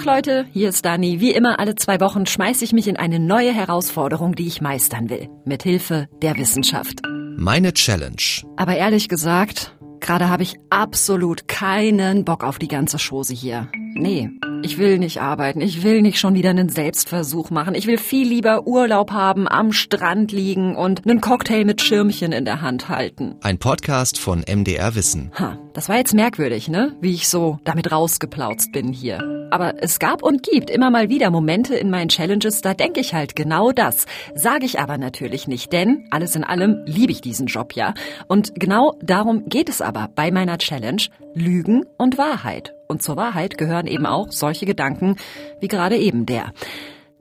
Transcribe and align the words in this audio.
Tag 0.00 0.06
Leute, 0.06 0.46
hier 0.50 0.70
ist 0.70 0.86
Dani. 0.86 1.20
Wie 1.20 1.32
immer 1.32 1.60
alle 1.60 1.74
zwei 1.74 2.00
Wochen 2.00 2.24
schmeiße 2.24 2.64
ich 2.64 2.72
mich 2.72 2.88
in 2.88 2.96
eine 2.96 3.18
neue 3.18 3.52
Herausforderung, 3.52 4.34
die 4.34 4.46
ich 4.46 4.62
meistern 4.62 5.10
will. 5.10 5.28
Mit 5.44 5.62
Hilfe 5.62 6.08
der 6.22 6.38
Wissenschaft. 6.38 7.02
Meine 7.36 7.74
Challenge. 7.74 8.16
Aber 8.56 8.74
ehrlich 8.76 9.10
gesagt, 9.10 9.76
gerade 10.00 10.30
habe 10.30 10.42
ich 10.42 10.56
absolut 10.70 11.48
keinen 11.48 12.24
Bock 12.24 12.44
auf 12.44 12.58
die 12.58 12.68
ganze 12.68 12.96
Chose 12.96 13.34
hier. 13.34 13.68
Nee, 13.94 14.30
ich 14.62 14.78
will 14.78 14.98
nicht 14.98 15.20
arbeiten. 15.20 15.60
Ich 15.60 15.82
will 15.82 16.00
nicht 16.00 16.18
schon 16.18 16.34
wieder 16.34 16.48
einen 16.48 16.70
Selbstversuch 16.70 17.50
machen. 17.50 17.74
Ich 17.74 17.86
will 17.86 17.98
viel 17.98 18.26
lieber 18.26 18.66
Urlaub 18.66 19.10
haben, 19.10 19.48
am 19.48 19.72
Strand 19.72 20.32
liegen 20.32 20.76
und 20.76 21.06
einen 21.06 21.20
Cocktail 21.20 21.66
mit 21.66 21.82
Schirmchen 21.82 22.32
in 22.32 22.46
der 22.46 22.62
Hand 22.62 22.88
halten. 22.88 23.34
Ein 23.42 23.58
Podcast 23.58 24.18
von 24.18 24.44
MDR 24.48 24.94
Wissen. 24.94 25.30
Ha, 25.38 25.58
das 25.80 25.88
war 25.88 25.96
jetzt 25.96 26.12
merkwürdig, 26.12 26.68
ne? 26.68 26.94
Wie 27.00 27.14
ich 27.14 27.26
so 27.26 27.58
damit 27.64 27.90
rausgeplautzt 27.90 28.70
bin 28.70 28.92
hier. 28.92 29.48
Aber 29.50 29.82
es 29.82 29.98
gab 29.98 30.22
und 30.22 30.42
gibt 30.42 30.68
immer 30.68 30.90
mal 30.90 31.08
wieder 31.08 31.30
Momente 31.30 31.74
in 31.74 31.88
meinen 31.88 32.10
Challenges, 32.10 32.60
da 32.60 32.74
denke 32.74 33.00
ich 33.00 33.14
halt 33.14 33.34
genau 33.34 33.72
das. 33.72 34.04
Sage 34.34 34.66
ich 34.66 34.78
aber 34.78 34.98
natürlich 34.98 35.48
nicht, 35.48 35.72
denn 35.72 36.06
alles 36.10 36.36
in 36.36 36.44
allem 36.44 36.82
liebe 36.84 37.12
ich 37.12 37.22
diesen 37.22 37.46
Job 37.46 37.74
ja. 37.74 37.94
Und 38.28 38.60
genau 38.60 38.98
darum 39.00 39.48
geht 39.48 39.70
es 39.70 39.80
aber 39.80 40.10
bei 40.14 40.30
meiner 40.30 40.58
Challenge 40.58 41.00
Lügen 41.32 41.86
und 41.96 42.18
Wahrheit. 42.18 42.74
Und 42.86 43.02
zur 43.02 43.16
Wahrheit 43.16 43.56
gehören 43.56 43.86
eben 43.86 44.04
auch 44.04 44.32
solche 44.32 44.66
Gedanken 44.66 45.16
wie 45.60 45.68
gerade 45.68 45.96
eben 45.96 46.26
der. 46.26 46.52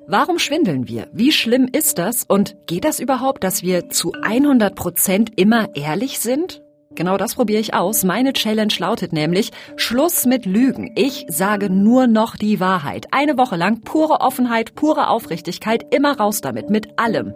Warum 0.05 0.37
schwindeln 0.37 0.89
wir? 0.89 1.07
Wie 1.13 1.31
schlimm 1.31 1.69
ist 1.71 1.97
das? 1.97 2.25
Und 2.25 2.57
geht 2.67 2.83
das 2.83 2.99
überhaupt, 2.99 3.45
dass 3.45 3.63
wir 3.63 3.89
zu 3.89 4.11
100 4.21 4.75
Prozent 4.75 5.39
immer 5.39 5.73
ehrlich 5.77 6.19
sind? 6.19 6.61
Genau 6.99 7.15
das 7.15 7.35
probiere 7.35 7.61
ich 7.61 7.73
aus. 7.73 8.03
Meine 8.03 8.33
Challenge 8.33 8.73
lautet 8.77 9.13
nämlich 9.13 9.51
Schluss 9.77 10.25
mit 10.25 10.45
Lügen. 10.45 10.91
Ich 10.97 11.25
sage 11.29 11.69
nur 11.69 12.07
noch 12.07 12.35
die 12.35 12.59
Wahrheit. 12.59 13.07
Eine 13.11 13.37
Woche 13.37 13.55
lang 13.55 13.79
pure 13.79 14.19
Offenheit, 14.19 14.75
pure 14.75 15.07
Aufrichtigkeit, 15.07 15.95
immer 15.95 16.17
raus 16.17 16.41
damit, 16.41 16.69
mit 16.69 16.99
allem. 16.99 17.35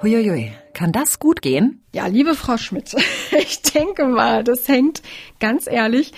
Huiuiui, 0.00 0.52
kann 0.72 0.90
das 0.90 1.18
gut 1.18 1.42
gehen? 1.42 1.82
Ja, 1.92 2.06
liebe 2.06 2.34
Frau 2.34 2.56
Schmidt, 2.56 2.96
ich 3.38 3.60
denke 3.60 4.06
mal, 4.06 4.42
das 4.42 4.66
hängt 4.68 5.02
ganz 5.38 5.66
ehrlich 5.66 6.12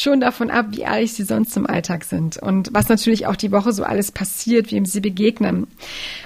schon 0.00 0.20
davon 0.20 0.50
ab, 0.50 0.66
wie 0.70 0.80
ehrlich 0.80 1.12
sie 1.12 1.24
sonst 1.24 1.56
im 1.56 1.66
Alltag 1.66 2.04
sind 2.04 2.36
und 2.36 2.70
was 2.72 2.88
natürlich 2.88 3.26
auch 3.26 3.36
die 3.36 3.52
Woche 3.52 3.72
so 3.72 3.82
alles 3.82 4.12
passiert, 4.12 4.70
wie 4.70 4.84
sie 4.86 5.00
begegnen. 5.00 5.66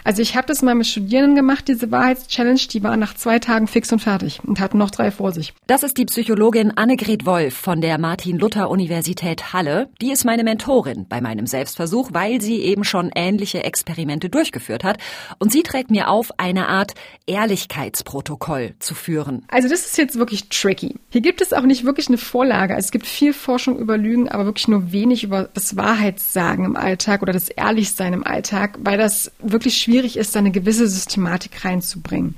Also 0.04 0.22
ich 0.22 0.36
habe 0.36 0.46
das 0.46 0.62
mal 0.62 0.74
mit 0.74 0.86
Studierenden 0.86 1.34
gemacht, 1.34 1.68
diese 1.68 1.90
Wahrheitschallenge, 1.90 2.60
die 2.70 2.82
waren 2.82 3.00
nach 3.00 3.14
zwei 3.14 3.38
Tagen 3.38 3.66
fix 3.66 3.92
und 3.92 4.00
fertig 4.00 4.40
und 4.44 4.60
hatten 4.60 4.78
noch 4.78 4.90
drei 4.90 5.10
vor 5.10 5.32
sich. 5.32 5.54
Das 5.66 5.82
ist 5.82 5.96
die 5.96 6.04
Psychologin 6.04 6.76
Annegret 6.76 7.24
Wolf 7.24 7.54
von 7.54 7.80
der 7.80 7.98
Martin-Luther-Universität 7.98 9.52
Halle. 9.52 9.88
Die 10.00 10.12
ist 10.12 10.24
meine 10.24 10.44
Mentorin 10.44 11.06
bei 11.08 11.20
meinem 11.20 11.46
Selbstversuch, 11.46 12.10
weil 12.12 12.40
sie 12.40 12.56
eben 12.60 12.84
schon 12.84 13.10
ähnliche 13.14 13.64
Experimente 13.64 14.28
durchgeführt 14.28 14.84
hat 14.84 14.98
und 15.38 15.50
sie 15.50 15.62
trägt 15.62 15.90
mir 15.90 16.08
auf, 16.08 16.30
eine 16.38 16.68
Art 16.68 16.92
Ehrlichkeitsprotokoll 17.26 18.74
zu 18.78 18.94
führen. 18.94 19.44
Also 19.48 19.68
das 19.68 19.86
ist 19.86 19.96
jetzt 19.96 20.16
wirklich 20.16 20.48
tricky. 20.48 20.96
Hier 21.10 21.20
gibt 21.20 21.40
es 21.40 21.52
auch 21.52 21.62
nicht 21.62 21.84
wirklich 21.84 22.08
eine 22.08 22.18
Vorlage. 22.18 22.74
Also 22.74 22.86
es 22.86 22.92
gibt 22.92 23.06
viel 23.06 23.32
Forschung 23.32 23.61
Forschung 23.62 23.78
über 23.78 23.96
Lügen, 23.96 24.28
aber 24.28 24.44
wirklich 24.44 24.66
nur 24.66 24.90
wenig 24.90 25.22
über 25.22 25.48
das 25.54 25.76
Wahrheitssagen 25.76 26.64
im 26.64 26.74
Alltag 26.74 27.22
oder 27.22 27.32
das 27.32 27.48
Ehrlichsein 27.48 28.12
im 28.12 28.26
Alltag, 28.26 28.76
weil 28.82 28.98
das 28.98 29.30
wirklich 29.38 29.80
schwierig 29.80 30.16
ist, 30.16 30.34
da 30.34 30.40
eine 30.40 30.50
gewisse 30.50 30.88
Systematik 30.88 31.64
reinzubringen. 31.64 32.34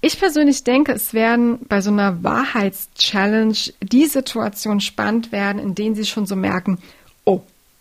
Ich 0.00 0.16
persönlich 0.16 0.62
denke, 0.62 0.92
es 0.92 1.12
werden 1.12 1.58
bei 1.68 1.80
so 1.80 1.90
einer 1.90 2.22
Wahrheitschallenge 2.22 3.56
die 3.82 4.06
Situationen 4.06 4.80
spannend 4.80 5.32
werden, 5.32 5.58
in 5.58 5.74
denen 5.74 5.96
Sie 5.96 6.06
schon 6.06 6.24
so 6.24 6.36
merken, 6.36 6.78
oh, 7.24 7.40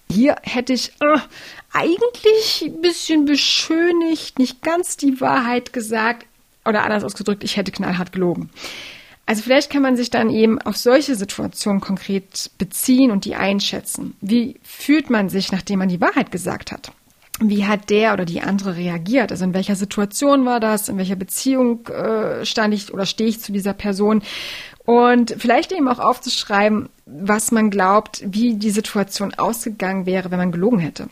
hier 0.10 0.38
hätte 0.42 0.74
ich 0.74 0.94
äh, 1.00 1.20
eigentlich 1.74 2.64
ein 2.66 2.82
bisschen 2.82 3.26
beschönigt, 3.26 4.40
nicht 4.40 4.64
ganz 4.64 4.98
die 4.98 5.22
Wahrheit 5.22 5.74
gesagt 5.74 6.26
oder 6.66 6.84
anders 6.84 7.04
ausgedrückt, 7.04 7.44
ich 7.44 7.56
hätte 7.56 7.72
knallhart 7.72 8.12
gelogen. 8.12 8.50
Also 9.28 9.42
vielleicht 9.42 9.70
kann 9.70 9.82
man 9.82 9.98
sich 9.98 10.10
dann 10.10 10.30
eben 10.30 10.60
auf 10.62 10.78
solche 10.78 11.16
Situationen 11.16 11.82
konkret 11.82 12.50
beziehen 12.58 13.12
und 13.12 13.26
die 13.26 13.36
einschätzen. 13.36 14.16
Wie 14.22 14.56
fühlt 14.64 15.10
man 15.10 15.28
sich, 15.28 15.52
nachdem 15.52 15.80
man 15.80 15.90
die 15.90 16.00
Wahrheit 16.00 16.32
gesagt 16.32 16.72
hat? 16.72 16.94
Wie 17.42 17.66
hat 17.66 17.90
der 17.90 18.14
oder 18.14 18.24
die 18.24 18.40
andere 18.40 18.78
reagiert? 18.78 19.32
Also 19.32 19.44
in 19.44 19.54
welcher 19.54 19.76
Situation 19.76 20.46
war 20.46 20.62
das? 20.62 20.88
In 20.88 20.98
welcher 20.98 21.18
Beziehung 21.18 21.86
äh, 21.88 22.46
stand 22.46 22.74
ich 22.74 22.94
oder 22.94 23.06
stehe 23.06 23.30
ich 23.30 23.42
zu 23.42 23.52
dieser 23.52 23.74
Person? 23.74 24.24
Und 24.86 25.36
vielleicht 25.38 25.74
eben 25.74 25.90
auch 25.90 26.00
aufzuschreiben, 26.00 26.88
was 27.06 27.52
man 27.52 27.70
glaubt, 27.70 28.24
wie 28.26 28.56
die 28.56 28.72
Situation 28.72 29.34
ausgegangen 29.34 30.06
wäre, 30.06 30.32
wenn 30.32 30.40
man 30.40 30.54
gelogen 30.54 30.80
hätte. 30.80 31.10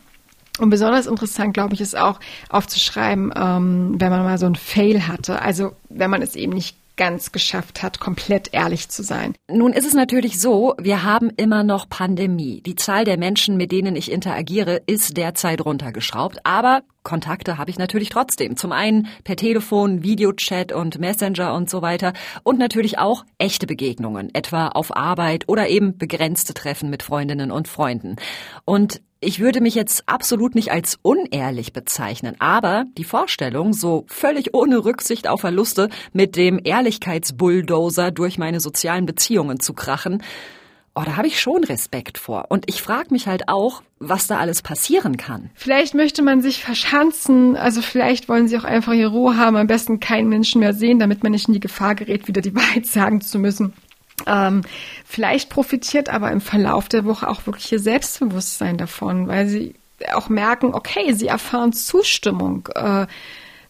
Und 0.58 0.70
besonders 0.70 1.06
interessant, 1.06 1.54
glaube 1.54 1.74
ich, 1.74 1.82
ist 1.82 1.98
auch 1.98 2.22
aufzuschreiben, 2.48 3.34
ähm, 3.36 3.96
wenn 4.00 4.10
man 4.10 4.24
mal 4.24 4.38
so 4.38 4.46
ein 4.46 4.56
Fail 4.56 5.06
hatte. 5.06 5.42
Also 5.42 5.74
wenn 5.90 6.10
man 6.10 6.22
es 6.22 6.38
eben 6.38 6.54
nicht 6.54 6.78
ganz 6.96 7.32
geschafft 7.32 7.84
hat, 7.84 8.00
komplett 8.00 8.54
ehrlich 8.54 8.90
zu 8.90 9.04
sein. 9.04 9.34
Nun 9.50 9.74
ist 9.74 9.86
es 9.86 9.94
natürlich 9.94 10.40
so, 10.40 10.76
wir 10.80 11.04
haben 11.04 11.30
immer 11.38 11.64
noch 11.64 11.90
Pandemie. 11.90 12.62
Die 12.62 12.76
Zahl 12.76 13.06
der 13.06 13.18
Menschen, 13.18 13.58
mit 13.58 13.72
denen 13.72 13.96
ich 13.96 14.12
interagiere, 14.12 14.82
ist 14.86 15.18
derzeit 15.18 15.64
runtergeschraubt. 15.64 16.40
Aber 16.46 16.84
Kontakte 17.04 17.58
habe 17.58 17.70
ich 17.70 17.78
natürlich 17.78 18.10
trotzdem. 18.10 18.58
Zum 18.58 18.72
einen 18.72 19.08
per 19.24 19.36
Telefon, 19.36 20.04
Videochat 20.04 20.74
und 20.74 21.00
Messenger 21.00 21.54
und 21.54 21.70
so 21.70 21.82
weiter. 21.82 22.14
Und 22.44 22.60
natürlich 22.60 22.98
auch 22.98 23.24
echte 23.38 23.68
Begegnungen, 23.68 24.34
etwa 24.34 24.70
auf 24.70 24.96
Arbeit 24.96 25.48
oder 25.48 25.70
eben 25.70 25.98
begrenzte 25.98 26.54
Treffen 26.54 26.90
mit 26.90 27.04
Freundinnen 27.04 27.52
und 27.52 27.68
Freunden. 27.68 28.16
Und 28.66 29.02
ich 29.26 29.40
würde 29.40 29.60
mich 29.60 29.76
jetzt 29.76 30.08
absolut 30.08 30.56
nicht 30.56 30.72
als 30.72 31.00
unehrlich 31.02 31.74
bezeichnen, 31.74 32.36
aber 32.40 32.86
die 32.98 33.04
Vorstellung, 33.04 33.74
so 33.74 34.06
völlig 34.08 34.54
ohne 34.54 34.86
Rücksicht 34.86 35.28
auf 35.28 35.42
Verluste 35.42 35.90
mit 36.14 36.36
dem 36.36 36.60
Ehrlichkeitsbulldozer 36.64 38.12
durch 38.12 38.38
meine 38.38 38.60
sozialen 38.60 39.06
Beziehungen 39.06 39.60
zu 39.60 39.74
krachen, 39.74 40.22
oh, 40.94 41.02
da 41.04 41.18
habe 41.18 41.28
ich 41.28 41.42
schon 41.42 41.64
Respekt 41.64 42.18
vor. 42.18 42.46
Und 42.50 42.66
ich 42.68 42.82
frage 42.82 43.10
mich 43.12 43.28
halt 43.28 43.50
auch, 43.50 43.82
was 44.00 44.28
da 44.28 44.38
alles 44.38 44.62
passieren 44.62 45.18
kann. 45.18 45.50
Vielleicht 45.56 45.94
möchte 45.94 46.22
man 46.22 46.42
sich 46.42 46.64
verschanzen, 46.64 47.58
also 47.58 47.82
vielleicht 47.82 48.30
wollen 48.30 48.48
sie 48.48 48.58
auch 48.58 48.64
einfach 48.64 48.94
ihre 48.94 49.12
Ruhe 49.12 49.38
haben, 49.38 49.58
am 49.58 49.68
besten 49.68 50.00
keinen 50.00 50.30
Menschen 50.30 50.60
mehr 50.60 50.74
sehen, 50.74 51.00
damit 51.00 51.24
man 51.24 51.32
nicht 51.32 51.48
in 51.48 51.54
die 51.54 51.60
Gefahr 51.60 51.96
gerät, 51.96 52.28
wieder 52.28 52.42
die 52.42 52.56
Wahrheit 52.56 52.86
sagen 52.86 53.22
zu 53.22 53.40
müssen. 53.40 53.74
Ähm, 54.26 54.62
vielleicht 55.06 55.50
profitiert 55.50 56.10
aber 56.10 56.32
im 56.32 56.42
Verlauf 56.42 56.90
der 56.90 57.06
Woche 57.06 57.28
auch 57.28 57.46
wirklich 57.46 57.72
ihr 57.72 57.80
Selbstbewusstsein 57.80 58.78
davon, 58.78 59.28
weil 59.28 59.48
sie 59.48 59.76
auch 60.14 60.30
merken, 60.30 60.74
okay, 60.74 61.14
sie 61.14 61.28
erfahren 61.28 61.74
Zustimmung, 61.74 62.68
äh, 62.76 63.08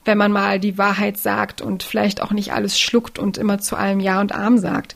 wenn 0.05 0.17
man 0.17 0.31
mal 0.31 0.59
die 0.59 0.77
Wahrheit 0.77 1.17
sagt 1.17 1.61
und 1.61 1.83
vielleicht 1.83 2.21
auch 2.21 2.31
nicht 2.31 2.53
alles 2.53 2.79
schluckt 2.79 3.17
und 3.17 3.37
immer 3.37 3.59
zu 3.59 3.75
allem 3.75 3.99
Ja 3.99 4.21
und 4.21 4.33
Arm 4.33 4.57
sagt. 4.57 4.95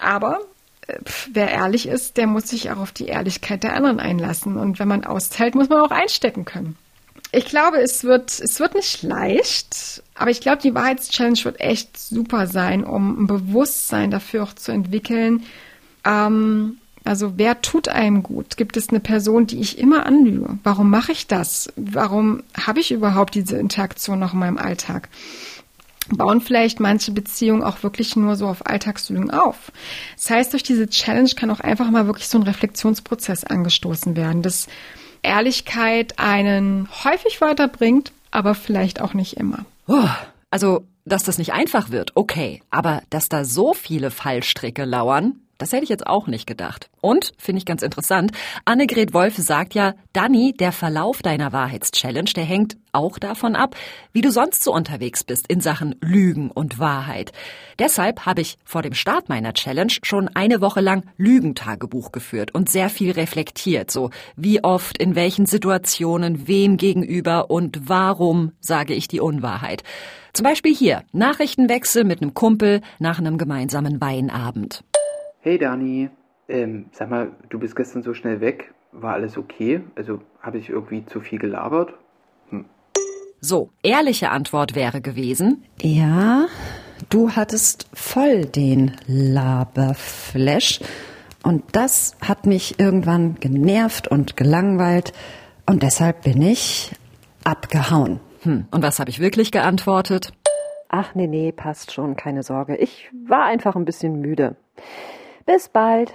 Aber 0.00 0.40
äh, 0.86 0.98
wer 1.32 1.50
ehrlich 1.50 1.86
ist, 1.86 2.16
der 2.16 2.26
muss 2.26 2.48
sich 2.48 2.70
auch 2.70 2.78
auf 2.78 2.92
die 2.92 3.06
Ehrlichkeit 3.06 3.62
der 3.62 3.74
anderen 3.74 4.00
einlassen. 4.00 4.56
Und 4.56 4.78
wenn 4.78 4.88
man 4.88 5.04
austeilt, 5.04 5.54
muss 5.54 5.68
man 5.68 5.80
auch 5.80 5.90
einstecken 5.90 6.44
können. 6.44 6.76
Ich 7.30 7.44
glaube, 7.44 7.78
es 7.78 8.04
wird, 8.04 8.40
es 8.40 8.58
wird 8.58 8.74
nicht 8.74 9.02
leicht, 9.02 10.02
aber 10.14 10.30
ich 10.30 10.40
glaube, 10.40 10.62
die 10.62 10.74
Wahrheitschallenge 10.74 11.44
wird 11.44 11.60
echt 11.60 11.98
super 11.98 12.46
sein, 12.46 12.84
um 12.84 13.22
ein 13.22 13.26
Bewusstsein 13.26 14.10
dafür 14.10 14.44
auch 14.44 14.54
zu 14.54 14.72
entwickeln. 14.72 15.44
Ähm, 16.04 16.78
also 17.04 17.34
wer 17.36 17.60
tut 17.60 17.88
einem 17.88 18.22
gut? 18.22 18.56
Gibt 18.56 18.76
es 18.76 18.88
eine 18.88 19.00
Person, 19.00 19.46
die 19.46 19.60
ich 19.60 19.78
immer 19.78 20.06
anlüge? 20.06 20.58
Warum 20.62 20.90
mache 20.90 21.12
ich 21.12 21.26
das? 21.26 21.72
Warum 21.76 22.42
habe 22.54 22.80
ich 22.80 22.92
überhaupt 22.92 23.34
diese 23.34 23.58
Interaktion 23.58 24.18
noch 24.18 24.32
in 24.32 24.38
meinem 24.38 24.58
Alltag? 24.58 25.08
Bauen 26.10 26.40
vielleicht 26.40 26.80
manche 26.80 27.12
Beziehungen 27.12 27.62
auch 27.62 27.82
wirklich 27.82 28.16
nur 28.16 28.36
so 28.36 28.46
auf 28.46 28.66
Alltagslügen 28.66 29.30
auf. 29.30 29.72
Das 30.16 30.30
heißt, 30.30 30.52
durch 30.54 30.62
diese 30.62 30.88
Challenge 30.88 31.30
kann 31.36 31.50
auch 31.50 31.60
einfach 31.60 31.90
mal 31.90 32.06
wirklich 32.06 32.28
so 32.28 32.38
ein 32.38 32.44
Reflexionsprozess 32.44 33.44
angestoßen 33.44 34.16
werden, 34.16 34.42
dass 34.42 34.68
Ehrlichkeit 35.22 36.18
einen 36.18 36.88
häufig 37.04 37.40
weiterbringt, 37.40 38.12
aber 38.30 38.54
vielleicht 38.54 39.00
auch 39.00 39.14
nicht 39.14 39.36
immer. 39.36 39.64
Oh, 39.86 40.08
also, 40.50 40.84
dass 41.04 41.22
das 41.22 41.38
nicht 41.38 41.52
einfach 41.52 41.90
wird, 41.90 42.12
okay. 42.14 42.62
Aber 42.70 43.02
dass 43.10 43.28
da 43.28 43.44
so 43.44 43.74
viele 43.74 44.10
Fallstricke 44.10 44.84
lauern, 44.84 45.40
das 45.58 45.72
hätte 45.72 45.82
ich 45.82 45.90
jetzt 45.90 46.06
auch 46.06 46.26
nicht 46.26 46.46
gedacht. 46.46 46.88
Und, 47.00 47.32
finde 47.36 47.58
ich 47.58 47.66
ganz 47.66 47.82
interessant, 47.82 48.32
Annegret 48.64 49.12
Wolf 49.12 49.36
sagt 49.36 49.74
ja, 49.74 49.94
Danny, 50.12 50.54
der 50.58 50.72
Verlauf 50.72 51.22
deiner 51.22 51.52
Wahrheitschallenge, 51.52 52.32
der 52.34 52.44
hängt 52.44 52.76
auch 52.92 53.18
davon 53.18 53.54
ab, 53.54 53.76
wie 54.12 54.20
du 54.20 54.30
sonst 54.30 54.64
so 54.64 54.72
unterwegs 54.72 55.24
bist 55.24 55.46
in 55.48 55.60
Sachen 55.60 55.94
Lügen 56.00 56.50
und 56.50 56.78
Wahrheit. 56.78 57.32
Deshalb 57.78 58.26
habe 58.26 58.40
ich 58.40 58.56
vor 58.64 58.82
dem 58.82 58.94
Start 58.94 59.28
meiner 59.28 59.52
Challenge 59.52 59.92
schon 60.02 60.28
eine 60.28 60.60
Woche 60.60 60.80
lang 60.80 61.04
Lügentagebuch 61.16 62.12
geführt 62.12 62.54
und 62.54 62.70
sehr 62.70 62.88
viel 62.88 63.12
reflektiert, 63.12 63.90
so 63.90 64.10
wie 64.36 64.64
oft, 64.64 64.98
in 64.98 65.14
welchen 65.14 65.46
Situationen, 65.46 66.48
wem 66.48 66.76
gegenüber 66.76 67.50
und 67.50 67.88
warum 67.88 68.52
sage 68.60 68.94
ich 68.94 69.08
die 69.08 69.20
Unwahrheit. 69.20 69.82
Zum 70.32 70.44
Beispiel 70.44 70.74
hier, 70.74 71.02
Nachrichtenwechsel 71.12 72.04
mit 72.04 72.22
einem 72.22 72.34
Kumpel 72.34 72.80
nach 72.98 73.18
einem 73.18 73.38
gemeinsamen 73.38 74.00
Weinabend. 74.00 74.84
Hey 75.48 75.56
Dani, 75.56 76.10
ähm, 76.50 76.90
sag 76.92 77.08
mal, 77.08 77.30
du 77.48 77.58
bist 77.58 77.74
gestern 77.74 78.02
so 78.02 78.12
schnell 78.12 78.42
weg. 78.42 78.74
war 78.92 79.14
alles 79.14 79.38
okay? 79.38 79.80
Also 79.94 80.20
habe 80.42 80.58
ich 80.58 80.68
irgendwie 80.68 81.06
zu 81.06 81.22
viel 81.22 81.38
gelabert? 81.38 81.94
Hm. 82.50 82.66
So, 83.40 83.70
ehrliche 83.82 84.30
Antwort 84.30 84.74
wäre 84.74 85.00
gewesen. 85.00 85.64
Ja, 85.80 86.48
du 87.08 87.30
hattest 87.30 87.88
voll 87.94 88.44
den 88.44 88.94
Laberflash. 89.06 90.80
Und 91.42 91.64
das 91.72 92.14
hat 92.20 92.44
mich 92.44 92.78
irgendwann 92.78 93.36
genervt 93.40 94.06
und 94.06 94.36
gelangweilt. 94.36 95.14
Und 95.64 95.82
deshalb 95.82 96.24
bin 96.24 96.42
ich 96.42 96.92
abgehauen. 97.44 98.20
Hm, 98.42 98.66
und 98.70 98.82
was 98.82 99.00
habe 99.00 99.08
ich 99.08 99.18
wirklich 99.18 99.50
geantwortet? 99.50 100.30
Ach 100.90 101.14
nee, 101.14 101.26
nee, 101.26 101.52
passt 101.52 101.94
schon, 101.94 102.16
keine 102.16 102.42
Sorge. 102.42 102.76
Ich 102.76 103.08
war 103.26 103.46
einfach 103.46 103.76
ein 103.76 103.86
bisschen 103.86 104.20
müde. 104.20 104.54
Bis 105.48 105.70
bald. 105.70 106.12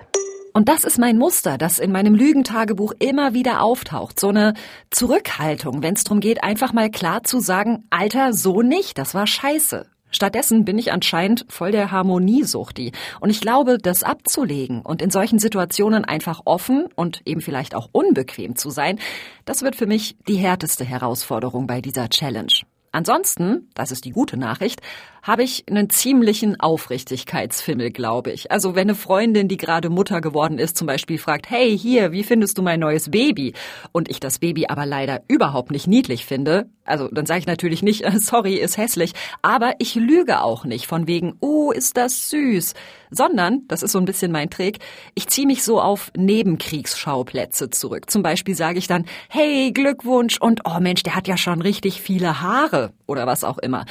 Und 0.53 0.69
das 0.69 0.83
ist 0.83 0.99
mein 0.99 1.17
Muster, 1.17 1.57
das 1.57 1.79
in 1.79 1.91
meinem 1.91 2.13
Lügentagebuch 2.13 2.93
immer 2.99 3.33
wieder 3.33 3.63
auftaucht. 3.63 4.19
So 4.19 4.27
eine 4.27 4.53
Zurückhaltung, 4.91 5.81
wenn 5.81 5.95
es 5.95 6.03
darum 6.03 6.19
geht, 6.19 6.43
einfach 6.43 6.71
mal 6.71 6.91
klar 6.91 7.23
zu 7.23 7.39
sagen, 7.39 7.83
Alter, 7.89 8.33
so 8.33 8.61
nicht, 8.61 8.99
das 8.99 9.15
war 9.15 9.25
scheiße. 9.25 9.87
Stattdessen 10.11 10.65
bin 10.65 10.77
ich 10.77 10.91
anscheinend 10.91 11.47
voll 11.49 11.71
der 11.71 11.89
Harmoniesuchti. 11.89 12.91
Und 13.21 13.31
ich 13.31 13.41
glaube, 13.41 13.79
das 13.79 14.03
abzulegen 14.03 14.83
und 14.83 15.01
in 15.01 15.09
solchen 15.09 15.39
Situationen 15.39 16.05
einfach 16.05 16.41
offen 16.45 16.85
und 16.95 17.23
eben 17.25 17.41
vielleicht 17.41 17.73
auch 17.73 17.89
unbequem 17.91 18.55
zu 18.55 18.69
sein, 18.69 18.99
das 19.45 19.63
wird 19.63 19.75
für 19.75 19.87
mich 19.87 20.15
die 20.27 20.35
härteste 20.35 20.85
Herausforderung 20.85 21.65
bei 21.65 21.81
dieser 21.81 22.07
Challenge. 22.07 22.53
Ansonsten, 22.91 23.67
das 23.73 23.91
ist 23.91 24.05
die 24.05 24.11
gute 24.11 24.37
Nachricht, 24.37 24.83
habe 25.23 25.43
ich 25.43 25.63
einen 25.69 25.89
ziemlichen 25.89 26.59
Aufrichtigkeitsfimmel, 26.59 27.91
glaube 27.91 28.31
ich. 28.31 28.51
Also 28.51 28.75
wenn 28.75 28.89
eine 28.89 28.95
Freundin, 28.95 29.47
die 29.47 29.55
gerade 29.55 29.89
Mutter 29.89 30.19
geworden 30.19 30.59
ist, 30.59 30.77
zum 30.77 30.85
Beispiel 30.85 31.17
fragt, 31.17 31.49
hey, 31.49 31.77
hier, 31.77 32.11
wie 32.11 32.23
findest 32.23 32.57
du 32.57 32.61
mein 32.61 32.81
neues 32.81 33.09
Baby? 33.09 33.53
Und 33.93 34.11
ich 34.11 34.19
das 34.19 34.39
Baby 34.39 34.67
aber 34.67 34.85
leider 34.85 35.21
überhaupt 35.29 35.71
nicht 35.71 35.87
niedlich 35.87 36.25
finde, 36.25 36.69
also 36.85 37.07
dann 37.07 37.25
sage 37.25 37.39
ich 37.39 37.47
natürlich 37.47 37.81
nicht, 37.81 38.03
sorry, 38.19 38.55
ist 38.55 38.77
hässlich, 38.77 39.13
aber 39.41 39.73
ich 39.79 39.95
lüge 39.95 40.41
auch 40.41 40.65
nicht 40.65 40.87
von 40.87 41.07
wegen, 41.07 41.35
oh, 41.39 41.71
ist 41.71 41.95
das 41.95 42.29
süß, 42.29 42.73
sondern, 43.09 43.61
das 43.69 43.83
ist 43.83 43.93
so 43.93 43.99
ein 43.99 44.05
bisschen 44.05 44.31
mein 44.31 44.49
Trick, 44.49 44.79
ich 45.15 45.27
ziehe 45.27 45.47
mich 45.47 45.63
so 45.63 45.79
auf 45.79 46.11
Nebenkriegsschauplätze 46.17 47.69
zurück. 47.69 48.09
Zum 48.09 48.23
Beispiel 48.23 48.55
sage 48.55 48.79
ich 48.79 48.87
dann, 48.87 49.05
hey, 49.29 49.71
Glückwunsch 49.71 50.37
und 50.39 50.61
oh 50.65 50.79
Mensch, 50.81 51.03
der 51.03 51.15
hat 51.15 51.27
ja 51.27 51.37
schon 51.37 51.61
richtig 51.61 52.01
viele 52.01 52.41
Haare 52.41 52.91
oder 53.07 53.25
was 53.25 53.43
auch 53.45 53.59
immer. 53.59 53.85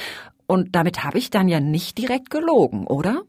Und 0.47 0.75
damit 0.75 1.03
habe 1.03 1.17
ich 1.17 1.29
dann 1.29 1.47
ja 1.47 1.59
nicht 1.59 1.97
direkt 1.97 2.29
gelogen, 2.29 2.87
oder? 2.87 3.23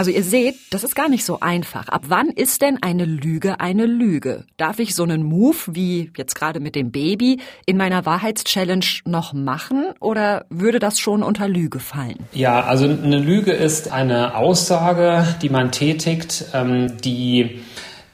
Also 0.00 0.10
ihr 0.12 0.24
seht, 0.24 0.56
das 0.70 0.82
ist 0.82 0.94
gar 0.94 1.10
nicht 1.10 1.26
so 1.26 1.40
einfach. 1.40 1.88
Ab 1.88 2.04
wann 2.08 2.30
ist 2.30 2.62
denn 2.62 2.82
eine 2.82 3.04
Lüge 3.04 3.60
eine 3.60 3.84
Lüge? 3.84 4.44
Darf 4.56 4.78
ich 4.78 4.94
so 4.94 5.02
einen 5.02 5.22
Move 5.22 5.58
wie 5.66 6.10
jetzt 6.16 6.34
gerade 6.34 6.58
mit 6.58 6.74
dem 6.74 6.90
Baby 6.90 7.38
in 7.66 7.76
meiner 7.76 8.06
Wahrheitschallenge 8.06 8.86
noch 9.04 9.34
machen 9.34 9.92
oder 10.00 10.46
würde 10.48 10.78
das 10.78 10.98
schon 11.00 11.22
unter 11.22 11.48
Lüge 11.48 11.80
fallen? 11.80 12.16
Ja, 12.32 12.62
also 12.62 12.86
eine 12.86 13.18
Lüge 13.18 13.52
ist 13.52 13.92
eine 13.92 14.36
Aussage, 14.36 15.36
die 15.42 15.50
man 15.50 15.70
tätigt, 15.70 16.46
ähm, 16.54 16.96
die 17.04 17.60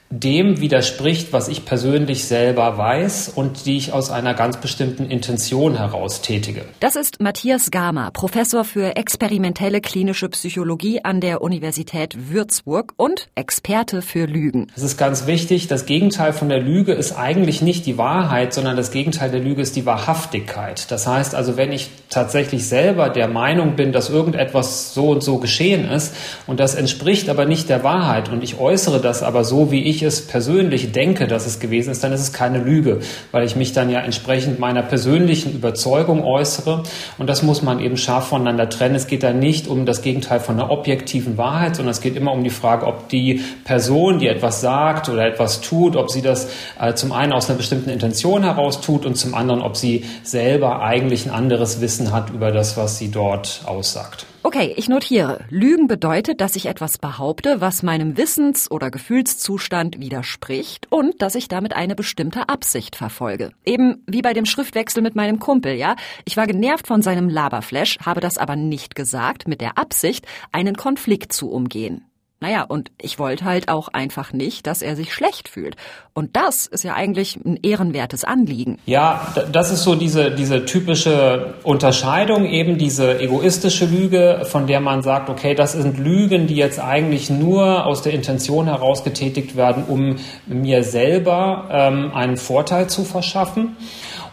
dem 0.09 0.61
widerspricht, 0.61 1.33
was 1.33 1.49
ich 1.49 1.65
persönlich 1.65 2.25
selber 2.25 2.77
weiß 2.77 3.29
und 3.35 3.65
die 3.65 3.75
ich 3.75 3.91
aus 3.91 4.09
einer 4.09 4.33
ganz 4.33 4.57
bestimmten 4.57 5.09
Intention 5.09 5.75
heraus 5.75 6.21
tätige. 6.21 6.61
Das 6.79 6.95
ist 6.95 7.21
Matthias 7.21 7.71
Gama, 7.71 8.11
Professor 8.11 8.63
für 8.63 8.95
experimentelle 8.95 9.81
klinische 9.81 10.29
Psychologie 10.29 11.03
an 11.03 11.19
der 11.19 11.41
Universität 11.41 12.15
Würzburg 12.29 12.93
und 12.95 13.27
Experte 13.35 14.01
für 14.01 14.25
Lügen. 14.25 14.67
Es 14.77 14.83
ist 14.83 14.97
ganz 14.97 15.27
wichtig, 15.27 15.67
das 15.67 15.85
Gegenteil 15.85 16.31
von 16.31 16.47
der 16.47 16.59
Lüge 16.59 16.93
ist 16.93 17.17
eigentlich 17.17 17.61
nicht 17.61 17.85
die 17.85 17.97
Wahrheit, 17.97 18.53
sondern 18.53 18.77
das 18.77 18.91
Gegenteil 18.91 19.29
der 19.29 19.41
Lüge 19.41 19.61
ist 19.61 19.75
die 19.75 19.85
Wahrhaftigkeit. 19.85 20.89
Das 20.89 21.05
heißt 21.05 21.35
also, 21.35 21.57
wenn 21.57 21.73
ich 21.73 21.89
tatsächlich 22.09 22.67
selber 22.67 23.09
der 23.09 23.27
Meinung 23.27 23.75
bin, 23.75 23.91
dass 23.91 24.09
irgendetwas 24.09 24.93
so 24.93 25.09
und 25.09 25.21
so 25.21 25.37
geschehen 25.39 25.89
ist 25.89 26.15
und 26.47 26.61
das 26.61 26.75
entspricht 26.75 27.27
aber 27.27 27.45
nicht 27.45 27.67
der 27.67 27.83
Wahrheit 27.83 28.29
und 28.29 28.41
ich 28.41 28.57
äußere 28.57 29.01
das 29.01 29.21
aber 29.21 29.43
so, 29.43 29.69
wie 29.69 29.83
ich 29.83 29.96
ich 29.97 30.03
es 30.03 30.25
persönlich 30.25 30.91
denke, 30.91 31.27
dass 31.27 31.45
es 31.45 31.59
gewesen 31.59 31.91
ist, 31.91 32.03
dann 32.03 32.13
ist 32.13 32.21
es 32.21 32.33
keine 32.33 32.59
Lüge, 32.59 32.99
weil 33.31 33.45
ich 33.45 33.55
mich 33.55 33.73
dann 33.73 33.89
ja 33.89 33.99
entsprechend 33.99 34.59
meiner 34.59 34.83
persönlichen 34.83 35.53
Überzeugung 35.53 36.23
äußere. 36.23 36.83
Und 37.17 37.27
das 37.27 37.43
muss 37.43 37.61
man 37.61 37.79
eben 37.79 37.97
scharf 37.97 38.27
voneinander 38.27 38.69
trennen. 38.69 38.95
Es 38.95 39.07
geht 39.07 39.23
da 39.23 39.33
nicht 39.33 39.67
um 39.67 39.85
das 39.85 40.01
Gegenteil 40.01 40.39
von 40.39 40.59
einer 40.59 40.71
objektiven 40.71 41.37
Wahrheit, 41.37 41.75
sondern 41.75 41.91
es 41.91 42.01
geht 42.01 42.15
immer 42.15 42.31
um 42.31 42.43
die 42.43 42.49
Frage, 42.49 42.85
ob 42.85 43.09
die 43.09 43.41
Person, 43.65 44.19
die 44.19 44.27
etwas 44.27 44.61
sagt 44.61 45.09
oder 45.09 45.25
etwas 45.25 45.61
tut, 45.61 45.95
ob 45.95 46.09
sie 46.09 46.21
das 46.21 46.47
äh, 46.79 46.93
zum 46.93 47.11
einen 47.11 47.33
aus 47.33 47.49
einer 47.49 47.57
bestimmten 47.57 47.89
Intention 47.89 48.43
heraus 48.43 48.81
tut 48.81 49.05
und 49.05 49.15
zum 49.15 49.33
anderen, 49.33 49.61
ob 49.61 49.75
sie 49.75 50.05
selber 50.23 50.81
eigentlich 50.81 51.25
ein 51.25 51.31
anderes 51.31 51.81
Wissen 51.81 52.11
hat 52.11 52.29
über 52.29 52.51
das, 52.51 52.77
was 52.77 52.97
sie 52.97 53.09
dort 53.09 53.61
aussagt. 53.65 54.25
Okay, 54.43 54.73
ich 54.77 54.87
notiere. 54.87 55.45
Lügen 55.49 55.87
bedeutet, 55.87 56.39
dass 56.39 56.55
ich 56.55 56.67
etwas 56.67 56.97
behaupte, 56.97 57.59
was 57.59 57.83
meinem 57.83 58.17
Wissens- 58.17 58.71
oder 58.71 58.89
Gefühlszustand 58.89 59.99
widerspricht 59.99 60.87
und 60.89 61.21
dass 61.21 61.35
ich 61.35 61.47
damit 61.47 61.75
eine 61.75 61.95
bestimmte 61.95 62.47
Absicht 62.47 62.95
verfolge. 62.95 63.51
Eben 63.65 64.03
wie 64.07 64.21
bei 64.21 64.33
dem 64.33 64.45
Schriftwechsel 64.45 65.03
mit 65.03 65.15
meinem 65.15 65.39
Kumpel, 65.39 65.73
ja? 65.73 65.95
Ich 66.23 66.37
war 66.37 66.47
genervt 66.47 66.87
von 66.87 67.01
seinem 67.01 67.27
Laberflash, 67.27 67.97
habe 68.05 68.21
das 68.21 68.37
aber 68.37 68.55
nicht 68.55 68.95
gesagt, 68.95 69.47
mit 69.47 69.59
der 69.59 69.77
Absicht, 69.77 70.25
einen 70.51 70.77
Konflikt 70.77 71.33
zu 71.33 71.51
umgehen. 71.51 72.06
Naja, 72.39 72.63
und 72.63 72.91
ich 73.01 73.17
wollte 73.17 73.45
halt 73.45 73.67
auch 73.67 73.87
einfach 73.87 74.31
nicht, 74.31 74.67
dass 74.67 74.83
er 74.83 74.95
sich 74.95 75.11
schlecht 75.11 75.49
fühlt. 75.49 75.75
Und 76.13 76.35
das 76.35 76.67
ist 76.67 76.83
ja 76.83 76.93
eigentlich 76.93 77.35
ein 77.35 77.57
ehrenwertes 77.63 78.23
Anliegen. 78.23 78.77
Ja, 78.85 79.33
das 79.51 79.71
ist 79.71 79.83
so 79.83 79.95
diese, 79.95 80.29
diese 80.29 80.65
typische 80.65 81.55
Unterscheidung, 81.63 82.45
eben 82.45 82.77
diese 82.77 83.19
egoistische 83.19 83.85
Lüge, 83.85 84.43
von 84.45 84.67
der 84.67 84.81
man 84.81 85.01
sagt, 85.01 85.29
okay, 85.29 85.55
das 85.55 85.71
sind 85.71 85.97
Lügen, 85.97 86.45
die 86.45 86.55
jetzt 86.55 86.79
eigentlich 86.79 87.31
nur 87.31 87.87
aus 87.87 88.03
der 88.03 88.13
Intention 88.13 88.67
heraus 88.67 89.03
getätigt 89.03 89.55
werden, 89.55 89.85
um 89.87 90.17
mir 90.45 90.83
selber 90.83 91.67
ähm, 91.71 92.11
einen 92.13 92.37
Vorteil 92.37 92.87
zu 92.87 93.03
verschaffen. 93.03 93.77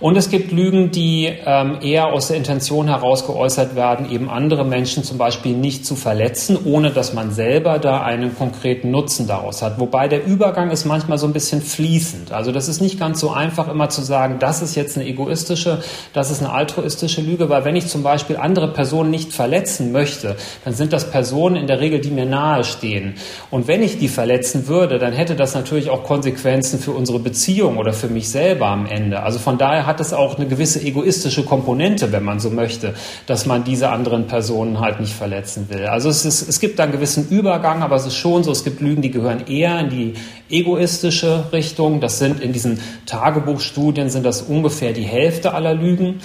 Und 0.05 0.19
es 0.19 0.29
gibt 0.29 0.53
Lügen, 0.53 0.91
die 0.91 1.33
ähm, 1.47 1.79
eher 1.81 2.13
aus 2.13 2.29
der 2.29 2.37
Intention 2.37 2.89
heraus 2.89 3.27
geäußert 3.27 3.75
werden, 3.75 4.13
eben 4.13 4.29
andere 4.29 4.63
Menschen 4.63 5.03
zum 5.03 5.17
Beispiel 5.17 5.57
nicht 5.57 5.87
zu 5.87 5.97
verletzen, 5.97 6.59
ohne 6.63 6.91
dass 6.91 7.15
man 7.15 7.31
selber 7.31 7.79
da 7.79 8.03
einen 8.03 8.37
konkreten 8.37 8.91
Nutzen 8.91 9.27
daraus 9.27 9.63
hat. 9.63 9.81
Wobei 9.81 10.09
der 10.09 10.27
Übergang 10.27 10.71
ist 10.71 10.85
manchmal 10.85 11.17
so 11.17 11.27
ein 11.27 11.33
bisschen 11.33 11.63
fließend. 11.63 12.33
Also 12.33 12.53
das 12.53 12.69
ist 12.69 12.83
nicht 12.83 13.01
ganz 13.01 13.19
so 13.19 13.31
einfach 13.31 13.67
immer 13.67 13.89
zu 13.89 14.03
sagen, 14.03 14.37
das 14.41 14.61
ist 14.61 14.75
jetzt 14.75 14.99
eine 14.99 15.07
egoistische, 15.09 15.83
das 16.13 16.31
ist 16.31 16.43
eine 16.43 16.53
altruistische 16.53 17.23
Lüge, 17.23 17.49
weil 17.49 17.65
wenn 17.65 17.75
ich 17.75 17.87
zum 17.87 18.03
Beispiel 18.03 18.37
andere 18.37 18.75
Personen 18.75 19.11
nicht 19.11 19.33
verletzen 19.33 19.91
möchte, 19.91 20.37
dann 20.67 20.75
sind 20.75 20.93
das 20.93 21.11
Personen 21.11 21.57
in 21.57 21.67
der 21.67 21.81
Regel, 21.81 22.03
die 22.03 22.11
mir 22.11 22.27
nahe 22.27 22.65
stehen. 22.65 23.15
Und 23.51 23.69
wenn 23.69 23.83
ich 23.83 23.97
die 23.97 24.09
verletzen 24.09 24.69
würde, 24.69 24.99
dann 24.99 25.15
hätte 25.15 25.35
das 25.35 25.55
natürlich 25.55 25.89
auch 25.89 26.05
Konsequenzen 26.05 26.79
für 26.79 26.91
unsere 26.91 27.21
Beziehung 27.21 27.79
oder 27.79 27.95
für 27.95 28.09
mich 28.09 28.29
selber 28.29 28.67
am 28.67 28.85
Ende. 28.85 29.23
Also 29.23 29.39
von 29.39 29.57
daher 29.57 29.87
hat 29.87 29.94
es 30.01 30.13
auch 30.13 30.37
eine 30.37 30.47
gewisse 30.47 30.81
egoistische 30.81 31.45
Komponente, 31.45 32.13
wenn 32.13 32.25
man 32.25 32.41
so 32.41 32.51
möchte, 32.51 32.95
dass 33.27 33.47
man 33.47 33.65
diese 33.65 33.91
anderen 33.91 34.27
Personen 34.27 34.81
halt 34.81 35.01
nicht 35.01 35.13
verletzen 35.13 35.67
will. 35.69 35.87
Also 35.87 36.09
es, 36.09 36.25
ist, 36.25 36.49
es 36.49 36.61
gibt 36.61 36.79
da 36.79 36.85
einen 36.85 36.93
gewissen 36.93 37.29
Übergang, 37.29 37.83
aber 37.83 37.97
es 37.97 38.07
ist 38.07 38.17
schon 38.17 38.45
so, 38.45 38.53
es 38.53 38.65
gibt 38.65 38.81
Lügen, 38.81 39.03
die 39.03 39.11
gehören 39.11 39.47
eher 39.47 39.79
in 39.81 39.91
die 39.91 40.15
egoistische 40.51 41.47
Richtung. 41.53 42.01
Das 42.01 42.19
sind 42.19 42.41
in 42.41 42.53
diesen 42.53 42.81
Tagebuchstudien 43.07 44.11
sind 44.11 44.25
das 44.25 44.43
ungefähr 44.43 44.93
die 44.93 45.03
Hälfte 45.03 45.55
aller 45.55 45.75
Lügen. 45.75 46.21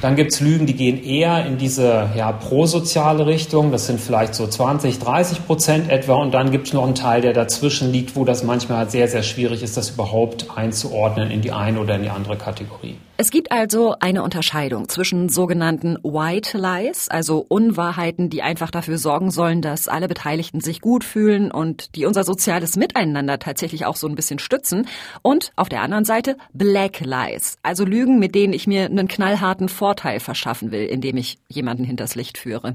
Dann 0.00 0.16
gibt 0.16 0.32
es 0.32 0.40
Lügen, 0.40 0.66
die 0.66 0.74
gehen 0.74 1.02
eher 1.02 1.44
in 1.44 1.58
diese 1.58 2.08
ja, 2.16 2.32
prosoziale 2.32 3.26
Richtung. 3.26 3.70
Das 3.70 3.86
sind 3.86 4.00
vielleicht 4.00 4.34
so 4.34 4.46
20, 4.46 4.98
30 4.98 5.46
Prozent 5.46 5.90
etwa. 5.90 6.14
Und 6.14 6.32
dann 6.32 6.50
gibt 6.50 6.68
es 6.68 6.72
noch 6.72 6.84
einen 6.84 6.94
Teil, 6.94 7.20
der 7.20 7.32
dazwischen 7.32 7.92
liegt, 7.92 8.16
wo 8.16 8.24
das 8.24 8.42
manchmal 8.42 8.78
halt 8.78 8.90
sehr, 8.90 9.08
sehr 9.08 9.22
schwierig 9.22 9.62
ist, 9.62 9.76
das 9.76 9.90
überhaupt 9.90 10.46
einzuordnen 10.56 11.30
in 11.30 11.42
die 11.42 11.52
eine 11.52 11.80
oder 11.80 11.96
in 11.96 12.02
die 12.02 12.10
andere 12.10 12.36
Kategorie. 12.36 12.96
Es 13.20 13.30
gibt 13.30 13.52
also 13.52 13.96
eine 14.00 14.22
Unterscheidung 14.22 14.88
zwischen 14.88 15.28
sogenannten 15.28 15.98
White 16.02 16.56
Lies, 16.56 17.08
also 17.10 17.44
Unwahrheiten, 17.46 18.30
die 18.30 18.40
einfach 18.40 18.70
dafür 18.70 18.96
sorgen 18.96 19.30
sollen, 19.30 19.60
dass 19.60 19.88
alle 19.88 20.08
Beteiligten 20.08 20.62
sich 20.62 20.80
gut 20.80 21.04
fühlen 21.04 21.50
und 21.50 21.96
die 21.96 22.06
unser 22.06 22.24
soziales 22.24 22.76
Miteinander 22.76 23.38
tatsächlich 23.38 23.84
auch 23.84 23.96
so 23.96 24.08
ein 24.08 24.14
bisschen 24.14 24.38
stützen, 24.38 24.88
und 25.20 25.52
auf 25.56 25.68
der 25.68 25.82
anderen 25.82 26.06
Seite 26.06 26.38
Black 26.54 27.00
Lies, 27.00 27.58
also 27.62 27.84
Lügen, 27.84 28.18
mit 28.20 28.34
denen 28.34 28.54
ich 28.54 28.66
mir 28.66 28.86
einen 28.86 29.06
knallharten 29.06 29.68
Vorteil 29.68 30.18
verschaffen 30.18 30.70
will, 30.70 30.86
indem 30.86 31.18
ich 31.18 31.40
jemanden 31.46 31.84
hinters 31.84 32.14
Licht 32.14 32.38
führe. 32.38 32.74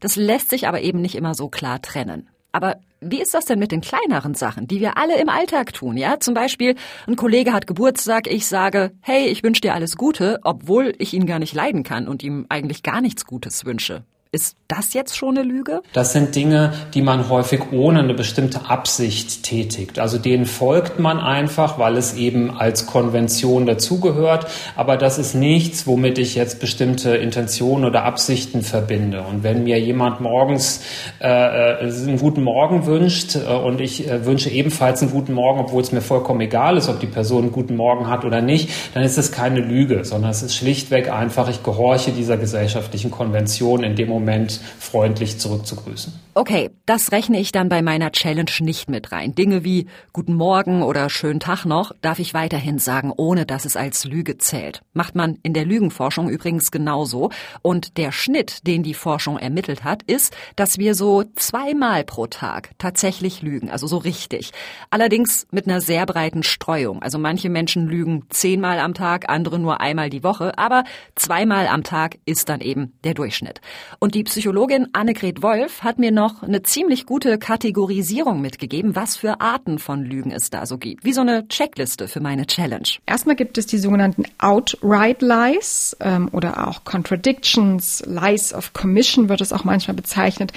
Das 0.00 0.16
lässt 0.16 0.48
sich 0.48 0.66
aber 0.66 0.80
eben 0.80 1.02
nicht 1.02 1.16
immer 1.16 1.34
so 1.34 1.50
klar 1.50 1.82
trennen. 1.82 2.30
Aber 2.50 2.78
wie 3.02 3.20
ist 3.20 3.34
das 3.34 3.44
denn 3.46 3.58
mit 3.58 3.72
den 3.72 3.80
kleineren 3.80 4.34
Sachen, 4.34 4.66
die 4.66 4.80
wir 4.80 4.96
alle 4.96 5.20
im 5.20 5.28
Alltag 5.28 5.72
tun? 5.72 5.96
Ja, 5.96 6.20
zum 6.20 6.34
Beispiel, 6.34 6.76
ein 7.06 7.16
Kollege 7.16 7.52
hat 7.52 7.66
Geburtstag, 7.66 8.26
ich 8.26 8.46
sage, 8.46 8.92
hey, 9.00 9.26
ich 9.26 9.42
wünsche 9.42 9.60
dir 9.60 9.74
alles 9.74 9.96
Gute, 9.96 10.38
obwohl 10.44 10.94
ich 10.98 11.12
ihn 11.12 11.26
gar 11.26 11.38
nicht 11.38 11.54
leiden 11.54 11.82
kann 11.82 12.08
und 12.08 12.22
ihm 12.22 12.46
eigentlich 12.48 12.82
gar 12.82 13.00
nichts 13.00 13.26
Gutes 13.26 13.64
wünsche. 13.64 14.04
Ist 14.34 14.56
das 14.66 14.94
jetzt 14.94 15.14
schon 15.14 15.36
eine 15.36 15.46
Lüge? 15.46 15.82
Das 15.92 16.14
sind 16.14 16.34
Dinge, 16.34 16.72
die 16.94 17.02
man 17.02 17.28
häufig 17.28 17.70
ohne 17.70 17.98
eine 17.98 18.14
bestimmte 18.14 18.70
Absicht 18.70 19.42
tätigt. 19.42 19.98
Also 19.98 20.16
denen 20.16 20.46
folgt 20.46 20.98
man 20.98 21.20
einfach, 21.20 21.78
weil 21.78 21.98
es 21.98 22.14
eben 22.14 22.50
als 22.50 22.86
Konvention 22.86 23.66
dazugehört. 23.66 24.46
Aber 24.74 24.96
das 24.96 25.18
ist 25.18 25.34
nichts, 25.34 25.86
womit 25.86 26.16
ich 26.16 26.34
jetzt 26.34 26.60
bestimmte 26.60 27.14
Intentionen 27.14 27.84
oder 27.84 28.04
Absichten 28.04 28.62
verbinde. 28.62 29.22
Und 29.22 29.42
wenn 29.42 29.64
mir 29.64 29.78
jemand 29.78 30.22
morgens 30.22 30.82
äh, 31.20 31.26
äh 31.26 31.78
einen 31.82 32.18
guten 32.18 32.42
Morgen 32.42 32.86
wünscht 32.86 33.36
äh, 33.36 33.54
und 33.54 33.82
ich 33.82 34.08
äh, 34.08 34.24
wünsche 34.24 34.48
ebenfalls 34.48 35.02
einen 35.02 35.10
guten 35.10 35.34
Morgen, 35.34 35.60
obwohl 35.60 35.82
es 35.82 35.92
mir 35.92 36.00
vollkommen 36.00 36.40
egal 36.40 36.78
ist, 36.78 36.88
ob 36.88 37.00
die 37.00 37.06
Person 37.06 37.42
einen 37.42 37.52
guten 37.52 37.76
Morgen 37.76 38.08
hat 38.08 38.24
oder 38.24 38.40
nicht, 38.40 38.70
dann 38.94 39.02
ist 39.02 39.18
es 39.18 39.30
keine 39.30 39.60
Lüge, 39.60 40.06
sondern 40.06 40.30
es 40.30 40.42
ist 40.42 40.56
schlichtweg 40.56 41.12
einfach, 41.12 41.50
ich 41.50 41.62
gehorche 41.62 42.12
dieser 42.12 42.38
gesellschaftlichen 42.38 43.10
Konvention 43.10 43.84
in 43.84 43.94
dem 43.94 44.08
Moment, 44.08 44.21
Moment 44.24 44.60
freundlich 44.78 45.38
zurückzugrüßen. 45.38 46.12
Okay, 46.34 46.70
das 46.86 47.12
rechne 47.12 47.38
ich 47.38 47.52
dann 47.52 47.68
bei 47.68 47.82
meiner 47.82 48.10
Challenge 48.10 48.50
nicht 48.60 48.88
mit 48.88 49.12
rein. 49.12 49.34
Dinge 49.34 49.64
wie 49.64 49.86
Guten 50.14 50.32
Morgen 50.32 50.82
oder 50.82 51.10
Schönen 51.10 51.40
Tag 51.40 51.66
noch 51.66 51.92
darf 52.00 52.18
ich 52.20 52.32
weiterhin 52.32 52.78
sagen, 52.78 53.12
ohne 53.14 53.44
dass 53.44 53.66
es 53.66 53.76
als 53.76 54.06
Lüge 54.06 54.38
zählt. 54.38 54.80
Macht 54.94 55.14
man 55.14 55.38
in 55.42 55.52
der 55.52 55.66
Lügenforschung 55.66 56.30
übrigens 56.30 56.70
genauso. 56.70 57.28
Und 57.60 57.98
der 57.98 58.12
Schnitt, 58.12 58.66
den 58.66 58.82
die 58.82 58.94
Forschung 58.94 59.36
ermittelt 59.36 59.84
hat, 59.84 60.04
ist, 60.04 60.34
dass 60.56 60.78
wir 60.78 60.94
so 60.94 61.22
zweimal 61.36 62.02
pro 62.02 62.26
Tag 62.26 62.70
tatsächlich 62.78 63.42
lügen, 63.42 63.70
also 63.70 63.86
so 63.86 63.98
richtig. 63.98 64.52
Allerdings 64.88 65.46
mit 65.50 65.68
einer 65.68 65.82
sehr 65.82 66.06
breiten 66.06 66.42
Streuung. 66.42 67.02
Also 67.02 67.18
manche 67.18 67.50
Menschen 67.50 67.86
lügen 67.86 68.24
zehnmal 68.30 68.78
am 68.78 68.94
Tag, 68.94 69.28
andere 69.28 69.58
nur 69.58 69.82
einmal 69.82 70.08
die 70.08 70.24
Woche, 70.24 70.56
aber 70.56 70.84
zweimal 71.14 71.66
am 71.66 71.82
Tag 71.82 72.16
ist 72.24 72.48
dann 72.48 72.62
eben 72.62 72.94
der 73.04 73.12
Durchschnitt. 73.12 73.60
Und 73.98 74.14
die 74.14 74.24
Psychologin 74.24 74.88
Annegret 74.94 75.42
Wolf 75.42 75.82
hat 75.82 75.98
mir 75.98 76.10
noch 76.10 76.21
noch 76.22 76.44
eine 76.44 76.62
ziemlich 76.62 77.04
gute 77.04 77.36
Kategorisierung 77.36 78.40
mitgegeben, 78.40 78.94
was 78.94 79.16
für 79.16 79.40
Arten 79.40 79.80
von 79.80 80.04
Lügen 80.04 80.30
es 80.30 80.50
da 80.50 80.66
so 80.66 80.78
gibt. 80.78 81.04
Wie 81.04 81.12
so 81.12 81.20
eine 81.20 81.48
Checkliste 81.48 82.06
für 82.06 82.20
meine 82.20 82.46
Challenge. 82.46 82.88
Erstmal 83.06 83.34
gibt 83.34 83.58
es 83.58 83.66
die 83.66 83.78
sogenannten 83.78 84.22
Outright 84.38 85.20
Lies 85.20 85.96
ähm, 85.98 86.28
oder 86.30 86.68
auch 86.68 86.84
Contradictions, 86.84 88.04
Lies 88.06 88.54
of 88.54 88.72
Commission 88.72 89.28
wird 89.28 89.40
es 89.40 89.52
auch 89.52 89.64
manchmal 89.64 89.96
bezeichnet. 89.96 90.52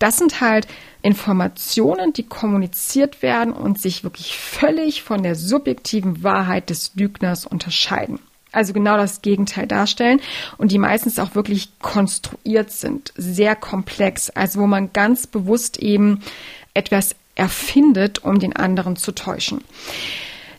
Das 0.00 0.18
sind 0.18 0.40
halt 0.40 0.66
Informationen, 1.02 2.12
die 2.12 2.24
kommuniziert 2.24 3.22
werden 3.22 3.52
und 3.52 3.80
sich 3.80 4.02
wirklich 4.02 4.36
völlig 4.36 5.04
von 5.04 5.22
der 5.22 5.36
subjektiven 5.36 6.24
Wahrheit 6.24 6.68
des 6.68 6.96
Lügners 6.96 7.46
unterscheiden 7.46 8.18
also 8.56 8.72
genau 8.72 8.96
das 8.96 9.22
Gegenteil 9.22 9.66
darstellen 9.66 10.20
und 10.58 10.72
die 10.72 10.78
meistens 10.78 11.18
auch 11.18 11.34
wirklich 11.34 11.78
konstruiert 11.80 12.72
sind, 12.72 13.12
sehr 13.16 13.54
komplex, 13.54 14.30
also 14.30 14.60
wo 14.60 14.66
man 14.66 14.92
ganz 14.92 15.26
bewusst 15.26 15.76
eben 15.78 16.20
etwas 16.74 17.14
erfindet, 17.34 18.24
um 18.24 18.38
den 18.38 18.56
anderen 18.56 18.96
zu 18.96 19.12
täuschen. 19.12 19.62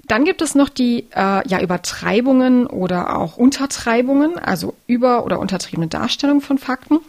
Dann 0.08 0.24
gibt 0.24 0.42
es 0.42 0.56
noch 0.56 0.70
die 0.70 1.06
äh, 1.14 1.48
ja, 1.48 1.60
Übertreibungen 1.60 2.66
oder 2.66 3.18
auch 3.18 3.36
Untertreibungen, 3.36 4.40
also 4.40 4.74
über- 4.88 5.26
oder 5.26 5.40
untertriebene 5.40 5.88
Darstellung 5.88 6.40
von 6.40 6.58
Fakten. 6.58 7.00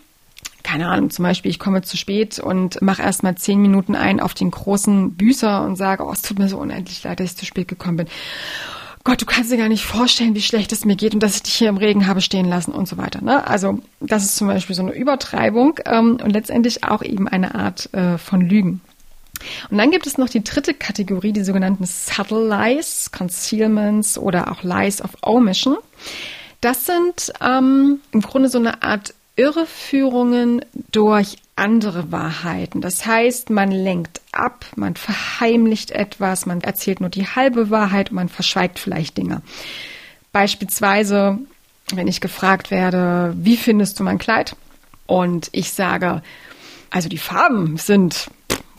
Keine 0.64 0.88
Ahnung, 0.88 1.10
zum 1.10 1.22
Beispiel, 1.22 1.50
ich 1.50 1.60
komme 1.60 1.82
zu 1.82 1.96
spät 1.96 2.40
und 2.40 2.82
mache 2.82 3.02
erst 3.02 3.22
mal 3.22 3.36
zehn 3.36 3.62
Minuten 3.62 3.94
ein 3.94 4.20
auf 4.20 4.34
den 4.34 4.50
großen 4.50 5.14
Büßer 5.14 5.64
und 5.64 5.76
sage, 5.76 6.04
oh, 6.04 6.12
es 6.12 6.22
tut 6.22 6.38
mir 6.38 6.48
so 6.48 6.58
unendlich 6.58 7.04
leid, 7.04 7.20
dass 7.20 7.30
ich 7.30 7.36
zu 7.36 7.46
spät 7.46 7.68
gekommen 7.68 7.98
bin. 7.98 8.08
Gott, 9.08 9.22
du 9.22 9.24
kannst 9.24 9.50
dir 9.50 9.56
gar 9.56 9.70
nicht 9.70 9.86
vorstellen, 9.86 10.34
wie 10.34 10.42
schlecht 10.42 10.70
es 10.70 10.84
mir 10.84 10.94
geht 10.94 11.14
und 11.14 11.22
dass 11.22 11.36
ich 11.36 11.42
dich 11.42 11.54
hier 11.54 11.70
im 11.70 11.78
Regen 11.78 12.06
habe 12.06 12.20
stehen 12.20 12.44
lassen 12.44 12.72
und 12.72 12.86
so 12.86 12.98
weiter. 12.98 13.22
Ne? 13.22 13.46
Also 13.46 13.78
das 14.00 14.22
ist 14.22 14.36
zum 14.36 14.48
Beispiel 14.48 14.76
so 14.76 14.82
eine 14.82 14.92
Übertreibung 14.92 15.80
ähm, 15.86 16.18
und 16.22 16.30
letztendlich 16.30 16.84
auch 16.84 17.02
eben 17.02 17.26
eine 17.26 17.54
Art 17.54 17.88
äh, 17.94 18.18
von 18.18 18.42
Lügen. 18.42 18.82
Und 19.70 19.78
dann 19.78 19.90
gibt 19.90 20.06
es 20.06 20.18
noch 20.18 20.28
die 20.28 20.44
dritte 20.44 20.74
Kategorie, 20.74 21.32
die 21.32 21.42
sogenannten 21.42 21.86
Subtle 21.86 22.46
Lies, 22.46 23.10
Concealments 23.10 24.18
oder 24.18 24.52
auch 24.52 24.62
Lies 24.62 25.00
of 25.00 25.12
Omission. 25.22 25.78
Das 26.60 26.84
sind 26.84 27.32
ähm, 27.40 28.00
im 28.12 28.20
Grunde 28.20 28.50
so 28.50 28.58
eine 28.58 28.82
Art 28.82 29.14
Irreführungen 29.36 30.60
durch 30.92 31.36
andere 31.58 32.10
Wahrheiten. 32.10 32.80
Das 32.80 33.04
heißt, 33.04 33.50
man 33.50 33.70
lenkt 33.70 34.20
ab, 34.32 34.64
man 34.76 34.96
verheimlicht 34.96 35.90
etwas, 35.90 36.46
man 36.46 36.60
erzählt 36.60 37.00
nur 37.00 37.10
die 37.10 37.26
halbe 37.26 37.70
Wahrheit 37.70 38.10
und 38.10 38.16
man 38.16 38.28
verschweigt 38.28 38.78
vielleicht 38.78 39.18
Dinge. 39.18 39.42
Beispielsweise, 40.32 41.38
wenn 41.94 42.08
ich 42.08 42.20
gefragt 42.20 42.70
werde, 42.70 43.34
wie 43.36 43.56
findest 43.56 43.98
du 43.98 44.04
mein 44.04 44.18
Kleid? 44.18 44.56
Und 45.06 45.48
ich 45.52 45.72
sage, 45.72 46.22
also 46.90 47.08
die 47.08 47.18
Farben 47.18 47.76
sind, 47.76 48.28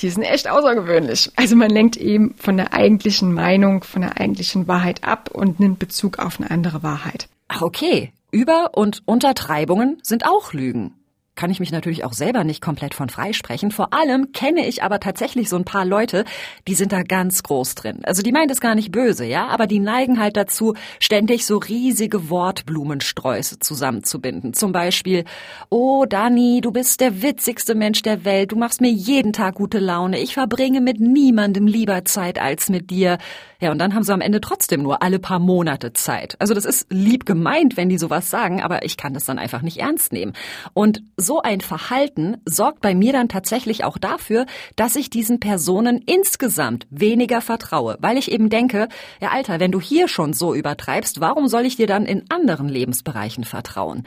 die 0.01 0.09
sind 0.09 0.23
echt 0.23 0.49
außergewöhnlich. 0.49 1.31
Also 1.35 1.55
man 1.55 1.69
lenkt 1.69 1.97
eben 1.97 2.35
von 2.37 2.57
der 2.57 2.73
eigentlichen 2.73 3.33
Meinung, 3.33 3.83
von 3.83 4.01
der 4.01 4.19
eigentlichen 4.19 4.67
Wahrheit 4.67 5.03
ab 5.03 5.29
und 5.33 5.59
nimmt 5.59 5.79
Bezug 5.79 6.19
auf 6.19 6.39
eine 6.39 6.51
andere 6.51 6.83
Wahrheit. 6.83 7.27
Okay. 7.59 8.11
Über- 8.31 8.77
und 8.77 9.01
Untertreibungen 9.05 9.97
sind 10.03 10.23
auch 10.23 10.53
Lügen 10.53 10.93
kann 11.39 11.51
ich 11.51 11.61
mich 11.61 11.71
natürlich 11.71 12.03
auch 12.03 12.11
selber 12.11 12.43
nicht 12.43 12.61
komplett 12.61 12.93
von 12.93 13.07
freisprechen. 13.07 13.71
Vor 13.71 13.93
allem 13.93 14.33
kenne 14.33 14.67
ich 14.67 14.83
aber 14.83 14.99
tatsächlich 14.99 15.47
so 15.47 15.55
ein 15.55 15.63
paar 15.63 15.85
Leute, 15.85 16.25
die 16.67 16.75
sind 16.75 16.91
da 16.91 17.01
ganz 17.01 17.43
groß 17.43 17.75
drin. 17.75 18.01
Also 18.03 18.21
die 18.21 18.33
meint 18.33 18.51
es 18.51 18.59
gar 18.59 18.75
nicht 18.75 18.91
böse, 18.91 19.23
ja, 19.23 19.47
aber 19.47 19.65
die 19.65 19.79
neigen 19.79 20.19
halt 20.19 20.35
dazu, 20.35 20.73
ständig 20.99 21.45
so 21.45 21.55
riesige 21.55 22.29
Wortblumensträuße 22.29 23.59
zusammenzubinden. 23.59 24.53
Zum 24.53 24.73
Beispiel, 24.73 25.23
oh 25.69 26.03
Dani, 26.03 26.59
du 26.59 26.71
bist 26.73 26.99
der 26.99 27.21
witzigste 27.21 27.73
Mensch 27.73 28.01
der 28.01 28.25
Welt, 28.25 28.51
du 28.51 28.57
machst 28.57 28.81
mir 28.81 28.91
jeden 28.91 29.31
Tag 29.31 29.55
gute 29.55 29.79
Laune, 29.79 30.19
ich 30.19 30.33
verbringe 30.33 30.81
mit 30.81 30.99
niemandem 30.99 31.67
lieber 31.67 32.03
Zeit 32.03 32.37
als 32.37 32.67
mit 32.67 32.89
dir. 32.89 33.17
Ja, 33.61 33.71
und 33.71 33.79
dann 33.79 33.93
haben 33.93 34.03
sie 34.03 34.13
am 34.13 34.21
Ende 34.21 34.41
trotzdem 34.41 34.83
nur 34.83 35.01
alle 35.01 35.19
paar 35.19 35.39
Monate 35.39 35.93
Zeit. 35.93 36.35
Also 36.39 36.53
das 36.53 36.65
ist 36.65 36.87
lieb 36.89 37.25
gemeint, 37.25 37.77
wenn 37.77 37.89
die 37.89 37.97
sowas 37.97 38.29
sagen, 38.29 38.61
aber 38.61 38.83
ich 38.83 38.97
kann 38.97 39.13
das 39.13 39.25
dann 39.25 39.39
einfach 39.39 39.61
nicht 39.61 39.77
ernst 39.77 40.13
nehmen. 40.13 40.33
Und 40.73 41.01
so 41.17 41.28
ein 41.37 41.61
Verhalten 41.61 42.37
sorgt 42.45 42.81
bei 42.81 42.95
mir 42.95 43.13
dann 43.13 43.29
tatsächlich 43.29 43.83
auch 43.83 43.99
dafür, 43.99 44.47
dass 44.75 44.95
ich 44.95 45.11
diesen 45.11 45.39
Personen 45.39 46.01
insgesamt 46.05 46.87
weniger 46.89 47.41
vertraue, 47.41 47.97
weil 48.01 48.17
ich 48.17 48.31
eben 48.31 48.49
denke, 48.49 48.89
ja 49.21 49.29
Alter, 49.29 49.59
wenn 49.59 49.71
du 49.71 49.79
hier 49.79 50.07
schon 50.07 50.33
so 50.33 50.55
übertreibst, 50.55 51.21
warum 51.21 51.47
soll 51.47 51.65
ich 51.65 51.75
dir 51.75 51.87
dann 51.87 52.07
in 52.07 52.25
anderen 52.29 52.67
Lebensbereichen 52.67 53.43
vertrauen? 53.43 54.03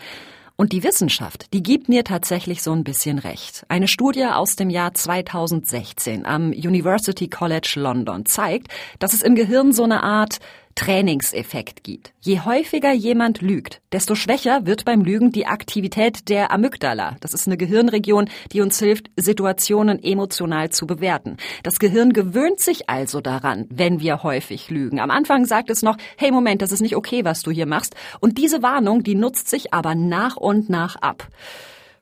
Und 0.56 0.72
die 0.72 0.84
Wissenschaft, 0.84 1.52
die 1.54 1.62
gibt 1.62 1.88
mir 1.88 2.04
tatsächlich 2.04 2.62
so 2.62 2.72
ein 2.72 2.84
bisschen 2.84 3.18
recht. 3.18 3.64
Eine 3.68 3.88
Studie 3.88 4.26
aus 4.26 4.54
dem 4.54 4.70
Jahr 4.70 4.94
2016 4.94 6.26
am 6.26 6.50
University 6.50 7.28
College 7.28 7.74
London 7.76 8.26
zeigt, 8.26 8.68
dass 8.98 9.14
es 9.14 9.22
im 9.22 9.34
Gehirn 9.34 9.72
so 9.72 9.84
eine 9.84 10.02
Art 10.02 10.38
Trainingseffekt 10.74 11.84
gibt. 11.84 12.12
Je 12.20 12.40
häufiger 12.40 12.92
jemand 12.92 13.40
lügt, 13.40 13.80
desto 13.92 14.14
schwächer 14.14 14.66
wird 14.66 14.84
beim 14.84 15.02
Lügen 15.02 15.32
die 15.32 15.46
Aktivität 15.46 16.28
der 16.28 16.50
Amygdala. 16.50 17.16
Das 17.20 17.34
ist 17.34 17.46
eine 17.46 17.56
Gehirnregion, 17.56 18.28
die 18.52 18.60
uns 18.60 18.78
hilft, 18.78 19.10
Situationen 19.16 20.02
emotional 20.02 20.70
zu 20.70 20.86
bewerten. 20.86 21.36
Das 21.62 21.78
Gehirn 21.78 22.12
gewöhnt 22.12 22.60
sich 22.60 22.88
also 22.88 23.20
daran, 23.20 23.66
wenn 23.70 24.00
wir 24.00 24.22
häufig 24.22 24.70
lügen. 24.70 25.00
Am 25.00 25.10
Anfang 25.10 25.46
sagt 25.46 25.70
es 25.70 25.82
noch, 25.82 25.96
hey 26.16 26.30
Moment, 26.30 26.62
das 26.62 26.72
ist 26.72 26.80
nicht 26.80 26.96
okay, 26.96 27.24
was 27.24 27.42
du 27.42 27.50
hier 27.50 27.66
machst. 27.66 27.94
Und 28.20 28.38
diese 28.38 28.62
Warnung, 28.62 29.02
die 29.02 29.14
nutzt 29.14 29.48
sich 29.48 29.72
aber 29.72 29.94
nach 29.94 30.36
und 30.36 30.68
nach 30.70 30.96
ab. 30.96 31.28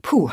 Puh, 0.03 0.31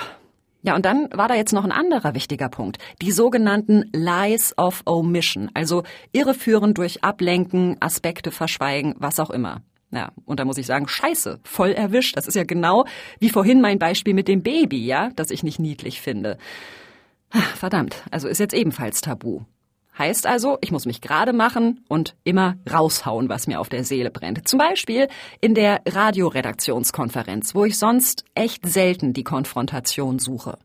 ja, 0.61 0.75
und 0.75 0.85
dann 0.85 1.07
war 1.13 1.27
da 1.27 1.35
jetzt 1.35 1.53
noch 1.53 1.63
ein 1.63 1.71
anderer 1.71 2.13
wichtiger 2.13 2.49
Punkt. 2.49 2.77
Die 3.01 3.11
sogenannten 3.11 3.89
Lies 3.93 4.57
of 4.57 4.81
Omission, 4.85 5.49
also 5.53 5.83
irreführen 6.11 6.73
durch 6.73 7.03
Ablenken, 7.03 7.77
Aspekte 7.79 8.31
verschweigen, 8.31 8.95
was 8.97 9.19
auch 9.19 9.29
immer. 9.29 9.61
Ja, 9.91 10.11
und 10.25 10.39
da 10.39 10.45
muss 10.45 10.57
ich 10.57 10.65
sagen, 10.65 10.87
scheiße, 10.87 11.39
voll 11.43 11.71
erwischt. 11.71 12.17
Das 12.17 12.27
ist 12.27 12.35
ja 12.35 12.43
genau 12.43 12.85
wie 13.19 13.29
vorhin 13.29 13.61
mein 13.61 13.79
Beispiel 13.79 14.13
mit 14.13 14.27
dem 14.27 14.43
Baby, 14.43 14.85
ja, 14.85 15.09
das 15.15 15.31
ich 15.31 15.43
nicht 15.43 15.59
niedlich 15.59 16.01
finde. 16.01 16.37
Verdammt, 17.55 18.03
also 18.11 18.27
ist 18.27 18.39
jetzt 18.39 18.53
ebenfalls 18.53 19.01
tabu. 19.01 19.41
Heißt 19.97 20.27
also, 20.27 20.57
ich 20.61 20.71
muss 20.71 20.85
mich 20.85 21.01
gerade 21.01 21.33
machen 21.33 21.83
und 21.87 22.15
immer 22.23 22.55
raushauen, 22.71 23.29
was 23.29 23.47
mir 23.47 23.59
auf 23.59 23.69
der 23.69 23.83
Seele 23.83 24.11
brennt. 24.11 24.47
Zum 24.47 24.59
Beispiel 24.59 25.07
in 25.41 25.55
der 25.55 25.81
Radioredaktionskonferenz, 25.87 27.55
wo 27.55 27.65
ich 27.65 27.79
sonst 27.79 28.23
echt 28.35 28.67
selten 28.67 29.13
die 29.13 29.23
Konfrontation 29.23 30.19
suche. 30.19 30.57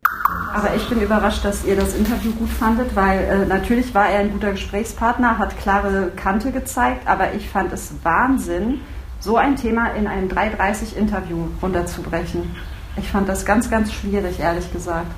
Aber 0.52 0.74
ich 0.76 0.86
bin 0.88 1.00
überrascht, 1.00 1.44
dass 1.44 1.64
ihr 1.64 1.76
das 1.76 1.94
Interview 1.94 2.32
gut 2.32 2.50
fandet, 2.50 2.94
weil 2.94 3.20
äh, 3.20 3.46
natürlich 3.46 3.94
war 3.94 4.08
er 4.08 4.20
ein 4.20 4.32
guter 4.32 4.52
Gesprächspartner, 4.52 5.38
hat 5.38 5.58
klare 5.58 6.12
Kante 6.14 6.52
gezeigt, 6.52 7.06
aber 7.06 7.32
ich 7.32 7.48
fand 7.48 7.72
es 7.72 7.94
Wahnsinn, 8.02 8.80
so 9.18 9.36
ein 9.36 9.56
Thema 9.56 9.92
in 9.94 10.06
einem 10.06 10.28
330-Interview 10.28 11.46
runterzubrechen. 11.62 12.54
Ich 12.96 13.08
fand 13.08 13.28
das 13.28 13.46
ganz, 13.46 13.70
ganz 13.70 13.92
schwierig, 13.92 14.40
ehrlich 14.40 14.70
gesagt. 14.72 15.10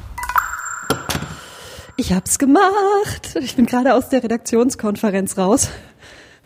Ich 1.96 2.12
hab's 2.12 2.38
gemacht. 2.38 3.36
Ich 3.40 3.56
bin 3.56 3.66
gerade 3.66 3.94
aus 3.94 4.08
der 4.08 4.22
Redaktionskonferenz 4.22 5.38
raus. 5.38 5.68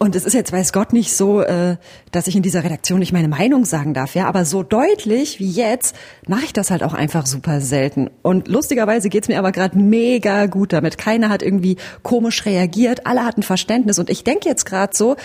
Und 0.00 0.14
es 0.14 0.24
ist 0.24 0.34
jetzt, 0.34 0.52
weiß 0.52 0.72
Gott, 0.72 0.92
nicht 0.92 1.12
so, 1.12 1.40
äh, 1.40 1.76
dass 2.12 2.28
ich 2.28 2.36
in 2.36 2.42
dieser 2.42 2.62
Redaktion 2.62 3.00
nicht 3.00 3.12
meine 3.12 3.26
Meinung 3.26 3.64
sagen 3.64 3.94
darf, 3.94 4.14
ja. 4.14 4.28
Aber 4.28 4.44
so 4.44 4.62
deutlich 4.62 5.40
wie 5.40 5.50
jetzt 5.50 5.96
mache 6.28 6.44
ich 6.44 6.52
das 6.52 6.70
halt 6.70 6.84
auch 6.84 6.94
einfach 6.94 7.26
super 7.26 7.60
selten. 7.60 8.08
Und 8.22 8.46
lustigerweise 8.46 9.08
geht's 9.08 9.26
mir 9.26 9.40
aber 9.40 9.50
gerade 9.50 9.76
mega 9.76 10.46
gut 10.46 10.72
damit. 10.72 10.98
Keiner 10.98 11.30
hat 11.30 11.42
irgendwie 11.42 11.78
komisch 12.04 12.46
reagiert, 12.46 13.06
alle 13.06 13.24
hatten 13.24 13.42
Verständnis. 13.42 13.98
Und 13.98 14.08
ich 14.08 14.22
denke 14.22 14.48
jetzt 14.48 14.66
gerade 14.66 14.96
so, 14.96 15.16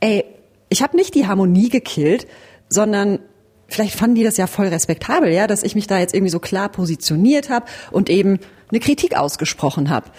ey, 0.00 0.24
ich 0.68 0.82
habe 0.82 0.96
nicht 0.96 1.14
die 1.14 1.26
Harmonie 1.26 1.70
gekillt, 1.70 2.26
sondern 2.68 3.20
vielleicht 3.68 3.94
fanden 3.94 4.16
die 4.16 4.24
das 4.24 4.36
ja 4.36 4.46
voll 4.46 4.66
respektabel, 4.66 5.32
ja, 5.32 5.46
dass 5.46 5.62
ich 5.62 5.74
mich 5.74 5.86
da 5.86 5.98
jetzt 5.98 6.12
irgendwie 6.14 6.30
so 6.30 6.40
klar 6.40 6.68
positioniert 6.68 7.48
habe 7.48 7.66
und 7.90 8.10
eben 8.10 8.38
eine 8.70 8.80
Kritik 8.80 9.16
ausgesprochen 9.16 9.90
habe. 9.90 10.10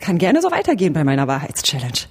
Kann 0.00 0.18
gerne 0.18 0.42
so 0.42 0.50
weitergehen 0.50 0.92
bei 0.92 1.04
meiner 1.04 1.28
Wahrheitschallenge. 1.28 2.08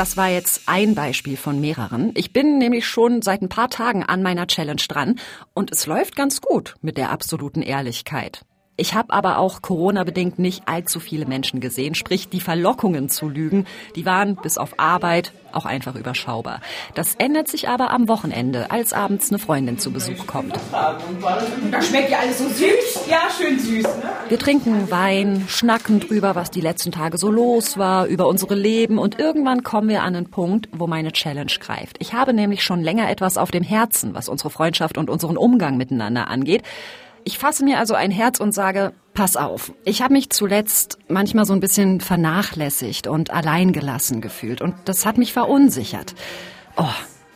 Das 0.00 0.16
war 0.16 0.28
jetzt 0.28 0.62
ein 0.64 0.94
Beispiel 0.94 1.36
von 1.36 1.60
mehreren. 1.60 2.12
Ich 2.14 2.32
bin 2.32 2.56
nämlich 2.56 2.86
schon 2.86 3.20
seit 3.20 3.42
ein 3.42 3.50
paar 3.50 3.68
Tagen 3.68 4.02
an 4.02 4.22
meiner 4.22 4.46
Challenge 4.46 4.80
dran 4.88 5.20
und 5.52 5.70
es 5.72 5.84
läuft 5.84 6.16
ganz 6.16 6.40
gut 6.40 6.76
mit 6.80 6.96
der 6.96 7.10
absoluten 7.10 7.60
Ehrlichkeit. 7.60 8.46
Ich 8.80 8.94
habe 8.94 9.12
aber 9.12 9.36
auch 9.36 9.60
Corona-bedingt 9.60 10.38
nicht 10.38 10.62
allzu 10.64 11.00
viele 11.00 11.26
Menschen 11.26 11.60
gesehen, 11.60 11.94
sprich 11.94 12.30
die 12.30 12.40
Verlockungen 12.40 13.10
zu 13.10 13.28
lügen, 13.28 13.66
die 13.94 14.06
waren 14.06 14.36
bis 14.36 14.56
auf 14.56 14.78
Arbeit 14.78 15.32
auch 15.52 15.66
einfach 15.66 15.96
überschaubar. 15.96 16.62
Das 16.94 17.14
ändert 17.16 17.48
sich 17.48 17.68
aber 17.68 17.90
am 17.90 18.08
Wochenende, 18.08 18.70
als 18.70 18.94
abends 18.94 19.28
eine 19.28 19.38
Freundin 19.38 19.78
zu 19.78 19.92
Besuch 19.92 20.26
kommt. 20.26 20.54
Da 20.72 21.82
schmeckt 21.82 22.10
ja 22.10 22.20
alles 22.20 22.38
so 22.38 22.48
süß. 22.48 23.06
Ja, 23.06 23.28
schön 23.36 23.58
süß. 23.58 23.84
Ne? 23.84 24.10
Wir 24.30 24.38
trinken 24.38 24.90
Wein, 24.90 25.44
schnacken 25.46 26.00
drüber, 26.00 26.34
was 26.34 26.50
die 26.50 26.62
letzten 26.62 26.90
Tage 26.90 27.18
so 27.18 27.30
los 27.30 27.76
war, 27.76 28.06
über 28.06 28.28
unsere 28.28 28.54
Leben 28.54 28.96
und 28.96 29.18
irgendwann 29.18 29.62
kommen 29.62 29.90
wir 29.90 30.04
an 30.04 30.16
einen 30.16 30.30
Punkt, 30.30 30.70
wo 30.72 30.86
meine 30.86 31.12
Challenge 31.12 31.52
greift. 31.60 31.96
Ich 31.98 32.14
habe 32.14 32.32
nämlich 32.32 32.62
schon 32.62 32.80
länger 32.80 33.10
etwas 33.10 33.36
auf 33.36 33.50
dem 33.50 33.62
Herzen, 33.62 34.14
was 34.14 34.30
unsere 34.30 34.48
Freundschaft 34.48 34.96
und 34.96 35.10
unseren 35.10 35.36
Umgang 35.36 35.76
miteinander 35.76 36.28
angeht. 36.28 36.62
Ich 37.24 37.38
fasse 37.38 37.64
mir 37.64 37.78
also 37.78 37.94
ein 37.94 38.10
Herz 38.10 38.40
und 38.40 38.52
sage, 38.52 38.92
pass 39.14 39.36
auf, 39.36 39.72
ich 39.84 40.02
habe 40.02 40.14
mich 40.14 40.30
zuletzt 40.30 40.98
manchmal 41.08 41.44
so 41.44 41.52
ein 41.52 41.60
bisschen 41.60 42.00
vernachlässigt 42.00 43.06
und 43.06 43.30
alleingelassen 43.30 44.20
gefühlt 44.20 44.62
und 44.62 44.74
das 44.86 45.04
hat 45.04 45.18
mich 45.18 45.32
verunsichert. 45.32 46.14
Oh, 46.76 46.84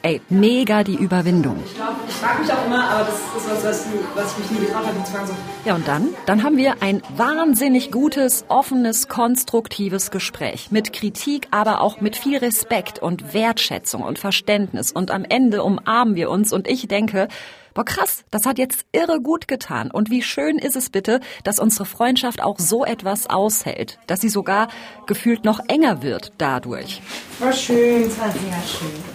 ey, 0.02 0.20
mega 0.28 0.84
die 0.84 0.94
Überwindung. 0.94 1.56
Ich 1.66 1.74
glaube, 1.74 1.96
ich 2.08 2.14
frage 2.14 2.42
mich 2.42 2.52
auch 2.52 2.66
immer, 2.66 2.88
aber 2.88 3.04
das 3.04 3.14
ist 3.14 3.50
was, 3.50 3.64
was, 3.64 3.86
was 4.14 4.32
ich 4.32 4.38
mich 4.38 4.60
nie 4.60 4.66
getraut 4.66 4.86
habe, 4.86 4.96
die. 4.98 5.26
So. 5.26 5.34
Ja, 5.64 5.74
und 5.74 5.88
dann? 5.88 6.08
Dann 6.26 6.42
haben 6.42 6.56
wir 6.56 6.82
ein 6.82 7.02
wahnsinnig 7.16 7.90
gutes, 7.90 8.44
offenes, 8.48 9.08
konstruktives 9.08 10.10
Gespräch. 10.10 10.70
Mit 10.70 10.92
Kritik, 10.92 11.48
aber 11.50 11.80
auch 11.80 12.00
mit 12.00 12.16
viel 12.16 12.38
Respekt 12.38 12.98
und 13.00 13.34
Wertschätzung 13.34 14.02
und 14.02 14.18
Verständnis. 14.18 14.92
Und 14.92 15.10
am 15.10 15.24
Ende 15.24 15.62
umarmen 15.62 16.14
wir 16.14 16.30
uns 16.30 16.52
und 16.52 16.68
ich 16.68 16.86
denke, 16.86 17.28
boah 17.74 17.84
krass, 17.84 18.24
das 18.30 18.46
hat 18.46 18.58
jetzt 18.58 18.86
irre 18.92 19.20
gut 19.20 19.48
getan. 19.48 19.90
Und 19.90 20.10
wie 20.10 20.22
schön 20.22 20.58
ist 20.58 20.76
es 20.76 20.90
bitte, 20.90 21.20
dass 21.42 21.58
unsere 21.58 21.84
Freundschaft 21.84 22.42
auch 22.42 22.58
so 22.58 22.84
etwas 22.84 23.28
aushält, 23.28 23.98
dass 24.06 24.20
sie 24.20 24.28
sogar 24.28 24.68
gefühlt 25.06 25.44
noch 25.44 25.60
enger 25.68 26.02
wird 26.02 26.32
dadurch. 26.38 27.02
War 27.40 27.52
schön. 27.52 28.04
Das 28.04 28.18
war 28.18 28.30
sehr 28.30 28.62
schön. 28.78 29.14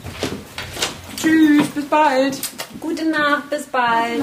Tschüss, 1.17 1.67
bis 1.69 1.85
bald. 1.85 2.39
Gute 2.79 3.05
Nacht, 3.09 3.49
bis 3.49 3.65
bald. 3.65 4.21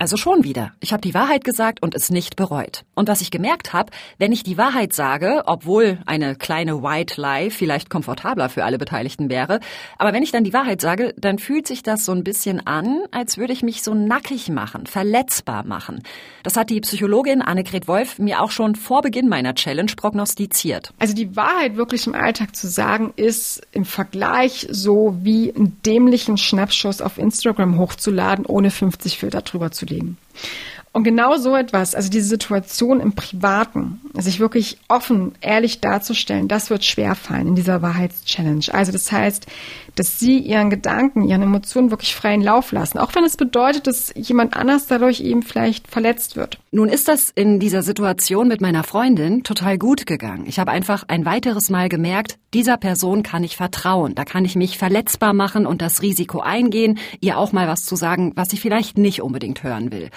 Also 0.00 0.16
schon 0.16 0.44
wieder. 0.44 0.72
Ich 0.80 0.94
habe 0.94 1.02
die 1.02 1.12
Wahrheit 1.12 1.44
gesagt 1.44 1.82
und 1.82 1.94
es 1.94 2.08
nicht 2.08 2.34
bereut. 2.34 2.86
Und 2.94 3.08
was 3.08 3.20
ich 3.20 3.30
gemerkt 3.30 3.74
habe, 3.74 3.92
wenn 4.16 4.32
ich 4.32 4.42
die 4.42 4.56
Wahrheit 4.56 4.94
sage, 4.94 5.42
obwohl 5.44 5.98
eine 6.06 6.36
kleine 6.36 6.82
White 6.82 7.20
Lie 7.20 7.50
vielleicht 7.50 7.90
komfortabler 7.90 8.48
für 8.48 8.64
alle 8.64 8.78
Beteiligten 8.78 9.28
wäre, 9.28 9.60
aber 9.98 10.14
wenn 10.14 10.22
ich 10.22 10.32
dann 10.32 10.42
die 10.42 10.54
Wahrheit 10.54 10.80
sage, 10.80 11.12
dann 11.18 11.38
fühlt 11.38 11.66
sich 11.66 11.82
das 11.82 12.06
so 12.06 12.12
ein 12.12 12.24
bisschen 12.24 12.66
an, 12.66 13.02
als 13.10 13.36
würde 13.36 13.52
ich 13.52 13.62
mich 13.62 13.82
so 13.82 13.92
nackig 13.92 14.48
machen, 14.48 14.86
verletzbar 14.86 15.66
machen. 15.66 16.02
Das 16.44 16.56
hat 16.56 16.70
die 16.70 16.80
Psychologin 16.80 17.42
Annegret 17.42 17.86
Wolf 17.86 18.18
mir 18.18 18.40
auch 18.40 18.52
schon 18.52 18.76
vor 18.76 19.02
Beginn 19.02 19.28
meiner 19.28 19.54
Challenge 19.54 19.92
prognostiziert. 19.94 20.94
Also 20.98 21.12
die 21.12 21.36
Wahrheit 21.36 21.76
wirklich 21.76 22.06
im 22.06 22.14
Alltag 22.14 22.56
zu 22.56 22.68
sagen, 22.68 23.12
ist 23.16 23.60
im 23.72 23.84
Vergleich 23.84 24.66
so 24.70 25.18
wie 25.20 25.54
einen 25.54 25.76
dämlichen 25.84 26.38
Schnappschuss 26.38 27.02
auf 27.02 27.18
Instagram 27.18 27.78
hochzuladen, 27.78 28.46
ohne 28.46 28.70
50 28.70 29.18
Filter 29.18 29.42
drüber 29.42 29.70
zu 29.70 29.89
leben. 29.90 30.16
Und 30.92 31.04
genau 31.04 31.36
so 31.36 31.54
etwas, 31.54 31.94
also 31.94 32.10
diese 32.10 32.26
Situation 32.26 32.98
im 32.98 33.12
Privaten, 33.12 34.00
sich 34.14 34.40
wirklich 34.40 34.78
offen, 34.88 35.32
ehrlich 35.40 35.80
darzustellen, 35.80 36.48
das 36.48 36.68
wird 36.68 36.84
schwerfallen 36.84 37.46
in 37.46 37.54
dieser 37.54 37.80
Wahrheitschallenge. 37.80 38.64
Also 38.72 38.90
das 38.90 39.12
heißt, 39.12 39.46
dass 39.94 40.18
Sie 40.18 40.38
Ihren 40.38 40.68
Gedanken, 40.68 41.22
Ihren 41.22 41.42
Emotionen 41.42 41.92
wirklich 41.92 42.16
freien 42.16 42.42
Lauf 42.42 42.72
lassen, 42.72 42.98
auch 42.98 43.14
wenn 43.14 43.22
es 43.22 43.36
bedeutet, 43.36 43.86
dass 43.86 44.12
jemand 44.16 44.56
anders 44.56 44.88
dadurch 44.88 45.20
eben 45.20 45.42
vielleicht 45.42 45.86
verletzt 45.86 46.34
wird. 46.34 46.58
Nun 46.72 46.88
ist 46.88 47.06
das 47.06 47.30
in 47.30 47.60
dieser 47.60 47.82
Situation 47.82 48.48
mit 48.48 48.60
meiner 48.60 48.82
Freundin 48.82 49.44
total 49.44 49.78
gut 49.78 50.06
gegangen. 50.06 50.44
Ich 50.46 50.58
habe 50.58 50.72
einfach 50.72 51.04
ein 51.06 51.24
weiteres 51.24 51.70
Mal 51.70 51.88
gemerkt, 51.88 52.36
dieser 52.52 52.76
Person 52.76 53.22
kann 53.22 53.44
ich 53.44 53.56
vertrauen. 53.56 54.16
Da 54.16 54.24
kann 54.24 54.44
ich 54.44 54.56
mich 54.56 54.76
verletzbar 54.76 55.34
machen 55.34 55.66
und 55.66 55.82
das 55.82 56.02
Risiko 56.02 56.40
eingehen, 56.40 56.98
ihr 57.20 57.38
auch 57.38 57.52
mal 57.52 57.68
was 57.68 57.84
zu 57.84 57.94
sagen, 57.94 58.32
was 58.34 58.50
sie 58.50 58.56
vielleicht 58.56 58.98
nicht 58.98 59.22
unbedingt 59.22 59.62
hören 59.62 59.92
will. 59.92 60.10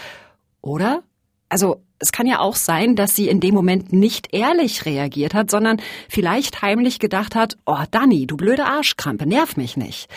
Oder? 0.63 1.03
Also 1.49 1.83
es 1.99 2.11
kann 2.11 2.25
ja 2.25 2.39
auch 2.39 2.55
sein, 2.55 2.95
dass 2.95 3.15
sie 3.15 3.27
in 3.27 3.39
dem 3.39 3.53
Moment 3.53 3.93
nicht 3.93 4.33
ehrlich 4.33 4.85
reagiert 4.85 5.35
hat, 5.35 5.51
sondern 5.51 5.79
vielleicht 6.09 6.63
heimlich 6.63 6.97
gedacht 6.97 7.35
hat, 7.35 7.57
oh 7.67 7.83
Dani, 7.91 8.25
du 8.25 8.37
blöde 8.37 8.65
Arschkrampe, 8.65 9.27
nerv 9.27 9.55
mich 9.55 9.77
nicht. 9.77 10.09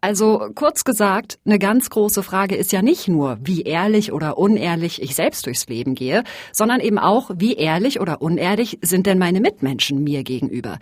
Also 0.00 0.48
kurz 0.54 0.84
gesagt, 0.84 1.38
eine 1.44 1.58
ganz 1.58 1.90
große 1.90 2.22
Frage 2.22 2.56
ist 2.56 2.72
ja 2.72 2.80
nicht 2.80 3.08
nur, 3.08 3.38
wie 3.42 3.62
ehrlich 3.62 4.12
oder 4.12 4.38
unehrlich 4.38 5.02
ich 5.02 5.14
selbst 5.14 5.44
durchs 5.44 5.68
Leben 5.68 5.94
gehe, 5.94 6.24
sondern 6.52 6.80
eben 6.80 6.98
auch, 6.98 7.30
wie 7.36 7.54
ehrlich 7.54 8.00
oder 8.00 8.22
unehrlich 8.22 8.78
sind 8.80 9.06
denn 9.06 9.18
meine 9.18 9.40
Mitmenschen 9.40 10.02
mir 10.02 10.22
gegenüber. 10.22 10.78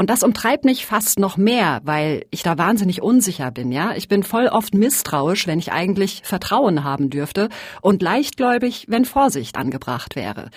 Und 0.00 0.08
das 0.08 0.22
umtreibt 0.22 0.64
mich 0.64 0.86
fast 0.86 1.18
noch 1.18 1.36
mehr, 1.36 1.82
weil 1.84 2.24
ich 2.30 2.42
da 2.42 2.56
wahnsinnig 2.56 3.02
unsicher 3.02 3.50
bin, 3.50 3.70
ja. 3.70 3.94
Ich 3.94 4.08
bin 4.08 4.22
voll 4.22 4.46
oft 4.46 4.72
misstrauisch, 4.72 5.46
wenn 5.46 5.58
ich 5.58 5.72
eigentlich 5.72 6.22
Vertrauen 6.24 6.84
haben 6.84 7.10
dürfte 7.10 7.50
und 7.82 8.00
leichtgläubig, 8.00 8.86
wenn 8.88 9.04
Vorsicht 9.04 9.58
angebracht 9.58 10.16
wäre. 10.16 10.48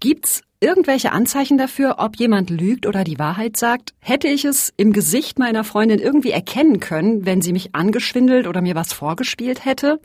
Gibt's 0.00 0.42
irgendwelche 0.60 1.12
Anzeichen 1.12 1.56
dafür, 1.56 1.94
ob 1.96 2.16
jemand 2.16 2.50
lügt 2.50 2.84
oder 2.84 3.04
die 3.04 3.18
Wahrheit 3.18 3.56
sagt? 3.56 3.94
Hätte 4.00 4.28
ich 4.28 4.44
es 4.44 4.70
im 4.76 4.92
Gesicht 4.92 5.38
meiner 5.38 5.64
Freundin 5.64 5.98
irgendwie 5.98 6.32
erkennen 6.32 6.78
können, 6.78 7.24
wenn 7.24 7.40
sie 7.40 7.54
mich 7.54 7.74
angeschwindelt 7.74 8.46
oder 8.46 8.60
mir 8.60 8.74
was 8.74 8.92
vorgespielt 8.92 9.64
hätte? 9.64 9.98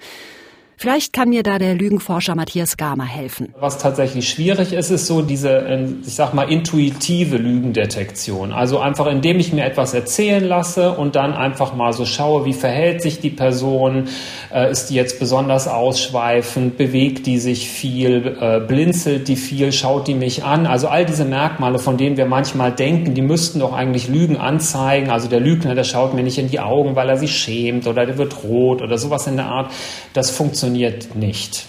Vielleicht 0.81 1.11
kann 1.11 1.27
mir 1.27 1.43
da 1.43 1.59
der 1.59 1.75
Lügenforscher 1.75 2.35
Matthias 2.35 2.77
Gama 2.77 3.03
helfen. 3.03 3.53
Was 3.59 3.79
tatsächlich 3.79 4.29
schwierig 4.29 4.71
ist, 4.71 4.91
ist 4.91 5.07
so 5.07 5.21
diese, 5.21 5.49
ähm, 5.49 5.97
ich 6.07 6.15
sag 6.15 6.33
mal, 6.33 6.49
intuitive 6.49 7.35
Lügendetektion. 7.35 8.53
Also 8.53 8.79
einfach, 8.79 9.07
indem 9.07 9.41
ich 9.41 9.51
mir 9.51 9.65
etwas 9.65 9.93
erzählen 9.93 10.41
lasse 10.41 10.91
und 10.91 11.17
dann 11.17 11.33
einfach 11.33 11.75
mal 11.75 11.91
so 11.91 12.05
schaue, 12.05 12.45
wie 12.45 12.53
verhält 12.53 13.01
sich 13.01 13.19
die 13.19 13.29
Person, 13.29 14.07
äh, 14.53 14.71
ist 14.71 14.89
die 14.89 14.95
jetzt 14.95 15.19
besonders 15.19 15.67
ausschweifend, 15.67 16.77
bewegt 16.77 17.27
die 17.27 17.39
sich 17.39 17.69
viel, 17.69 18.37
äh, 18.39 18.61
blinzelt 18.65 19.27
die 19.27 19.35
viel, 19.35 19.73
schaut 19.73 20.07
die 20.07 20.13
mich 20.13 20.45
an. 20.45 20.65
Also 20.65 20.87
all 20.87 21.05
diese 21.05 21.25
Merkmale, 21.25 21.79
von 21.79 21.97
denen 21.97 22.15
wir 22.15 22.25
manchmal 22.25 22.71
denken, 22.71 23.15
die 23.15 23.21
müssten 23.21 23.59
doch 23.59 23.73
eigentlich 23.73 24.07
Lügen 24.07 24.37
anzeigen. 24.37 25.09
Also 25.09 25.27
der 25.27 25.41
Lügner, 25.41 25.75
der 25.75 25.83
schaut 25.83 26.13
mir 26.13 26.23
nicht 26.23 26.37
in 26.37 26.49
die 26.49 26.61
Augen, 26.61 26.95
weil 26.95 27.09
er 27.09 27.17
sich 27.17 27.37
schämt 27.37 27.85
oder 27.85 28.05
der 28.05 28.17
wird 28.17 28.45
rot 28.45 28.81
oder 28.81 28.97
sowas 28.97 29.27
in 29.27 29.35
der 29.35 29.47
Art. 29.47 29.73
Das 30.13 30.31
funktioniert 30.31 30.68
funktioniert 30.69 31.15
nicht. 31.15 31.65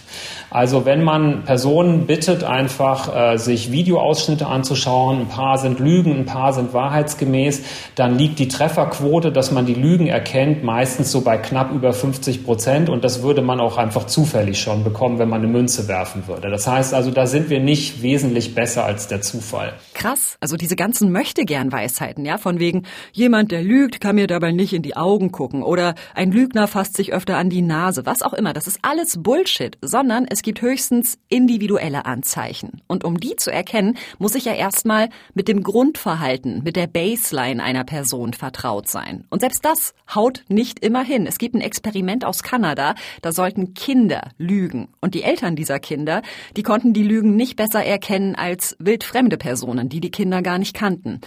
Also 0.50 0.84
wenn 0.84 1.04
man 1.04 1.44
Personen 1.44 2.06
bittet, 2.06 2.42
einfach 2.42 3.14
äh, 3.14 3.36
sich 3.36 3.70
Videoausschnitte 3.70 4.48
anzuschauen, 4.48 5.20
ein 5.20 5.28
paar 5.28 5.58
sind 5.58 5.78
Lügen, 5.78 6.16
ein 6.16 6.26
paar 6.26 6.52
sind 6.52 6.74
wahrheitsgemäß, 6.74 7.62
dann 7.94 8.18
liegt 8.18 8.40
die 8.40 8.48
Trefferquote, 8.48 9.30
dass 9.30 9.52
man 9.52 9.66
die 9.66 9.74
Lügen 9.74 10.08
erkennt, 10.08 10.64
meistens 10.64 11.12
so 11.12 11.20
bei 11.20 11.38
knapp 11.38 11.70
über 11.72 11.92
50 11.92 12.44
Prozent 12.44 12.88
und 12.88 13.04
das 13.04 13.22
würde 13.22 13.42
man 13.42 13.60
auch 13.60 13.76
einfach 13.76 14.06
zufällig 14.06 14.60
schon 14.60 14.82
bekommen, 14.82 15.20
wenn 15.20 15.28
man 15.28 15.42
eine 15.42 15.52
Münze 15.52 15.86
werfen 15.86 16.26
würde. 16.26 16.50
Das 16.50 16.66
heißt 16.66 16.94
also, 16.94 17.12
da 17.12 17.26
sind 17.26 17.48
wir 17.48 17.60
nicht 17.60 18.02
wesentlich 18.02 18.54
besser 18.54 18.84
als 18.84 19.06
der 19.06 19.22
Zufall. 19.22 19.74
Krass, 19.94 20.36
also 20.40 20.56
diese 20.56 20.74
ganzen 20.74 21.12
möchte 21.12 21.44
gern 21.44 21.70
Weisheiten, 21.70 22.24
ja, 22.24 22.38
von 22.38 22.58
wegen 22.58 22.82
jemand, 23.12 23.52
der 23.52 23.62
lügt, 23.62 24.00
kann 24.00 24.16
mir 24.16 24.26
dabei 24.26 24.50
nicht 24.50 24.72
in 24.72 24.82
die 24.82 24.96
Augen 24.96 25.30
gucken 25.30 25.62
oder 25.62 25.94
ein 26.14 26.32
Lügner 26.32 26.66
fasst 26.66 26.96
sich 26.96 27.12
öfter 27.12 27.36
an 27.36 27.50
die 27.50 27.62
Nase, 27.62 28.04
was 28.04 28.22
auch 28.22 28.32
immer, 28.32 28.52
das 28.52 28.66
ist 28.66 28.80
alles 28.82 29.22
Bullshit, 29.22 29.78
sondern 29.80 30.26
es 30.28 30.39
es 30.40 30.42
gibt 30.42 30.62
höchstens 30.62 31.18
individuelle 31.28 32.06
Anzeichen. 32.06 32.80
Und 32.86 33.04
um 33.04 33.20
die 33.20 33.36
zu 33.36 33.52
erkennen, 33.52 33.98
muss 34.18 34.34
ich 34.34 34.46
ja 34.46 34.54
erstmal 34.54 35.10
mit 35.34 35.48
dem 35.48 35.62
Grundverhalten, 35.62 36.62
mit 36.62 36.76
der 36.76 36.86
Baseline 36.86 37.62
einer 37.62 37.84
Person 37.84 38.32
vertraut 38.32 38.88
sein. 38.88 39.26
Und 39.28 39.40
selbst 39.40 39.66
das 39.66 39.92
haut 40.14 40.44
nicht 40.48 40.78
immer 40.78 41.02
hin. 41.02 41.26
Es 41.26 41.36
gibt 41.36 41.54
ein 41.54 41.60
Experiment 41.60 42.24
aus 42.24 42.42
Kanada, 42.42 42.94
da 43.20 43.32
sollten 43.32 43.74
Kinder 43.74 44.30
lügen. 44.38 44.88
Und 45.02 45.12
die 45.12 45.24
Eltern 45.24 45.56
dieser 45.56 45.78
Kinder, 45.78 46.22
die 46.56 46.62
konnten 46.62 46.94
die 46.94 47.02
Lügen 47.02 47.36
nicht 47.36 47.56
besser 47.56 47.84
erkennen 47.84 48.34
als 48.34 48.76
wildfremde 48.78 49.36
Personen, 49.36 49.90
die 49.90 50.00
die 50.00 50.10
Kinder 50.10 50.40
gar 50.40 50.56
nicht 50.56 50.72
kannten. 50.74 51.20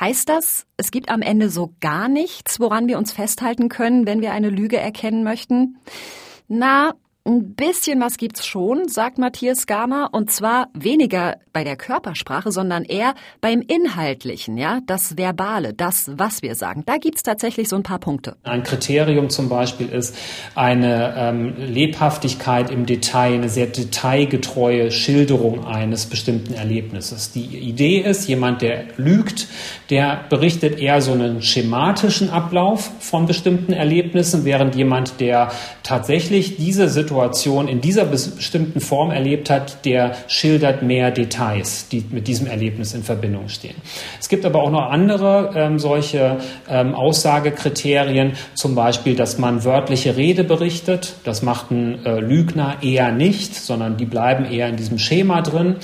Heißt 0.00 0.30
das, 0.30 0.64
es 0.78 0.90
gibt 0.90 1.10
am 1.10 1.20
Ende 1.20 1.50
so 1.50 1.74
gar 1.80 2.08
nichts, 2.08 2.58
woran 2.58 2.88
wir 2.88 2.96
uns 2.96 3.12
festhalten 3.12 3.68
können, 3.68 4.06
wenn 4.06 4.22
wir 4.22 4.32
eine 4.32 4.48
Lüge 4.48 4.78
erkennen 4.78 5.24
möchten? 5.24 5.76
Na, 6.48 6.94
ein 7.26 7.54
bisschen 7.54 8.00
was 8.00 8.16
gibt's 8.16 8.46
schon, 8.46 8.88
sagt 8.88 9.18
Matthias 9.18 9.66
Gamer, 9.66 10.10
und 10.12 10.30
zwar 10.30 10.68
weniger 10.74 11.36
bei 11.52 11.64
der 11.64 11.76
Körpersprache, 11.76 12.52
sondern 12.52 12.84
eher 12.84 13.14
beim 13.40 13.62
Inhaltlichen, 13.62 14.56
ja, 14.56 14.80
das 14.86 15.16
Verbale, 15.16 15.74
das, 15.74 16.10
was 16.14 16.42
wir 16.42 16.54
sagen. 16.54 16.84
Da 16.86 16.98
gibt's 16.98 17.22
tatsächlich 17.22 17.68
so 17.68 17.76
ein 17.76 17.82
paar 17.82 17.98
Punkte. 17.98 18.36
Ein 18.44 18.62
Kriterium 18.62 19.30
zum 19.30 19.48
Beispiel 19.48 19.88
ist 19.88 20.16
eine 20.54 21.14
ähm, 21.16 21.54
Lebhaftigkeit 21.56 22.70
im 22.70 22.86
Detail, 22.86 23.34
eine 23.34 23.48
sehr 23.48 23.66
detailgetreue 23.66 24.90
Schilderung 24.90 25.64
eines 25.66 26.06
bestimmten 26.06 26.54
Erlebnisses. 26.54 27.32
Die 27.32 27.58
Idee 27.58 27.98
ist, 27.98 28.28
jemand, 28.28 28.62
der 28.62 28.84
lügt, 28.96 29.48
der 29.90 30.24
berichtet 30.28 30.78
eher 30.78 31.00
so 31.00 31.12
einen 31.12 31.42
schematischen 31.42 32.30
Ablauf 32.30 32.90
von 33.00 33.26
bestimmten 33.26 33.72
Erlebnissen, 33.72 34.44
während 34.44 34.76
jemand, 34.76 35.20
der 35.20 35.50
tatsächlich 35.82 36.56
diese 36.56 36.88
Situation 36.88 37.15
Situation 37.16 37.66
in 37.66 37.80
dieser 37.80 38.04
bestimmten 38.04 38.80
Form 38.80 39.10
erlebt 39.10 39.48
hat, 39.48 39.86
der 39.86 40.12
schildert 40.28 40.82
mehr 40.82 41.10
Details, 41.10 41.88
die 41.88 42.04
mit 42.10 42.28
diesem 42.28 42.46
Erlebnis 42.46 42.92
in 42.92 43.02
Verbindung 43.02 43.48
stehen. 43.48 43.74
Es 44.20 44.28
gibt 44.28 44.44
aber 44.44 44.62
auch 44.62 44.70
noch 44.70 44.90
andere 44.90 45.52
ähm, 45.54 45.78
solche 45.78 46.36
ähm, 46.68 46.94
Aussagekriterien, 46.94 48.32
zum 48.52 48.74
Beispiel, 48.74 49.16
dass 49.16 49.38
man 49.38 49.64
wörtliche 49.64 50.18
Rede 50.18 50.44
berichtet. 50.44 51.14
Das 51.24 51.40
macht 51.40 51.70
ein 51.70 52.04
äh, 52.04 52.20
Lügner 52.20 52.76
eher 52.82 53.12
nicht, 53.12 53.54
sondern 53.54 53.96
die 53.96 54.04
bleiben 54.04 54.44
eher 54.44 54.68
in 54.68 54.76
diesem 54.76 54.98
Schema 54.98 55.40
drin. 55.40 55.76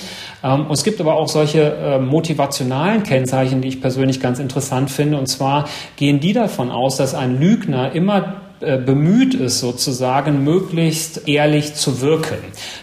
Ähm, 0.43 0.67
es 0.71 0.83
gibt 0.83 1.01
aber 1.01 1.15
auch 1.15 1.27
solche 1.27 1.61
äh, 1.61 1.99
motivationalen 1.99 3.01
Kennzeichen, 3.01 3.61
die 3.61 3.69
ich 3.69 3.81
persönlich 3.81 4.19
ganz 4.19 4.37
interessant 4.37 4.91
finde. 4.91 5.17
Und 5.17 5.25
zwar 5.25 5.67
gehen 5.95 6.19
die 6.19 6.33
davon 6.33 6.69
aus, 6.69 6.97
dass 6.97 7.15
ein 7.15 7.39
Lügner 7.39 7.93
immer 7.93 8.42
bemüht 8.77 9.33
ist, 9.33 9.59
sozusagen 9.59 10.43
möglichst 10.43 11.27
ehrlich 11.27 11.73
zu 11.73 12.01
wirken. 12.01 12.37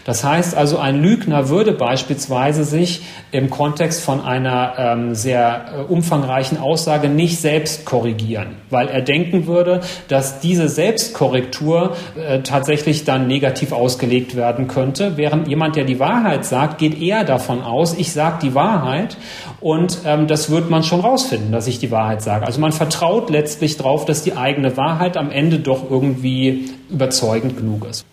Das 0.05 0.23
heißt 0.23 0.55
also, 0.55 0.77
ein 0.77 1.01
Lügner 1.01 1.49
würde 1.49 1.73
beispielsweise 1.73 2.63
sich 2.63 3.01
im 3.31 3.49
Kontext 3.49 4.03
von 4.03 4.21
einer 4.21 4.73
ähm, 4.77 5.15
sehr 5.15 5.65
äh, 5.73 5.91
umfangreichen 5.91 6.57
Aussage 6.57 7.09
nicht 7.09 7.39
selbst 7.39 7.85
korrigieren, 7.85 8.55
weil 8.69 8.87
er 8.87 9.01
denken 9.01 9.47
würde, 9.47 9.81
dass 10.07 10.39
diese 10.39 10.69
Selbstkorrektur 10.69 11.95
äh, 12.15 12.41
tatsächlich 12.41 13.05
dann 13.05 13.27
negativ 13.27 13.71
ausgelegt 13.71 14.35
werden 14.35 14.67
könnte, 14.67 15.17
während 15.17 15.47
jemand, 15.47 15.75
der 15.75 15.85
die 15.85 15.99
Wahrheit 15.99 16.45
sagt, 16.45 16.77
geht 16.77 17.01
eher 17.01 17.23
davon 17.23 17.61
aus, 17.61 17.95
ich 17.97 18.11
sage 18.11 18.39
die 18.41 18.55
Wahrheit 18.55 19.17
und 19.61 19.99
ähm, 20.05 20.27
das 20.27 20.49
wird 20.49 20.69
man 20.69 20.83
schon 20.83 20.99
rausfinden, 20.99 21.51
dass 21.51 21.67
ich 21.67 21.79
die 21.79 21.91
Wahrheit 21.91 22.21
sage. 22.21 22.45
Also 22.45 22.59
man 22.59 22.71
vertraut 22.71 23.29
letztlich 23.29 23.77
darauf, 23.77 24.05
dass 24.05 24.23
die 24.23 24.35
eigene 24.35 24.75
Wahrheit 24.75 25.17
am 25.17 25.31
Ende 25.31 25.59
doch 25.59 25.89
irgendwie 25.89 26.71
überzeugend 26.89 27.57
genug 27.57 27.85
ist. 27.85 28.05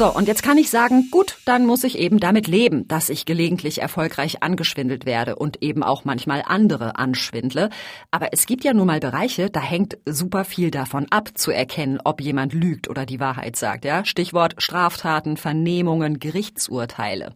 So, 0.00 0.10
und 0.10 0.28
jetzt 0.28 0.42
kann 0.42 0.56
ich 0.56 0.70
sagen, 0.70 1.10
gut, 1.10 1.36
dann 1.44 1.66
muss 1.66 1.84
ich 1.84 1.98
eben 1.98 2.20
damit 2.20 2.46
leben, 2.46 2.88
dass 2.88 3.10
ich 3.10 3.26
gelegentlich 3.26 3.82
erfolgreich 3.82 4.42
angeschwindelt 4.42 5.04
werde 5.04 5.36
und 5.36 5.62
eben 5.62 5.82
auch 5.82 6.06
manchmal 6.06 6.42
andere 6.46 6.96
anschwindle. 6.96 7.68
Aber 8.10 8.28
es 8.32 8.46
gibt 8.46 8.64
ja 8.64 8.72
nun 8.72 8.86
mal 8.86 8.98
Bereiche, 8.98 9.50
da 9.50 9.60
hängt 9.60 9.98
super 10.06 10.46
viel 10.46 10.70
davon 10.70 11.06
ab, 11.10 11.32
zu 11.34 11.50
erkennen, 11.50 12.00
ob 12.02 12.22
jemand 12.22 12.54
lügt 12.54 12.88
oder 12.88 13.04
die 13.04 13.20
Wahrheit 13.20 13.56
sagt. 13.56 13.84
Ja? 13.84 14.06
Stichwort 14.06 14.54
Straftaten, 14.56 15.36
Vernehmungen, 15.36 16.18
Gerichtsurteile. 16.18 17.34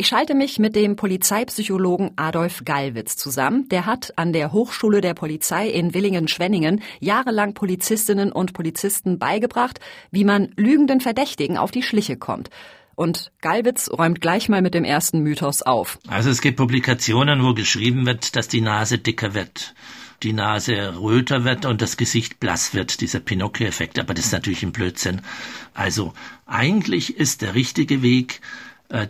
Ich 0.00 0.06
schalte 0.06 0.36
mich 0.36 0.60
mit 0.60 0.76
dem 0.76 0.94
Polizeipsychologen 0.94 2.12
Adolf 2.14 2.64
Gallwitz 2.64 3.16
zusammen. 3.16 3.68
Der 3.68 3.84
hat 3.84 4.16
an 4.16 4.32
der 4.32 4.52
Hochschule 4.52 5.00
der 5.00 5.14
Polizei 5.14 5.68
in 5.68 5.92
Willingen-Schwenningen 5.92 6.82
jahrelang 7.00 7.52
Polizistinnen 7.52 8.30
und 8.30 8.52
Polizisten 8.52 9.18
beigebracht, 9.18 9.80
wie 10.12 10.22
man 10.22 10.52
lügenden 10.54 11.00
Verdächtigen 11.00 11.58
auf 11.58 11.72
die 11.72 11.82
Schliche 11.82 12.16
kommt. 12.16 12.48
Und 12.94 13.32
Gallwitz 13.40 13.90
räumt 13.90 14.20
gleich 14.20 14.48
mal 14.48 14.62
mit 14.62 14.74
dem 14.74 14.84
ersten 14.84 15.18
Mythos 15.18 15.62
auf. 15.62 15.98
Also 16.06 16.30
es 16.30 16.42
gibt 16.42 16.58
Publikationen, 16.58 17.42
wo 17.42 17.52
geschrieben 17.52 18.06
wird, 18.06 18.36
dass 18.36 18.46
die 18.46 18.60
Nase 18.60 18.98
dicker 18.98 19.34
wird 19.34 19.74
die 20.22 20.32
Nase 20.32 20.94
röter 21.00 21.44
wird 21.44 21.64
und 21.64 21.80
das 21.80 21.96
Gesicht 21.96 22.40
blass 22.40 22.74
wird, 22.74 23.00
dieser 23.00 23.20
Pinocchio-Effekt. 23.20 23.98
Aber 23.98 24.14
das 24.14 24.26
ist 24.26 24.32
natürlich 24.32 24.62
ein 24.62 24.72
Blödsinn. 24.72 25.20
Also 25.74 26.12
eigentlich 26.46 27.16
ist 27.16 27.42
der 27.42 27.54
richtige 27.54 28.02
Weg, 28.02 28.40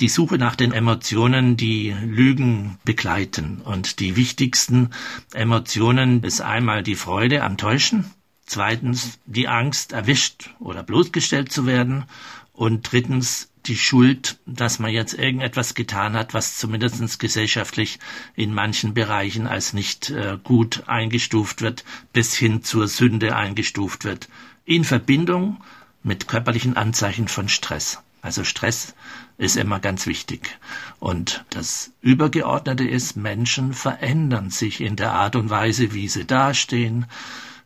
die 0.00 0.08
Suche 0.08 0.38
nach 0.38 0.56
den 0.56 0.72
Emotionen, 0.72 1.56
die 1.56 1.90
Lügen 1.90 2.78
begleiten. 2.84 3.60
Und 3.62 4.00
die 4.00 4.16
wichtigsten 4.16 4.90
Emotionen 5.32 6.22
ist 6.24 6.40
einmal 6.40 6.82
die 6.82 6.96
Freude 6.96 7.44
am 7.44 7.56
Täuschen, 7.56 8.10
zweitens 8.44 9.18
die 9.26 9.46
Angst, 9.46 9.92
erwischt 9.92 10.50
oder 10.58 10.82
bloßgestellt 10.82 11.52
zu 11.52 11.66
werden 11.66 12.06
und 12.52 12.90
drittens 12.90 13.50
die 13.66 13.76
Schuld, 13.76 14.38
dass 14.46 14.78
man 14.78 14.90
jetzt 14.90 15.14
irgendetwas 15.14 15.74
getan 15.74 16.14
hat, 16.14 16.34
was 16.34 16.56
zumindest 16.56 17.18
gesellschaftlich 17.18 17.98
in 18.34 18.54
manchen 18.54 18.94
Bereichen 18.94 19.46
als 19.46 19.74
nicht 19.74 20.10
äh, 20.10 20.38
gut 20.42 20.84
eingestuft 20.88 21.60
wird, 21.60 21.84
bis 22.12 22.34
hin 22.34 22.62
zur 22.64 22.88
Sünde 22.88 23.36
eingestuft 23.36 24.04
wird, 24.04 24.28
in 24.64 24.84
Verbindung 24.84 25.62
mit 26.02 26.28
körperlichen 26.28 26.76
Anzeichen 26.76 27.28
von 27.28 27.48
Stress. 27.48 28.02
Also 28.22 28.42
Stress 28.42 28.94
ist 29.38 29.57
immer 29.57 29.79
ganz 29.79 30.07
wichtig. 30.07 30.59
Und 30.98 31.44
das 31.51 31.92
Übergeordnete 32.03 32.87
ist, 32.87 33.16
Menschen 33.16 33.72
verändern 33.72 34.51
sich 34.51 34.81
in 34.81 34.96
der 34.96 35.12
Art 35.12 35.37
und 35.37 35.48
Weise, 35.48 35.94
wie 35.94 36.09
sie 36.09 36.24
dastehen, 36.24 37.07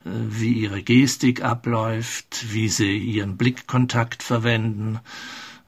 äh, 0.05 0.11
wie 0.11 0.53
ihre 0.53 0.83
Gestik 0.83 1.43
abläuft, 1.43 2.53
wie 2.53 2.69
sie 2.69 2.99
ihren 2.99 3.39
Blickkontakt 3.39 4.23
verwenden, 4.23 5.01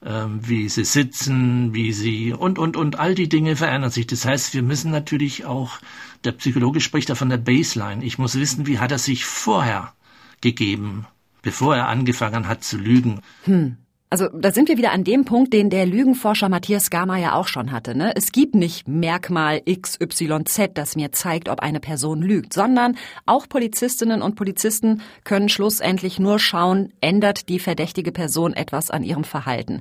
ähm, 0.05 0.47
wie 0.47 0.69
sie 0.69 0.85
sitzen, 0.85 1.73
wie 1.73 1.95
sie 1.95 2.35
und, 2.35 2.59
und, 2.59 2.77
und 2.77 2.99
all 2.99 3.15
die 3.15 3.31
Dinge 3.31 3.57
verändern 3.57 3.91
sich. 3.91 4.07
Das 4.07 4.27
heißt, 4.27 4.53
wir 4.53 4.63
müssen 4.63 4.91
natürlich 4.91 5.47
auch, 5.47 5.79
der 6.25 6.33
Psychologe 6.33 6.83
spricht 6.83 7.09
da 7.09 7.15
von 7.15 7.31
der 7.31 7.39
Baseline. 7.39 8.05
Ich 8.05 8.19
muss 8.19 8.39
wissen, 8.39 8.67
wie 8.67 8.79
hat 8.79 8.93
er 8.93 8.99
sich 8.99 9.25
vorher 9.25 9.95
gegeben, 10.43 11.07
bevor 11.41 11.75
er 11.75 11.89
angefangen 11.89 12.47
hat 12.47 12.63
zu 12.63 12.77
lügen. 12.77 13.21
Hm. 13.45 13.79
Also 14.11 14.29
da 14.29 14.53
sind 14.53 14.69
wir 14.69 14.79
wieder 14.79 14.93
an 14.93 15.03
dem 15.03 15.25
Punkt, 15.25 15.53
den 15.53 15.71
der 15.71 15.87
Lügenforscher 15.87 16.49
Matthias 16.49 16.91
Gama 16.91 17.19
ja 17.19 17.35
auch 17.35 17.49
schon 17.49 17.73
hatte. 17.73 17.97
Ne? 17.97 18.13
Es 18.15 18.31
gibt 18.31 18.55
nicht 18.55 18.87
Merkmal 18.87 19.61
XYZ, 19.63 20.71
das 20.75 20.95
mir 20.95 21.11
zeigt, 21.11 21.49
ob 21.49 21.61
eine 21.61 21.81
Person 21.81 22.23
lügt, 22.23 22.53
sondern 22.53 22.97
auch 23.27 23.49
Polizistinnen 23.49 24.23
und 24.23 24.37
Polizisten 24.37 25.03
können 25.25 25.49
schlussendlich 25.49 26.21
nur 26.21 26.39
schauen, 26.39 26.93
ändert 27.01 27.49
die 27.49 27.59
verdächtige 27.59 28.13
Person 28.13 28.53
etwas 28.53 28.91
an 28.91 29.03
ihrem 29.03 29.25
Verhalten. 29.25 29.81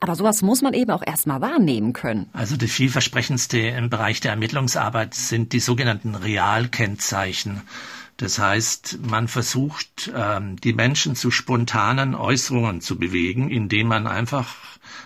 Aber 0.00 0.14
sowas 0.14 0.42
muss 0.42 0.62
man 0.62 0.74
eben 0.74 0.90
auch 0.90 1.06
erstmal 1.06 1.40
wahrnehmen 1.40 1.92
können. 1.92 2.28
Also 2.32 2.56
das 2.56 2.70
vielversprechendste 2.70 3.58
im 3.58 3.90
Bereich 3.90 4.20
der 4.20 4.32
Ermittlungsarbeit 4.32 5.14
sind 5.14 5.52
die 5.52 5.60
sogenannten 5.60 6.14
Realkennzeichen. 6.14 7.62
Das 8.20 8.38
heißt, 8.38 8.98
man 9.08 9.28
versucht, 9.28 10.12
ähm, 10.14 10.56
die 10.56 10.74
Menschen 10.74 11.16
zu 11.16 11.30
spontanen 11.30 12.14
Äußerungen 12.14 12.82
zu 12.82 12.98
bewegen, 12.98 13.48
indem 13.48 13.86
man 13.88 14.06
einfach 14.06 14.54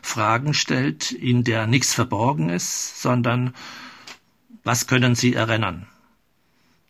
Fragen 0.03 0.53
stellt, 0.53 1.13
in 1.13 1.45
der 1.45 1.69
nichts 1.69 1.95
verborgen 1.95 2.49
ist, 2.49 3.01
sondern 3.01 3.55
was 4.65 4.89
können 4.89 5.15
Sie 5.15 5.33
erinnern? 5.33 5.87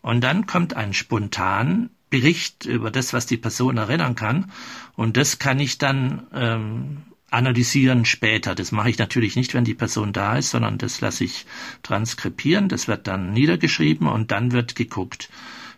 Und 0.01 0.21
dann 0.21 0.47
kommt 0.47 0.73
ein 0.73 0.95
spontan 0.95 1.91
Bericht 2.09 2.65
über 2.65 2.89
das, 2.89 3.13
was 3.13 3.27
die 3.27 3.37
Person 3.37 3.77
erinnern 3.77 4.15
kann. 4.15 4.51
Und 4.95 5.17
das 5.17 5.37
kann 5.37 5.59
ich 5.59 5.77
dann 5.77 6.25
ähm, 6.33 7.03
analysieren 7.29 8.03
später. 8.03 8.55
Das 8.55 8.71
mache 8.71 8.89
ich 8.89 8.97
natürlich 8.97 9.35
nicht, 9.35 9.53
wenn 9.53 9.63
die 9.63 9.75
Person 9.75 10.11
da 10.11 10.37
ist, 10.37 10.49
sondern 10.49 10.79
das 10.79 11.01
lasse 11.01 11.23
ich 11.23 11.45
transkribieren. 11.83 12.67
Das 12.67 12.87
wird 12.87 13.05
dann 13.05 13.31
niedergeschrieben 13.31 14.07
und 14.07 14.31
dann 14.31 14.53
wird 14.53 14.75
geguckt, 14.75 15.29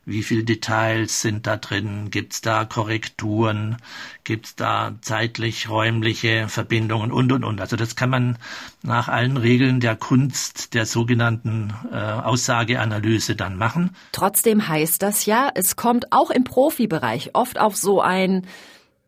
wie 0.08 0.24
viele 0.24 0.46
Details 0.46 1.22
sind 1.22 1.46
da 1.48 1.58
drin, 1.58 2.10
gibt's 2.10 2.40
da 2.40 2.64
Korrekturen, 2.64 3.76
gibt's 4.24 4.56
da 4.56 4.96
zeitlich 5.02 5.70
räumliche 5.70 6.48
Verbindungen 6.48 7.12
und 7.12 7.34
und 7.34 7.44
und. 7.44 7.60
Also 7.60 7.76
das 7.76 7.98
kann 7.98 8.10
man 8.10 8.38
nach 8.84 9.10
allen 9.10 9.36
Regeln 9.36 9.82
der 9.82 9.98
Kunst 9.98 10.74
der 10.74 10.86
sogenannten 10.86 11.74
äh, 11.92 11.98
Aussageanalyse 11.98 13.36
dann 13.36 13.58
machen. 13.58 13.96
Trotzdem 14.14 14.70
heißt 14.70 15.02
das 15.02 15.26
ja, 15.26 15.52
es 15.54 15.76
kommt 15.76 16.14
auch 16.14 16.32
im 16.32 16.46
Profibereich 16.46 17.32
oft 17.34 17.60
auf 17.60 17.76
so 17.76 18.00
ein 18.00 18.48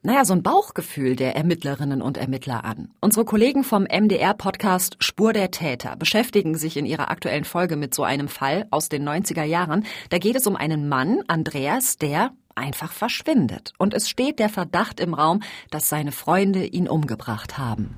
naja, 0.01 0.23
so 0.23 0.33
ein 0.33 0.43
Bauchgefühl 0.43 1.17
der 1.17 1.35
Ermittlerinnen 1.35 2.01
und 2.01 2.17
Ermittler 2.17 2.63
an. 2.63 2.89
Unsere 3.01 3.25
Kollegen 3.25 3.65
vom 3.65 3.83
MDR-Podcast 3.83 4.95
Spur 4.99 5.33
der 5.33 5.51
Täter 5.51 5.97
beschäftigen 5.97 6.55
sich 6.55 6.77
in 6.77 6.85
ihrer 6.85 7.11
aktuellen 7.11 7.43
Folge 7.43 7.75
mit 7.75 7.93
so 7.93 8.03
einem 8.03 8.29
Fall 8.29 8.65
aus 8.71 8.87
den 8.87 9.07
90er 9.07 9.43
Jahren. 9.43 9.85
Da 10.09 10.17
geht 10.17 10.37
es 10.37 10.47
um 10.47 10.55
einen 10.55 10.87
Mann, 10.87 11.21
Andreas, 11.27 11.97
der 11.97 12.31
einfach 12.55 12.93
verschwindet. 12.93 13.73
Und 13.77 13.93
es 13.93 14.09
steht 14.09 14.39
der 14.39 14.49
Verdacht 14.49 15.01
im 15.01 15.13
Raum, 15.13 15.41
dass 15.69 15.89
seine 15.89 16.13
Freunde 16.13 16.65
ihn 16.65 16.87
umgebracht 16.87 17.57
haben. 17.57 17.95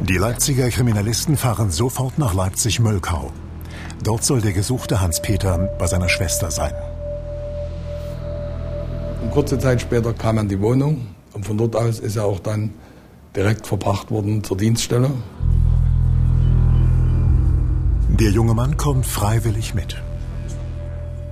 Die 0.00 0.16
Leipziger 0.16 0.70
Kriminalisten 0.70 1.36
fahren 1.36 1.70
sofort 1.70 2.18
nach 2.18 2.32
Leipzig-Möllkau. 2.32 3.30
Dort 4.02 4.24
soll 4.24 4.40
der 4.40 4.52
gesuchte 4.52 5.00
Hans-Peter 5.00 5.58
bei 5.78 5.86
seiner 5.86 6.08
Schwester 6.08 6.50
sein. 6.50 6.72
Und 9.22 9.30
kurze 9.30 9.58
Zeit 9.58 9.80
später 9.80 10.12
kam 10.12 10.38
er 10.38 10.42
in 10.42 10.48
die 10.48 10.60
Wohnung, 10.60 11.11
und 11.42 11.46
von 11.46 11.58
dort 11.58 11.74
aus 11.74 11.98
ist 11.98 12.14
er 12.14 12.24
auch 12.24 12.38
dann 12.38 12.70
direkt 13.34 13.66
verbracht 13.66 14.12
worden 14.12 14.44
zur 14.44 14.56
Dienststelle. 14.56 15.10
Der 18.20 18.30
junge 18.30 18.54
Mann 18.54 18.76
kommt 18.76 19.04
freiwillig 19.04 19.74
mit. 19.74 20.00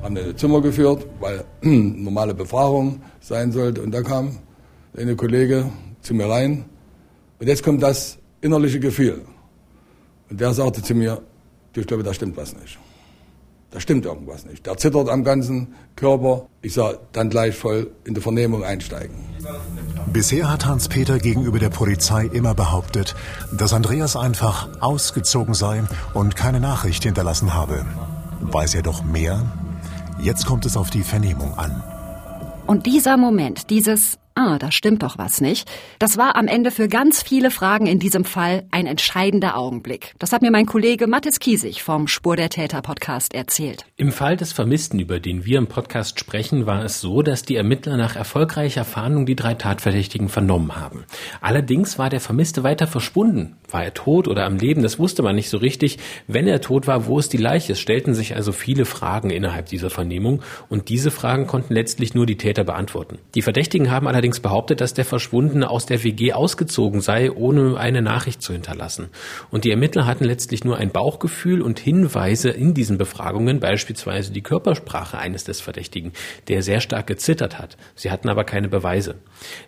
Haben 0.03 0.16
in 0.16 0.37
Zimmer 0.37 0.62
geführt, 0.62 1.07
weil 1.20 1.44
normale 1.62 2.35
Befragung 2.35 3.03
sein 3.20 3.53
sollte. 3.53 3.83
Und 3.83 3.92
da 3.92 4.03
kam 4.03 4.38
eine 4.96 5.14
Kollege 5.14 5.70
zu 6.01 6.12
mir 6.14 6.29
rein. 6.29 6.64
Und 7.38 7.46
jetzt 7.46 7.62
kommt 7.62 7.81
das 7.81 8.18
innerliche 8.40 8.81
Gefühl. 8.81 9.23
Und 10.29 10.40
der 10.40 10.53
sagte 10.55 10.83
zu 10.83 10.92
mir, 10.92 11.23
du, 11.73 11.83
ich 11.83 11.87
glaube, 11.87 12.03
da 12.03 12.12
stimmt 12.12 12.37
was 12.37 12.53
nicht. 12.57 12.81
Da 13.70 13.78
stimmt 13.78 14.04
irgendwas 14.04 14.44
nicht. 14.44 14.66
Der 14.66 14.76
zittert 14.76 15.09
am 15.09 15.22
ganzen 15.22 15.74
Körper. 15.94 16.46
Ich 16.61 16.74
soll 16.74 16.98
dann 17.12 17.30
gleich 17.30 17.54
voll 17.54 17.90
in 18.04 18.14
die 18.14 18.20
Vernehmung 18.20 18.64
einsteigen. 18.64 19.14
Bisher 20.12 20.50
hat 20.50 20.66
Hans-Peter 20.66 21.18
gegenüber 21.18 21.59
der 21.59 21.70
Polizei 21.70 22.24
immer 22.26 22.54
behauptet, 22.54 23.14
dass 23.52 23.72
Andreas 23.72 24.16
einfach 24.16 24.68
ausgezogen 24.80 25.54
sei 25.54 25.85
und 26.14 26.35
keine 26.35 26.59
Nachricht 26.59 27.04
hinterlassen 27.04 27.54
habe. 27.54 27.87
Weiß 28.40 28.74
er 28.74 28.83
doch 28.83 29.04
mehr? 29.04 29.46
Jetzt 30.20 30.46
kommt 30.46 30.66
es 30.66 30.76
auf 30.76 30.90
die 30.90 31.02
Vernehmung 31.02 31.56
an. 31.56 31.83
Und 32.66 32.87
dieser 32.87 33.16
Moment, 33.16 33.70
dieses 33.70 34.18
ah, 34.40 34.59
da 34.59 34.72
stimmt 34.72 35.03
doch 35.03 35.18
was 35.18 35.40
nicht. 35.40 35.70
Das 35.98 36.16
war 36.16 36.37
am 36.37 36.48
Ende 36.48 36.70
für 36.70 36.88
ganz 36.88 37.22
viele 37.22 37.50
Fragen 37.50 37.87
in 37.87 37.98
diesem 37.98 38.24
Fall 38.24 38.64
ein 38.70 38.87
entscheidender 38.87 39.57
Augenblick. 39.57 40.14
Das 40.18 40.33
hat 40.33 40.42
mir 40.42 40.50
mein 40.50 40.66
Kollege 40.66 41.07
Mathis 41.07 41.40
Kiesig 41.40 41.83
vom 41.83 42.09
Spur 42.09 42.37
der 42.37 42.48
Täter 42.48 42.81
Podcast 42.81 43.35
erzählt. 43.35 43.85
Im 43.96 44.12
Fall 44.12 44.37
des 44.37 44.53
Vermissten, 44.53 44.98
über 44.98 45.20
den 45.20 45.44
wir 45.44 45.59
im 45.59 45.66
Podcast 45.66 46.18
sprechen, 46.18 46.66
war 46.66 46.85
es 46.85 47.00
so, 47.00 47.22
dass 47.22 47.42
die 47.42 47.57
Ermittler 47.57 47.96
nach 47.96 48.16
erfolgreicher 48.16 48.85
Fahndung 48.85 49.26
die 49.26 49.37
drei 49.37 49.55
Tatverdächtigen 49.55 50.29
vernommen 50.29 50.76
haben. 50.76 51.05
Allerdings 51.40 51.98
war 51.98 52.09
der 52.09 52.20
Vermisste 52.20 52.62
weiter 52.62 52.87
verschwunden. 52.87 53.57
War 53.70 53.85
er 53.85 53.94
tot 53.94 54.28
oder 54.28 54.44
am 54.44 54.56
Leben? 54.56 54.83
Das 54.83 54.98
wusste 54.98 55.22
man 55.22 55.37
nicht 55.37 55.50
so 55.50 55.59
richtig. 55.59 55.98
Wenn 56.26 56.46
er 56.46 56.61
tot 56.61 56.87
war, 56.87 57.06
wo 57.06 57.18
ist 57.18 57.33
die 57.33 57.38
Leiche? 57.38 57.72
Es 57.72 57.80
stellten 57.80 58.14
sich 58.14 58.35
also 58.37 58.52
viele 58.52 58.85
Fragen 58.85 59.30
innerhalb 59.30 59.66
dieser 59.66 59.90
Vernehmung 59.90 60.42
und 60.68 60.88
diese 60.88 61.11
Fragen 61.11 61.46
konnten 61.46 61.74
letztlich 61.74 62.14
nur 62.14 62.26
die 62.26 62.37
Täter 62.37 62.64
beantworten. 62.64 63.18
Die 63.35 63.42
Verdächtigen 63.42 63.90
haben 63.90 64.09
allerdings 64.09 64.40
behauptet, 64.40 64.80
dass 64.80 64.94
der 64.94 65.04
Verschwundene 65.04 65.70
aus 65.70 65.87
der 65.87 66.02
WG 66.02 66.33
ausgezogen 66.33 67.00
sei, 67.00 67.30
ohne 67.30 67.76
eine 67.78 68.02
Nachricht 68.02 68.42
zu 68.42 68.52
hinterlassen. 68.52 69.09
Und 69.50 69.64
die 69.64 69.70
Ermittler 69.70 70.06
hatten 70.06 70.24
letztlich 70.24 70.64
nur 70.64 70.76
ein 70.76 70.90
Bauchgefühl 70.90 71.62
und 71.62 71.78
Hinweise 71.78 72.50
in 72.50 72.74
diesen 72.74 72.98
Befragungen, 72.98 73.61
beispielsweise 73.61 74.33
die 74.33 74.42
Körpersprache 74.42 75.18
eines 75.18 75.44
des 75.44 75.61
Verdächtigen, 75.61 76.12
der 76.48 76.62
sehr 76.62 76.80
stark 76.80 77.06
gezittert 77.06 77.59
hat. 77.59 77.76
Sie 77.94 78.11
hatten 78.11 78.28
aber 78.28 78.44
keine 78.44 78.68
Beweise. 78.68 79.16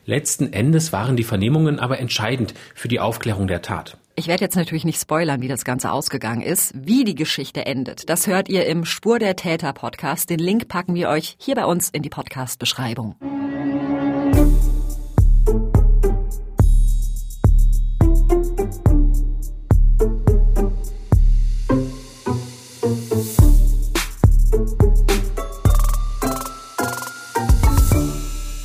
Letzten 0.06 0.52
Endes 0.52 0.92
waren 0.92 1.16
die 1.16 1.24
Vernehmungen 1.24 1.78
aber 1.78 1.98
entscheidend 1.98 2.54
für 2.74 2.88
die 2.88 3.00
Aufklärung 3.00 3.46
der 3.46 3.62
Tat. 3.62 3.91
Ich 4.22 4.28
werde 4.28 4.44
jetzt 4.44 4.54
natürlich 4.54 4.84
nicht 4.84 5.00
spoilern, 5.00 5.42
wie 5.42 5.48
das 5.48 5.64
Ganze 5.64 5.90
ausgegangen 5.90 6.42
ist. 6.42 6.72
Wie 6.76 7.02
die 7.02 7.16
Geschichte 7.16 7.66
endet, 7.66 8.08
das 8.08 8.28
hört 8.28 8.48
ihr 8.48 8.66
im 8.66 8.84
Spur 8.84 9.18
der 9.18 9.34
Täter 9.34 9.72
Podcast. 9.72 10.30
Den 10.30 10.38
Link 10.38 10.68
packen 10.68 10.94
wir 10.94 11.08
euch 11.08 11.34
hier 11.40 11.56
bei 11.56 11.66
uns 11.66 11.90
in 11.90 12.02
die 12.02 12.08
Podcast-Beschreibung. 12.08 13.16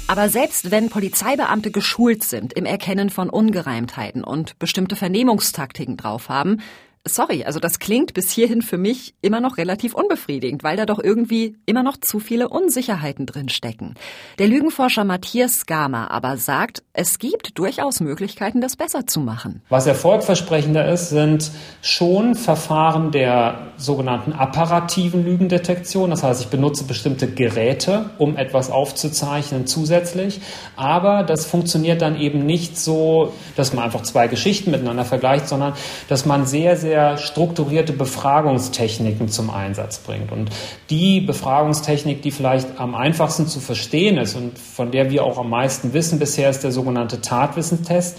Aber 0.10 0.30
selbst 0.30 0.72
wenn 0.72 0.90
Polizeibeamte 0.90 1.70
geschult 1.70 2.24
sind 2.24 2.54
im 2.54 2.66
Erkennen 2.66 3.10
von 3.10 3.30
Ungereimtheiten 3.30 4.24
und 4.24 4.58
bestimmte 4.58 4.96
Vernehmungstaktiken 4.96 5.98
drauf 5.98 6.30
haben, 6.30 6.62
sorry, 7.08 7.44
also 7.44 7.60
das 7.60 7.80
klingt 7.80 8.14
bis 8.14 8.32
hierhin 8.32 8.62
für 8.62 8.78
mich 8.78 9.14
immer 9.22 9.42
noch 9.42 9.58
relativ 9.58 9.94
unbefriedigend, 9.94 10.64
weil 10.64 10.78
da 10.78 10.86
doch 10.86 11.00
irgendwie 11.00 11.56
immer 11.66 11.84
noch 11.84 11.98
zu 11.98 12.20
viele 12.20 12.50
Unsicherheiten 12.50 13.26
drin 13.26 13.50
stecken. 13.50 13.96
Der 14.40 14.48
Lügenforscher 14.48 15.04
Matthias 15.04 15.60
Skama 15.60 16.08
aber 16.08 16.38
sagt, 16.38 16.84
es 16.94 17.20
gibt 17.20 17.58
durchaus 17.58 18.00
Möglichkeiten, 18.00 18.62
das 18.62 18.76
besser 18.76 19.06
zu 19.06 19.20
machen. 19.20 19.62
Was 19.70 19.88
erfolgversprechender 19.88 20.92
ist, 20.92 21.10
sind 21.10 21.52
schon 21.82 22.36
Verfahren 22.36 23.12
der 23.12 23.74
sogenannten 23.78 24.34
apparativen 24.34 25.24
Lügendetektion. 25.24 26.10
Das 26.10 26.24
heißt, 26.24 26.42
ich 26.42 26.48
benutze 26.48 26.84
bestimmte 26.84 27.28
Geräte, 27.28 28.10
um 28.18 28.36
etwas 28.38 28.72
aufzuzeichnen 28.72 29.68
zusätzlich. 29.68 30.42
Aber 30.76 31.24
das 31.24 31.46
funktioniert 31.46 32.02
dann 32.02 32.20
eben 32.20 32.46
nicht 32.46 32.78
so, 32.78 33.34
dass 33.56 33.74
man 33.74 33.86
einfach 33.86 34.04
zwei 34.04 34.28
Geschichten 34.28 34.72
miteinander 34.72 35.06
vergleicht, 35.06 35.48
sondern 35.48 35.74
dass 36.08 36.26
man 36.26 36.46
sehr, 36.46 36.76
sehr 36.78 36.97
sehr 36.98 37.18
strukturierte 37.20 37.94
Befragungstechniken 37.94 39.30
zum 39.30 39.52
Einsatz 39.52 40.00
bringt. 40.00 40.32
Und 40.32 40.50
die 40.90 41.22
Befragungstechnik, 41.22 42.24
die 42.24 42.32
vielleicht 42.32 42.80
am 42.80 42.96
einfachsten 42.96 43.46
zu 43.46 43.60
verstehen 43.60 44.18
ist 44.18 44.36
und 44.36 44.58
von 44.58 44.90
der 44.90 45.12
wir 45.12 45.24
auch 45.24 45.38
am 45.38 45.52
meisten 45.52 45.94
wissen 45.94 46.18
bisher, 46.18 46.50
ist 46.50 46.64
der 46.64 46.72
sogenannte 46.72 47.22
Tatwissentest. 47.22 48.18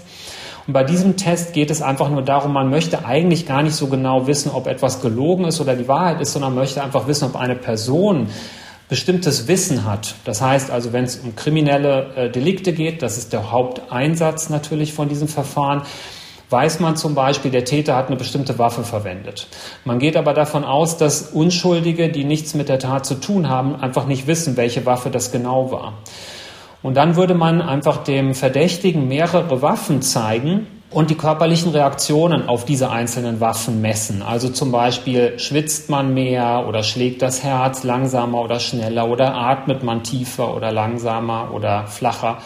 Und 0.65 0.71
bei 0.71 0.85
diesem 0.85 1.17
Test 1.17 1.51
geht 1.51 1.71
es 1.71 1.81
einfach 1.81 2.09
nur 2.09 2.21
darum, 2.21 2.53
man 2.53 2.69
möchte 2.69 3.05
eigentlich 3.05 3.45
gar 3.45 3.63
nicht 3.63 3.75
so 3.75 3.87
genau 3.87 4.27
wissen, 4.27 4.49
ob 4.49 4.67
etwas 4.67 5.01
gelogen 5.01 5.43
ist 5.43 5.59
oder 5.59 5.75
die 5.75 5.89
Wahrheit 5.89 6.21
ist, 6.21 6.31
sondern 6.31 6.55
möchte 6.55 6.81
einfach 6.81 7.05
wissen, 7.05 7.25
ob 7.25 7.35
eine 7.35 7.55
Person 7.55 8.27
bestimmtes 8.87 9.49
Wissen 9.49 9.83
hat. 9.83 10.15
Das 10.23 10.41
heißt 10.41 10.71
also, 10.71 10.93
wenn 10.93 11.03
es 11.03 11.17
um 11.17 11.35
kriminelle 11.35 12.13
äh, 12.15 12.29
Delikte 12.29 12.71
geht, 12.71 13.01
das 13.01 13.17
ist 13.17 13.33
der 13.33 13.51
Haupteinsatz 13.51 14.49
natürlich 14.49 14.93
von 14.93 15.09
diesem 15.09 15.27
Verfahren, 15.27 15.81
weiß 16.49 16.79
man 16.79 16.95
zum 16.95 17.15
Beispiel, 17.15 17.51
der 17.51 17.65
Täter 17.65 17.95
hat 17.95 18.07
eine 18.07 18.15
bestimmte 18.15 18.57
Waffe 18.57 18.83
verwendet. 18.83 19.47
Man 19.85 19.99
geht 19.99 20.17
aber 20.17 20.33
davon 20.33 20.63
aus, 20.63 20.97
dass 20.97 21.21
Unschuldige, 21.21 22.09
die 22.09 22.23
nichts 22.23 22.53
mit 22.53 22.69
der 22.69 22.79
Tat 22.79 23.05
zu 23.05 23.15
tun 23.15 23.49
haben, 23.49 23.75
einfach 23.75 24.05
nicht 24.05 24.27
wissen, 24.27 24.57
welche 24.57 24.85
Waffe 24.85 25.09
das 25.09 25.31
genau 25.31 25.71
war. 25.71 25.93
Und 26.81 26.95
dann 26.95 27.15
würde 27.15 27.33
man 27.33 27.61
einfach 27.61 28.03
dem 28.03 28.33
Verdächtigen 28.33 29.07
mehrere 29.07 29.61
Waffen 29.61 30.01
zeigen 30.01 30.67
und 30.91 31.09
die 31.09 31.15
körperlichen 31.15 31.71
Reaktionen 31.71 32.47
auf 32.47 32.65
diese 32.65 32.89
einzelnen 32.89 33.39
Waffen 33.39 33.81
messen. 33.81 34.21
Also 34.23 34.49
zum 34.49 34.71
Beispiel 34.71 35.37
schwitzt 35.37 35.89
man 35.89 36.13
mehr 36.13 36.65
oder 36.67 36.81
schlägt 36.83 37.21
das 37.21 37.43
Herz 37.43 37.83
langsamer 37.83 38.41
oder 38.41 38.59
schneller 38.59 39.07
oder 39.07 39.35
atmet 39.35 39.83
man 39.83 40.03
tiefer 40.03 40.55
oder 40.55 40.71
langsamer 40.71 41.51
oder 41.53 41.85
flacher. 41.85 42.39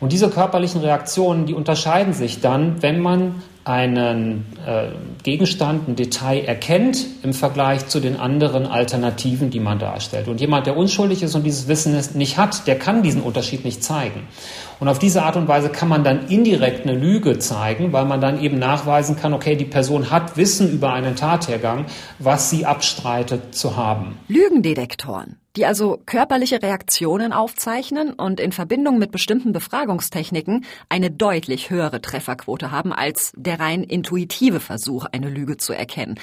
Und 0.00 0.12
diese 0.12 0.28
körperlichen 0.28 0.80
Reaktionen, 0.82 1.46
die 1.46 1.54
unterscheiden 1.54 2.12
sich 2.12 2.40
dann, 2.40 2.82
wenn 2.82 3.00
man 3.00 3.42
einen 3.64 4.46
äh, 4.64 4.90
Gegenstand, 5.24 5.88
ein 5.88 5.96
Detail 5.96 6.44
erkennt 6.44 7.04
im 7.24 7.34
Vergleich 7.34 7.88
zu 7.88 7.98
den 7.98 8.16
anderen 8.16 8.64
Alternativen, 8.64 9.50
die 9.50 9.58
man 9.58 9.80
darstellt. 9.80 10.28
Und 10.28 10.40
jemand, 10.40 10.66
der 10.66 10.76
unschuldig 10.76 11.24
ist 11.24 11.34
und 11.34 11.42
dieses 11.42 11.66
Wissen 11.66 11.98
nicht 12.14 12.38
hat, 12.38 12.68
der 12.68 12.78
kann 12.78 13.02
diesen 13.02 13.22
Unterschied 13.22 13.64
nicht 13.64 13.82
zeigen. 13.82 14.28
Und 14.78 14.88
auf 14.88 14.98
diese 14.98 15.22
Art 15.22 15.36
und 15.36 15.48
Weise 15.48 15.70
kann 15.70 15.88
man 15.88 16.04
dann 16.04 16.28
indirekt 16.28 16.86
eine 16.86 16.98
Lüge 16.98 17.38
zeigen, 17.38 17.92
weil 17.92 18.04
man 18.04 18.20
dann 18.20 18.40
eben 18.40 18.58
nachweisen 18.58 19.16
kann, 19.16 19.32
okay, 19.32 19.56
die 19.56 19.64
Person 19.64 20.10
hat 20.10 20.36
Wissen 20.36 20.70
über 20.70 20.92
einen 20.92 21.16
Tathergang, 21.16 21.86
was 22.18 22.50
sie 22.50 22.66
abstreitet 22.66 23.54
zu 23.54 23.76
haben. 23.76 24.18
Lügendetektoren. 24.28 25.36
die 25.56 25.64
also 25.64 25.98
körperliche 26.04 26.62
Reaktionen 26.62 27.32
aufzeichnen 27.32 28.12
und 28.12 28.40
in 28.40 28.52
Verbindung 28.52 28.98
mit 28.98 29.10
bestimmten 29.10 29.52
Befragungstechniken 29.54 30.66
eine 30.90 31.10
deutlich 31.10 31.70
höhere 31.70 32.02
Trefferquote 32.02 32.70
haben 32.70 32.92
als 32.92 33.32
der 33.36 33.58
rein 33.58 33.82
intuitive 33.82 34.60
Versuch, 34.60 35.06
eine 35.10 35.30
Lüge 35.30 35.56
zu 35.56 35.72
erkennen. 35.72 36.16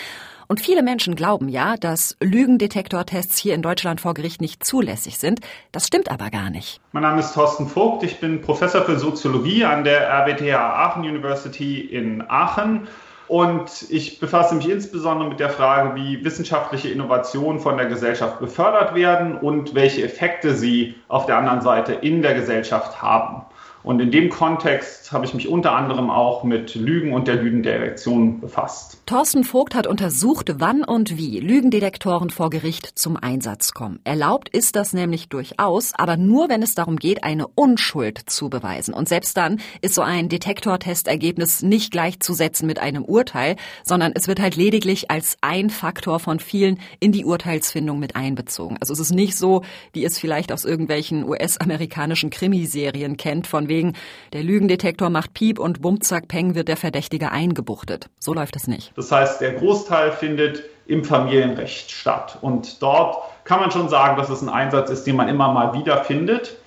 Und 0.54 0.60
viele 0.62 0.84
Menschen 0.84 1.16
glauben 1.16 1.50
ja, 1.50 1.78
dass 1.78 2.16
Lügendetektortests 2.22 3.40
hier 3.40 3.56
in 3.56 3.64
Deutschland 3.64 4.00
vor 4.00 4.14
Gericht 4.14 4.40
nicht 4.40 4.64
zulässig 4.64 5.18
sind. 5.18 5.40
Das 5.72 5.88
stimmt 5.88 6.12
aber 6.12 6.30
gar 6.30 6.52
nicht. 6.52 6.80
Mein 6.92 7.02
Name 7.02 7.22
ist 7.22 7.34
Thorsten 7.34 7.66
Vogt. 7.66 8.04
Ich 8.04 8.20
bin 8.20 8.40
Professor 8.40 8.84
für 8.84 9.00
Soziologie 9.00 9.66
an 9.66 9.84
der 9.84 10.08
RWTH 10.08 10.54
Aachen 10.54 11.06
University 11.06 11.80
in 11.80 12.24
Aachen. 12.30 12.88
Und 13.28 13.88
ich 13.90 14.20
befasse 14.20 14.54
mich 14.54 14.70
insbesondere 14.70 15.28
mit 15.28 15.40
der 15.40 15.50
Frage, 15.50 15.96
wie 15.96 16.24
wissenschaftliche 16.24 16.90
Innovationen 16.90 17.60
von 17.60 17.76
der 17.78 17.88
Gesellschaft 17.88 18.38
gefördert 18.38 18.94
werden 18.94 19.36
und 19.36 19.74
welche 19.74 20.04
Effekte 20.04 20.54
sie 20.54 20.94
auf 21.08 21.26
der 21.26 21.38
anderen 21.38 21.62
Seite 21.62 21.94
in 21.94 22.22
der 22.22 22.36
Gesellschaft 22.36 23.02
haben. 23.02 23.42
Und 23.84 24.00
in 24.00 24.12
dem 24.12 24.30
Kontext 24.30 25.12
habe 25.12 25.26
ich 25.26 25.34
mich 25.34 25.48
unter 25.48 25.74
anderem 25.74 26.10
auch 26.10 26.44
mit 26.44 26.76
Lügen 26.76 27.14
und 27.14 27.28
der 27.28 27.36
Lügendetektion 27.36 28.40
befasst. 28.40 28.98
Thorsten 29.06 29.44
Vogt 29.44 29.76
hat 29.76 29.88
untersucht, 29.88 30.56
wann 30.58 30.84
und 30.84 31.18
wie 31.18 31.40
Lügendetektoren 31.40 32.30
vor 32.30 32.50
Gericht 32.50 32.98
zum 32.98 33.18
Einsatz 33.18 33.74
kommen. 33.74 34.00
Erlaubt 34.06 34.48
ist 34.50 34.78
das 34.78 34.94
nämlich 34.94 35.28
durchaus, 35.28 35.92
aber 35.96 36.16
nur, 36.16 36.48
wenn 36.48 36.64
es 36.64 36.76
darum 36.76 36.96
geht, 36.96 37.24
eine 37.26 37.48
Unschuld 37.48 38.18
zu 38.30 38.50
beweisen. 38.50 38.94
Und 38.94 39.10
selbst 39.10 39.36
dann 39.36 39.60
ist 39.82 39.96
so 39.96 40.02
ein 40.02 40.30
Detektortestergebnis 40.30 41.62
nicht 41.64 41.92
gleichzusetzen 41.92 42.66
mit 42.66 42.80
einem 42.80 43.04
Urteil, 43.04 43.58
sondern 43.84 44.14
es 44.16 44.30
wird 44.30 44.40
halt 44.40 44.56
lediglich 44.56 45.12
als 45.12 45.38
ein 45.42 45.70
Faktor 45.70 46.20
von 46.20 46.40
vielen 46.40 46.80
in 47.02 47.12
die 47.12 47.26
Urteilsfindung 47.26 48.00
mit 48.00 48.16
einbezogen. 48.16 48.78
Also 48.80 48.94
es 48.94 49.02
ist 49.02 49.14
nicht 49.14 49.36
so, 49.36 49.64
wie 49.92 50.06
es 50.06 50.18
vielleicht 50.18 50.54
aus 50.54 50.64
irgendwelchen 50.64 51.28
US-amerikanischen 51.28 52.30
Krimiserien 52.30 53.18
kennt, 53.18 53.48
von 53.48 53.68
wegen 53.74 53.94
der 54.34 54.44
Lügendetektor 54.44 55.10
macht 55.10 55.34
Piep 55.34 55.58
und 55.58 55.82
bumzack 55.82 56.28
peng 56.28 56.54
wird 56.54 56.68
der 56.68 56.78
Verdächtige 56.78 57.32
eingebuchtet. 57.32 58.10
So 58.20 58.34
läuft 58.34 58.56
es 58.56 58.68
nicht. 58.68 58.94
Das 58.96 59.12
heißt, 59.12 59.42
der 59.42 59.54
Großteil 59.54 60.12
findet 60.12 60.64
im 60.86 61.04
Familienrecht 61.04 61.90
statt. 61.90 62.38
Und 62.42 62.82
dort 62.84 63.18
kann 63.46 63.60
man 63.60 63.72
schon 63.72 63.90
sagen, 63.90 64.16
dass 64.18 64.30
es 64.30 64.42
ein 64.42 64.50
Einsatz 64.50 64.92
ist, 64.92 65.06
den 65.06 65.16
man 65.16 65.28
immer 65.28 65.52
mal 65.52 65.74
wieder 65.74 66.04
findet. 66.04 66.58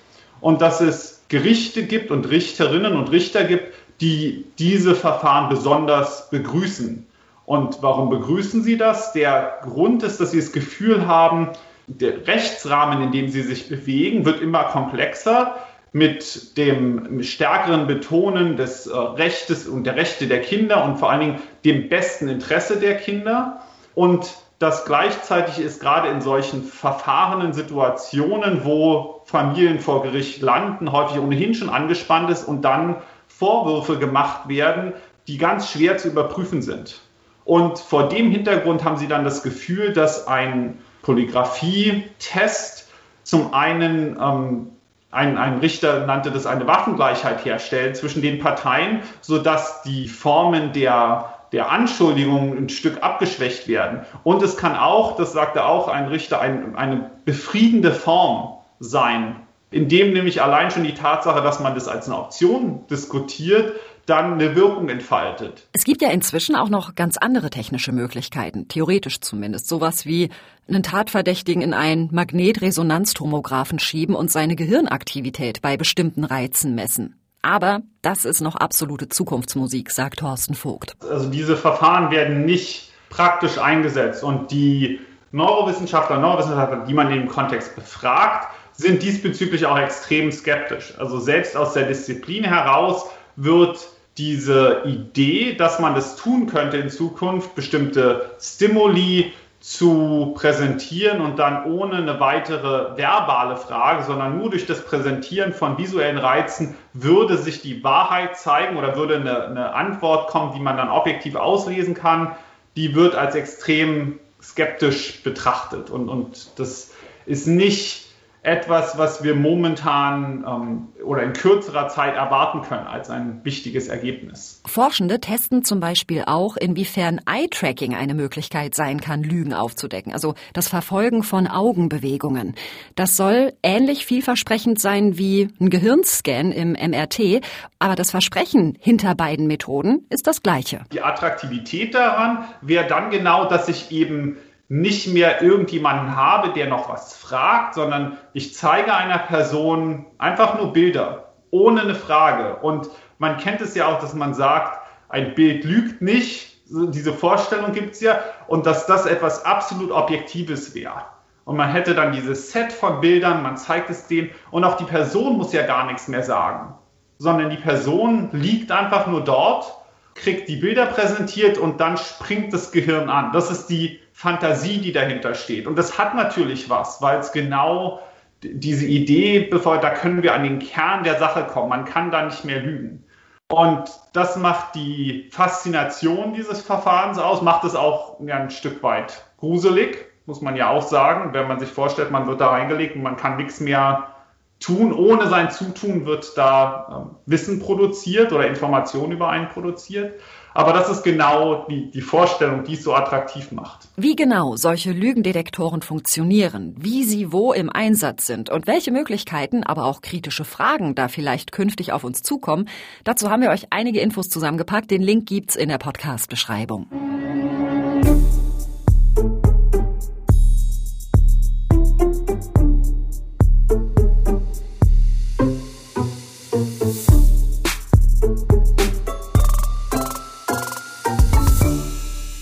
Und 0.41 0.61
dass 0.61 0.81
es 0.81 1.23
Gerichte 1.29 1.83
gibt 1.83 2.11
und 2.11 2.29
Richterinnen 2.29 2.95
und 2.95 3.11
Richter 3.11 3.45
gibt, 3.45 3.73
die 4.01 4.45
diese 4.59 4.93
Verfahren 4.93 5.49
besonders 5.49 6.29
begrüßen. 6.29 7.07
Und 7.45 7.77
warum 7.81 8.09
begrüßen 8.09 8.63
sie 8.63 8.77
das? 8.77 9.13
Der 9.13 9.59
Grund 9.63 10.03
ist, 10.03 10.19
dass 10.19 10.31
sie 10.31 10.39
das 10.39 10.51
Gefühl 10.51 11.07
haben, 11.07 11.49
der 11.87 12.27
Rechtsrahmen, 12.27 13.01
in 13.01 13.11
dem 13.11 13.29
sie 13.29 13.41
sich 13.41 13.69
bewegen, 13.69 14.25
wird 14.25 14.41
immer 14.41 14.65
komplexer 14.65 15.55
mit 15.91 16.57
dem 16.57 17.23
stärkeren 17.23 17.87
Betonen 17.87 18.57
des 18.57 18.87
äh, 18.87 18.97
Rechtes 18.97 19.67
und 19.67 19.85
der 19.85 19.95
Rechte 19.95 20.27
der 20.27 20.41
Kinder 20.41 20.83
und 20.83 20.97
vor 20.97 21.09
allen 21.09 21.21
Dingen 21.21 21.41
dem 21.65 21.89
besten 21.89 22.27
Interesse 22.27 22.77
der 22.77 22.97
Kinder. 22.97 23.61
Und 23.95 24.35
das 24.59 24.85
gleichzeitig 24.85 25.59
ist 25.59 25.81
gerade 25.81 26.09
in 26.09 26.21
solchen 26.21 26.63
verfahrenen 26.63 27.53
Situationen, 27.53 28.65
wo 28.65 29.21
Familien 29.25 29.79
vor 29.79 30.01
Gericht 30.03 30.41
landen, 30.41 30.91
häufig 30.91 31.19
ohnehin 31.19 31.53
schon 31.53 31.69
angespannt 31.69 32.29
ist 32.31 32.43
und 32.43 32.63
dann 32.63 32.95
Vorwürfe 33.27 33.99
gemacht 33.99 34.49
werden, 34.49 34.93
die 35.27 35.37
ganz 35.37 35.71
schwer 35.71 35.97
zu 35.97 36.07
überprüfen 36.07 36.61
sind. 36.61 37.01
Und 37.45 37.79
vor 37.79 38.09
dem 38.09 38.31
Hintergrund 38.31 38.83
haben 38.83 38.97
sie 38.97 39.07
dann 39.07 39.23
das 39.23 39.43
Gefühl, 39.43 39.93
dass 39.93 40.27
ein 40.27 40.79
Polygraphie-Test 41.03 42.89
zum 43.23 43.53
einen 43.53 44.17
ähm, 44.19 44.71
ein, 45.11 45.37
ein 45.37 45.59
Richter 45.59 46.05
nannte 46.05 46.31
das 46.31 46.45
eine 46.45 46.67
Waffengleichheit 46.67 47.45
herstellen 47.45 47.95
zwischen 47.95 48.21
den 48.21 48.39
Parteien, 48.39 49.01
sodass 49.21 49.81
die 49.83 50.07
Formen 50.07 50.73
der, 50.73 51.33
der 51.51 51.71
Anschuldigung 51.71 52.57
ein 52.57 52.69
Stück 52.69 53.01
abgeschwächt 53.01 53.67
werden. 53.67 54.01
Und 54.23 54.43
es 54.43 54.57
kann 54.57 54.75
auch, 54.75 55.15
das 55.15 55.31
sagte 55.31 55.65
auch 55.65 55.87
ein 55.87 56.07
Richter, 56.07 56.41
ein, 56.41 56.75
eine 56.75 57.09
befriedende 57.23 57.93
Form 57.93 58.57
sein, 58.79 59.37
indem 59.71 60.13
nämlich 60.13 60.41
allein 60.41 60.71
schon 60.71 60.83
die 60.83 60.93
Tatsache, 60.93 61.41
dass 61.41 61.59
man 61.59 61.73
das 61.73 61.87
als 61.87 62.07
eine 62.07 62.17
Option 62.17 62.85
diskutiert, 62.89 63.73
dann 64.07 64.33
eine 64.33 64.55
Wirkung 64.55 64.89
entfaltet. 64.89 65.67
Es 65.73 65.83
gibt 65.83 66.01
ja 66.01 66.09
inzwischen 66.09 66.55
auch 66.55 66.69
noch 66.69 66.95
ganz 66.95 67.17
andere 67.17 67.49
technische 67.49 67.91
Möglichkeiten, 67.91 68.67
theoretisch 68.67 69.19
zumindest. 69.19 69.67
Sowas 69.67 70.05
wie 70.05 70.29
einen 70.67 70.81
Tatverdächtigen 70.81 71.61
in 71.61 71.73
einen 71.73 72.09
Magnetresonanztomographen 72.11 73.79
schieben 73.79 74.15
und 74.15 74.31
seine 74.31 74.55
Gehirnaktivität 74.55 75.61
bei 75.61 75.77
bestimmten 75.77 76.23
Reizen 76.23 76.73
messen. 76.73 77.19
Aber 77.41 77.81
das 78.01 78.25
ist 78.25 78.41
noch 78.41 78.55
absolute 78.55 79.09
Zukunftsmusik, 79.09 79.91
sagt 79.91 80.19
Thorsten 80.19 80.55
Vogt. 80.55 80.95
Also 81.09 81.29
diese 81.29 81.55
Verfahren 81.55 82.09
werden 82.09 82.45
nicht 82.45 82.91
praktisch 83.09 83.57
eingesetzt 83.57 84.23
und 84.23 84.51
die 84.51 84.99
Neurowissenschaftler, 85.31 86.17
Neurowissenschaftler, 86.19 86.85
die 86.85 86.93
man 86.93 87.11
in 87.11 87.19
dem 87.19 87.27
Kontext 87.27 87.75
befragt, 87.75 88.47
sind 88.73 89.03
diesbezüglich 89.03 89.65
auch 89.65 89.77
extrem 89.77 90.31
skeptisch. 90.31 90.93
Also 90.97 91.19
selbst 91.19 91.57
aus 91.57 91.73
der 91.73 91.87
Disziplin 91.87 92.43
heraus 92.43 93.05
wird 93.35 93.87
diese 94.17 94.83
Idee, 94.85 95.53
dass 95.53 95.79
man 95.79 95.95
das 95.95 96.15
tun 96.15 96.47
könnte 96.47 96.77
in 96.77 96.89
Zukunft, 96.89 97.55
bestimmte 97.55 98.31
Stimuli 98.39 99.33
zu 99.59 100.33
präsentieren 100.35 101.19
und 101.19 101.39
dann 101.39 101.65
ohne 101.65 101.97
eine 101.97 102.19
weitere 102.19 102.95
verbale 102.95 103.57
Frage, 103.57 104.03
sondern 104.03 104.37
nur 104.37 104.49
durch 104.49 104.65
das 104.65 104.85
Präsentieren 104.85 105.51
von 105.51 105.77
visuellen 105.77 106.17
Reizen 106.17 106.75
würde 106.93 107.37
sich 107.37 107.61
die 107.61 107.83
Wahrheit 107.83 108.37
zeigen 108.37 108.77
oder 108.77 108.95
würde 108.95 109.15
eine, 109.15 109.45
eine 109.45 109.73
Antwort 109.73 110.29
kommen, 110.29 110.53
die 110.53 110.59
man 110.59 110.77
dann 110.77 110.89
objektiv 110.89 111.35
auslesen 111.35 111.95
kann, 111.95 112.35
die 112.75 112.95
wird 112.95 113.15
als 113.15 113.35
extrem 113.35 114.19
skeptisch 114.41 115.23
betrachtet. 115.23 115.89
Und, 115.89 116.07
und 116.07 116.59
das 116.59 116.91
ist 117.25 117.47
nicht 117.47 118.06
etwas, 118.47 118.97
was 118.97 119.23
wir 119.23 119.35
momentan 119.35 120.45
ähm, 120.47 121.03
oder 121.03 121.21
in 121.23 121.33
kürzerer 121.33 121.89
Zeit 121.89 122.15
erwarten 122.15 122.61
können 122.61 122.87
als 122.87 123.09
ein 123.09 123.41
wichtiges 123.43 123.89
Ergebnis. 123.89 124.61
Forschende 124.65 125.19
testen 125.19 125.65
zum 125.65 125.81
Beispiel 125.81 126.23
auch, 126.25 126.55
inwiefern 126.55 127.19
Eye-Tracking 127.25 127.93
eine 127.93 128.13
Möglichkeit 128.13 128.73
sein 128.73 129.01
kann, 129.01 129.21
Lügen 129.21 129.53
aufzudecken, 129.53 130.13
also 130.13 130.33
das 130.53 130.69
Verfolgen 130.69 131.23
von 131.23 131.47
Augenbewegungen. 131.47 132.55
Das 132.95 133.17
soll 133.17 133.51
ähnlich 133.63 134.05
vielversprechend 134.05 134.79
sein 134.79 135.17
wie 135.17 135.49
ein 135.59 135.69
Gehirnscan 135.69 136.53
im 136.53 136.71
MRT, 136.71 137.41
aber 137.79 137.95
das 137.95 138.11
Versprechen 138.11 138.77
hinter 138.79 139.13
beiden 139.13 139.47
Methoden 139.47 140.05
ist 140.09 140.25
das 140.25 140.41
gleiche. 140.41 140.85
Die 140.93 141.01
Attraktivität 141.01 141.93
daran 141.93 142.45
wäre 142.61 142.87
dann 142.87 143.09
genau, 143.09 143.49
dass 143.49 143.67
ich 143.67 143.91
eben 143.91 144.37
nicht 144.69 145.07
mehr 145.07 145.41
irgendjemanden 145.41 146.15
habe, 146.15 146.51
der 146.51 146.67
noch 146.67 146.89
was 146.89 147.15
fragt, 147.15 147.75
sondern 147.75 148.17
ich 148.33 148.53
zeige 148.53 148.93
einer 148.93 149.19
Person 149.19 150.05
einfach 150.17 150.57
nur 150.57 150.73
Bilder, 150.73 151.33
ohne 151.51 151.81
eine 151.81 151.95
Frage. 151.95 152.57
Und 152.57 152.89
man 153.17 153.37
kennt 153.37 153.61
es 153.61 153.75
ja 153.75 153.87
auch, 153.87 153.99
dass 153.99 154.13
man 154.13 154.33
sagt, 154.33 154.79
ein 155.09 155.35
Bild 155.35 155.63
lügt 155.63 156.01
nicht. 156.01 156.57
Diese 156.69 157.13
Vorstellung 157.13 157.71
gibt 157.71 157.93
es 157.93 158.01
ja. 158.01 158.19
Und 158.47 158.65
dass 158.65 158.85
das 158.87 159.05
etwas 159.05 159.45
absolut 159.45 159.91
Objektives 159.91 160.75
wäre. 160.75 161.05
Und 161.45 161.55
man 161.55 161.69
hätte 161.69 161.95
dann 161.95 162.11
dieses 162.11 162.51
Set 162.51 162.73
von 162.73 162.99
Bildern, 162.99 163.41
man 163.41 163.55
zeigt 163.55 163.89
es 163.89 164.07
denen 164.07 164.31
und 164.51 164.65
auch 164.65 164.75
die 164.75 164.83
Person 164.83 165.37
muss 165.37 165.53
ja 165.53 165.65
gar 165.65 165.85
nichts 165.85 166.09
mehr 166.09 166.23
sagen, 166.23 166.75
sondern 167.19 167.49
die 167.49 167.55
Person 167.55 168.27
liegt 168.33 168.69
einfach 168.69 169.07
nur 169.07 169.23
dort, 169.23 169.73
kriegt 170.13 170.49
die 170.49 170.57
Bilder 170.57 170.87
präsentiert 170.87 171.57
und 171.57 171.79
dann 171.79 171.95
springt 171.95 172.51
das 172.51 172.73
Gehirn 172.73 173.09
an. 173.09 173.31
Das 173.31 173.49
ist 173.49 173.67
die 173.67 174.01
Fantasie, 174.17 174.79
die 174.79 174.93
dahinter 174.93 175.35
steht. 175.35 175.67
Und 175.67 175.77
das 175.77 175.99
hat 175.99 176.15
natürlich 176.15 176.71
was, 176.71 177.03
weil 177.03 177.19
es 177.19 177.31
genau 177.31 177.99
diese 178.41 178.87
Idee 178.87 179.41
bevor, 179.41 179.77
da 179.77 179.91
können 179.91 180.23
wir 180.23 180.33
an 180.33 180.41
den 180.41 180.57
Kern 180.57 181.03
der 181.03 181.19
Sache 181.19 181.43
kommen. 181.43 181.69
Man 181.69 181.85
kann 181.85 182.09
da 182.09 182.23
nicht 182.23 182.43
mehr 182.43 182.59
lügen. 182.59 183.05
Und 183.47 183.83
das 184.13 184.35
macht 184.35 184.73
die 184.73 185.29
Faszination 185.31 186.33
dieses 186.33 186.63
Verfahrens 186.63 187.19
aus, 187.19 187.43
macht 187.43 187.63
es 187.63 187.75
auch 187.75 188.19
ein 188.19 188.49
Stück 188.49 188.81
weit 188.81 189.23
gruselig, 189.37 190.07
muss 190.25 190.41
man 190.41 190.55
ja 190.55 190.71
auch 190.71 190.81
sagen, 190.81 191.35
wenn 191.35 191.47
man 191.47 191.59
sich 191.59 191.69
vorstellt, 191.69 192.09
man 192.09 192.25
wird 192.25 192.41
da 192.41 192.49
reingelegt 192.49 192.95
und 192.95 193.03
man 193.03 193.17
kann 193.17 193.37
nichts 193.37 193.59
mehr 193.59 194.15
tun. 194.59 194.93
Ohne 194.93 195.27
sein 195.27 195.51
Zutun 195.51 196.05
wird 196.05 196.37
da 196.37 197.09
äh, 197.25 197.31
Wissen 197.31 197.59
produziert 197.59 198.31
oder 198.33 198.47
Informationen 198.47 199.11
über 199.11 199.29
einen 199.29 199.49
produziert. 199.49 200.19
Aber 200.53 200.73
das 200.73 200.89
ist 200.89 201.03
genau 201.03 201.67
die, 201.69 201.91
die 201.91 202.01
Vorstellung, 202.01 202.63
die 202.63 202.73
es 202.73 202.83
so 202.83 202.95
attraktiv 202.95 203.51
macht. 203.51 203.87
Wie 203.95 204.15
genau 204.15 204.55
solche 204.55 204.91
Lügendetektoren 204.91 205.83
funktionieren, 205.83 206.73
wie 206.79 207.03
sie 207.03 207.31
wo 207.31 207.53
im 207.53 207.69
Einsatz 207.69 208.25
sind 208.25 208.49
und 208.49 208.65
welche 208.65 208.91
Möglichkeiten, 208.91 209.63
aber 209.63 209.85
auch 209.85 210.01
kritische 210.01 210.45
Fragen 210.45 210.95
da 210.95 211.09
vielleicht 211.09 211.51
künftig 211.51 211.91
auf 211.91 212.03
uns 212.03 212.23
zukommen, 212.23 212.67
dazu 213.03 213.29
haben 213.29 213.43
wir 213.43 213.51
euch 213.51 213.67
einige 213.69 213.99
Infos 213.99 214.29
zusammengepackt. 214.29 214.89
Den 214.89 215.03
Link 215.03 215.27
gibt's 215.27 215.55
in 215.55 215.69
der 215.69 215.77
Podcast-Beschreibung. 215.77 216.87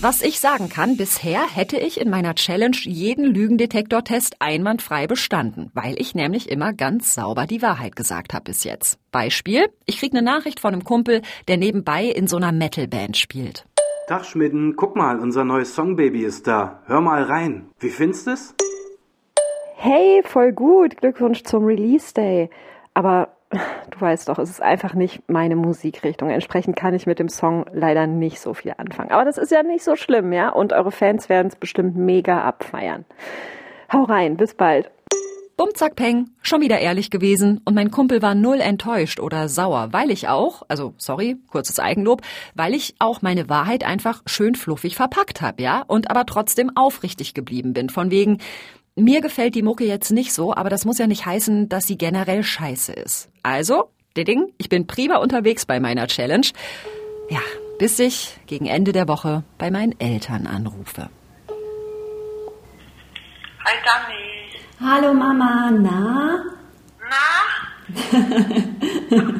Was 0.08 0.22
ich 0.22 0.38
sagen 0.38 0.68
kann, 0.68 0.96
bisher 0.96 1.40
hätte 1.52 1.78
ich 1.78 2.00
in 2.00 2.10
meiner 2.10 2.36
Challenge 2.36 2.76
jeden 2.80 3.24
Lügendetektortest 3.24 4.36
einwandfrei 4.38 5.08
bestanden, 5.08 5.72
weil 5.74 6.00
ich 6.00 6.14
nämlich 6.14 6.48
immer 6.48 6.72
ganz 6.72 7.12
sauber 7.12 7.44
die 7.48 7.60
Wahrheit 7.60 7.96
gesagt 7.96 8.32
habe 8.32 8.44
bis 8.44 8.62
jetzt. 8.62 9.00
Beispiel, 9.10 9.66
ich 9.84 9.98
krieg 9.98 10.12
eine 10.12 10.22
Nachricht 10.22 10.60
von 10.60 10.72
einem 10.72 10.84
Kumpel, 10.84 11.22
der 11.48 11.56
nebenbei 11.56 12.04
in 12.04 12.28
so 12.28 12.36
einer 12.36 12.52
Metalband 12.52 13.16
spielt. 13.16 13.66
Tag 14.06 14.24
Schmidden, 14.26 14.76
guck 14.76 14.94
mal, 14.94 15.18
unser 15.18 15.42
neues 15.42 15.74
Songbaby 15.74 16.22
ist 16.22 16.46
da. 16.46 16.84
Hör 16.86 17.00
mal 17.00 17.24
rein. 17.24 17.68
Wie 17.80 17.90
findest 17.90 18.28
es? 18.28 18.54
Hey, 19.74 20.22
voll 20.24 20.52
gut. 20.52 20.98
Glückwunsch 20.98 21.42
zum 21.42 21.64
Release 21.64 22.14
Day. 22.14 22.48
Aber 22.94 23.35
du 23.50 24.00
weißt 24.00 24.28
doch, 24.28 24.38
es 24.38 24.50
ist 24.50 24.62
einfach 24.62 24.94
nicht 24.94 25.28
meine 25.28 25.56
Musikrichtung. 25.56 26.30
Entsprechend 26.30 26.76
kann 26.76 26.94
ich 26.94 27.06
mit 27.06 27.18
dem 27.18 27.28
Song 27.28 27.66
leider 27.72 28.06
nicht 28.06 28.40
so 28.40 28.54
viel 28.54 28.74
anfangen. 28.76 29.10
Aber 29.10 29.24
das 29.24 29.38
ist 29.38 29.52
ja 29.52 29.62
nicht 29.62 29.84
so 29.84 29.96
schlimm, 29.96 30.32
ja? 30.32 30.48
Und 30.48 30.72
eure 30.72 30.92
Fans 30.92 31.28
werden 31.28 31.48
es 31.48 31.56
bestimmt 31.56 31.96
mega 31.96 32.42
abfeiern. 32.42 33.04
Hau 33.92 34.02
rein, 34.04 34.36
bis 34.36 34.54
bald. 34.54 34.90
Bumm, 35.56 35.70
zack, 35.72 35.96
peng, 35.96 36.28
schon 36.42 36.60
wieder 36.60 36.80
ehrlich 36.80 37.10
gewesen 37.10 37.62
und 37.64 37.74
mein 37.74 37.90
Kumpel 37.90 38.20
war 38.20 38.34
null 38.34 38.60
enttäuscht 38.60 39.20
oder 39.20 39.48
sauer, 39.48 39.88
weil 39.90 40.10
ich 40.10 40.28
auch, 40.28 40.64
also 40.68 40.92
sorry, 40.98 41.38
kurzes 41.48 41.78
Eigenlob, 41.80 42.20
weil 42.54 42.74
ich 42.74 42.94
auch 42.98 43.22
meine 43.22 43.48
Wahrheit 43.48 43.82
einfach 43.82 44.20
schön 44.26 44.54
fluffig 44.54 44.96
verpackt 44.96 45.40
habe, 45.40 45.62
ja, 45.62 45.82
und 45.86 46.10
aber 46.10 46.26
trotzdem 46.26 46.72
aufrichtig 46.74 47.32
geblieben 47.32 47.72
bin, 47.72 47.88
von 47.88 48.10
wegen, 48.10 48.36
mir 48.96 49.20
gefällt 49.20 49.54
die 49.54 49.62
Mucke 49.62 49.84
jetzt 49.84 50.10
nicht 50.10 50.32
so, 50.32 50.54
aber 50.54 50.70
das 50.70 50.84
muss 50.84 50.98
ja 50.98 51.06
nicht 51.06 51.26
heißen, 51.26 51.68
dass 51.68 51.86
sie 51.86 51.98
generell 51.98 52.42
scheiße 52.42 52.92
ist. 52.92 53.28
Also, 53.42 53.90
Ding, 54.16 54.52
ich 54.56 54.70
bin 54.70 54.86
prima 54.86 55.16
unterwegs 55.16 55.66
bei 55.66 55.78
meiner 55.78 56.06
Challenge. 56.06 56.46
Ja, 57.28 57.40
bis 57.78 57.98
ich 57.98 58.38
gegen 58.46 58.64
Ende 58.66 58.92
der 58.92 59.08
Woche 59.08 59.44
bei 59.58 59.70
meinen 59.70 59.98
Eltern 60.00 60.46
anrufe. 60.46 61.10
Hi 63.64 63.74
Dani. 63.84 64.90
Hallo 64.90 65.12
Mama, 65.12 65.70
na? 65.72 66.44
Na? 67.10 67.44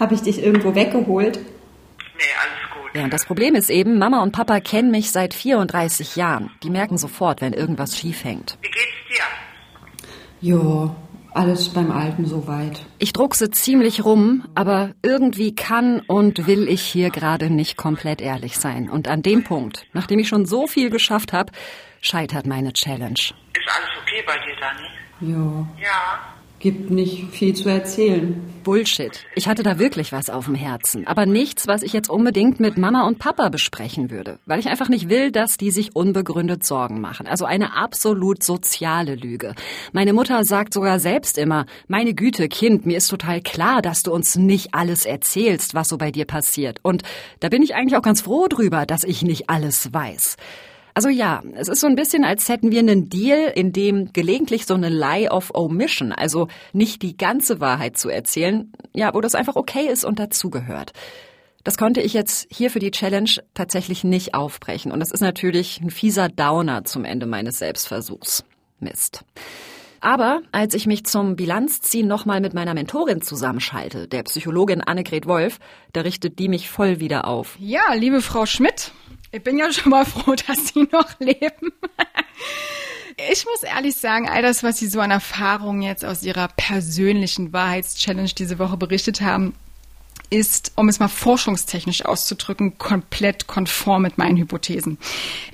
Hab 0.00 0.12
ich 0.12 0.22
dich 0.22 0.42
irgendwo 0.42 0.74
weggeholt? 0.74 1.36
Nee, 1.36 2.22
alles. 2.40 2.61
Ja, 2.94 3.04
und 3.04 3.12
das 3.12 3.24
Problem 3.24 3.54
ist 3.54 3.70
eben, 3.70 3.98
Mama 3.98 4.22
und 4.22 4.32
Papa 4.32 4.60
kennen 4.60 4.90
mich 4.90 5.10
seit 5.10 5.32
34 5.34 6.16
Jahren. 6.16 6.50
Die 6.62 6.70
merken 6.70 6.98
sofort, 6.98 7.40
wenn 7.40 7.52
irgendwas 7.54 7.96
schief 7.96 8.22
hängt. 8.24 8.58
Wie 8.60 8.68
geht's 8.68 8.86
dir? 10.40 10.48
Jo, 10.50 10.94
alles 11.32 11.70
beim 11.70 11.90
Alten 11.90 12.26
soweit. 12.26 12.80
Ich 12.98 13.12
druckse 13.14 13.50
ziemlich 13.50 14.04
rum, 14.04 14.44
aber 14.54 14.90
irgendwie 15.02 15.54
kann 15.54 16.00
und 16.00 16.46
will 16.46 16.68
ich 16.68 16.82
hier 16.82 17.08
gerade 17.10 17.48
nicht 17.48 17.78
komplett 17.78 18.20
ehrlich 18.20 18.58
sein. 18.58 18.90
Und 18.90 19.08
an 19.08 19.22
dem 19.22 19.42
Punkt, 19.44 19.86
nachdem 19.94 20.18
ich 20.18 20.28
schon 20.28 20.44
so 20.44 20.66
viel 20.66 20.90
geschafft 20.90 21.32
habe, 21.32 21.52
scheitert 22.02 22.46
meine 22.46 22.74
Challenge. 22.74 23.14
Ist 23.14 23.68
alles 23.68 23.90
okay 24.02 24.22
bei 24.26 24.34
dir, 24.34 24.56
Dani? 24.60 25.32
Jo, 25.32 25.66
Ja. 25.80 26.31
Gibt 26.62 26.92
nicht 26.92 27.24
viel 27.32 27.54
zu 27.54 27.68
erzählen. 27.68 28.40
Bullshit. 28.62 29.26
Ich 29.34 29.48
hatte 29.48 29.64
da 29.64 29.80
wirklich 29.80 30.12
was 30.12 30.30
auf 30.30 30.44
dem 30.44 30.54
Herzen. 30.54 31.08
Aber 31.08 31.26
nichts, 31.26 31.66
was 31.66 31.82
ich 31.82 31.92
jetzt 31.92 32.08
unbedingt 32.08 32.60
mit 32.60 32.78
Mama 32.78 33.04
und 33.08 33.18
Papa 33.18 33.48
besprechen 33.48 34.12
würde. 34.12 34.38
Weil 34.46 34.60
ich 34.60 34.68
einfach 34.68 34.88
nicht 34.88 35.08
will, 35.08 35.32
dass 35.32 35.56
die 35.56 35.72
sich 35.72 35.96
unbegründet 35.96 36.64
Sorgen 36.64 37.00
machen. 37.00 37.26
Also 37.26 37.46
eine 37.46 37.76
absolut 37.76 38.44
soziale 38.44 39.16
Lüge. 39.16 39.56
Meine 39.92 40.12
Mutter 40.12 40.44
sagt 40.44 40.72
sogar 40.72 41.00
selbst 41.00 41.36
immer, 41.36 41.66
meine 41.88 42.14
Güte, 42.14 42.48
Kind, 42.48 42.86
mir 42.86 42.98
ist 42.98 43.08
total 43.08 43.40
klar, 43.40 43.82
dass 43.82 44.04
du 44.04 44.12
uns 44.12 44.36
nicht 44.36 44.72
alles 44.72 45.04
erzählst, 45.04 45.74
was 45.74 45.88
so 45.88 45.98
bei 45.98 46.12
dir 46.12 46.26
passiert. 46.26 46.78
Und 46.82 47.02
da 47.40 47.48
bin 47.48 47.62
ich 47.62 47.74
eigentlich 47.74 47.96
auch 47.96 48.02
ganz 48.02 48.20
froh 48.20 48.46
drüber, 48.46 48.86
dass 48.86 49.02
ich 49.02 49.22
nicht 49.22 49.50
alles 49.50 49.92
weiß. 49.92 50.36
Also 50.94 51.08
ja, 51.08 51.42
es 51.54 51.68
ist 51.68 51.80
so 51.80 51.86
ein 51.86 51.96
bisschen, 51.96 52.24
als 52.24 52.48
hätten 52.48 52.70
wir 52.70 52.80
einen 52.80 53.08
Deal, 53.08 53.50
in 53.54 53.72
dem 53.72 54.12
gelegentlich 54.12 54.66
so 54.66 54.74
eine 54.74 54.90
Lie 54.90 55.30
of 55.30 55.50
Omission, 55.54 56.12
also 56.12 56.48
nicht 56.72 57.02
die 57.02 57.16
ganze 57.16 57.60
Wahrheit 57.60 57.96
zu 57.96 58.08
erzählen, 58.08 58.72
ja, 58.92 59.14
wo 59.14 59.20
das 59.20 59.34
einfach 59.34 59.56
okay 59.56 59.88
ist 59.88 60.04
und 60.04 60.18
dazugehört. 60.18 60.92
Das 61.64 61.78
konnte 61.78 62.00
ich 62.00 62.12
jetzt 62.12 62.46
hier 62.50 62.70
für 62.70 62.80
die 62.80 62.90
Challenge 62.90 63.30
tatsächlich 63.54 64.04
nicht 64.04 64.34
aufbrechen. 64.34 64.90
Und 64.90 65.00
das 65.00 65.12
ist 65.12 65.20
natürlich 65.20 65.80
ein 65.80 65.90
fieser 65.90 66.28
Downer 66.28 66.84
zum 66.84 67.04
Ende 67.04 67.26
meines 67.26 67.58
Selbstversuchs. 67.58 68.44
Mist. 68.80 69.24
Aber 70.00 70.42
als 70.50 70.74
ich 70.74 70.88
mich 70.88 71.06
zum 71.06 71.36
Bilanzziehen 71.36 72.08
nochmal 72.08 72.40
mit 72.40 72.54
meiner 72.54 72.74
Mentorin 72.74 73.22
zusammenschalte, 73.22 74.08
der 74.08 74.24
Psychologin 74.24 74.80
Annegret 74.80 75.26
Wolf, 75.26 75.60
da 75.92 76.00
richtet 76.00 76.40
die 76.40 76.48
mich 76.48 76.68
voll 76.68 76.98
wieder 76.98 77.28
auf. 77.28 77.56
Ja, 77.60 77.94
liebe 77.94 78.20
Frau 78.20 78.44
Schmidt, 78.44 78.90
ich 79.32 79.42
bin 79.42 79.58
ja 79.58 79.72
schon 79.72 79.90
mal 79.90 80.04
froh, 80.04 80.34
dass 80.46 80.68
Sie 80.68 80.86
noch 80.92 81.18
leben. 81.18 81.72
Ich 83.30 83.44
muss 83.44 83.62
ehrlich 83.62 83.96
sagen, 83.96 84.28
all 84.28 84.42
das, 84.42 84.62
was 84.62 84.78
Sie 84.78 84.86
so 84.86 85.00
an 85.00 85.10
Erfahrungen 85.10 85.82
jetzt 85.82 86.04
aus 86.04 86.22
Ihrer 86.22 86.48
persönlichen 86.48 87.52
Wahrheitschallenge 87.52 88.28
diese 88.28 88.58
Woche 88.58 88.76
berichtet 88.76 89.20
haben, 89.20 89.54
ist, 90.32 90.72
um 90.76 90.88
es 90.88 90.98
mal 90.98 91.08
forschungstechnisch 91.08 92.06
auszudrücken, 92.06 92.78
komplett 92.78 93.46
konform 93.46 94.02
mit 94.02 94.16
meinen 94.16 94.38
Hypothesen. 94.38 94.96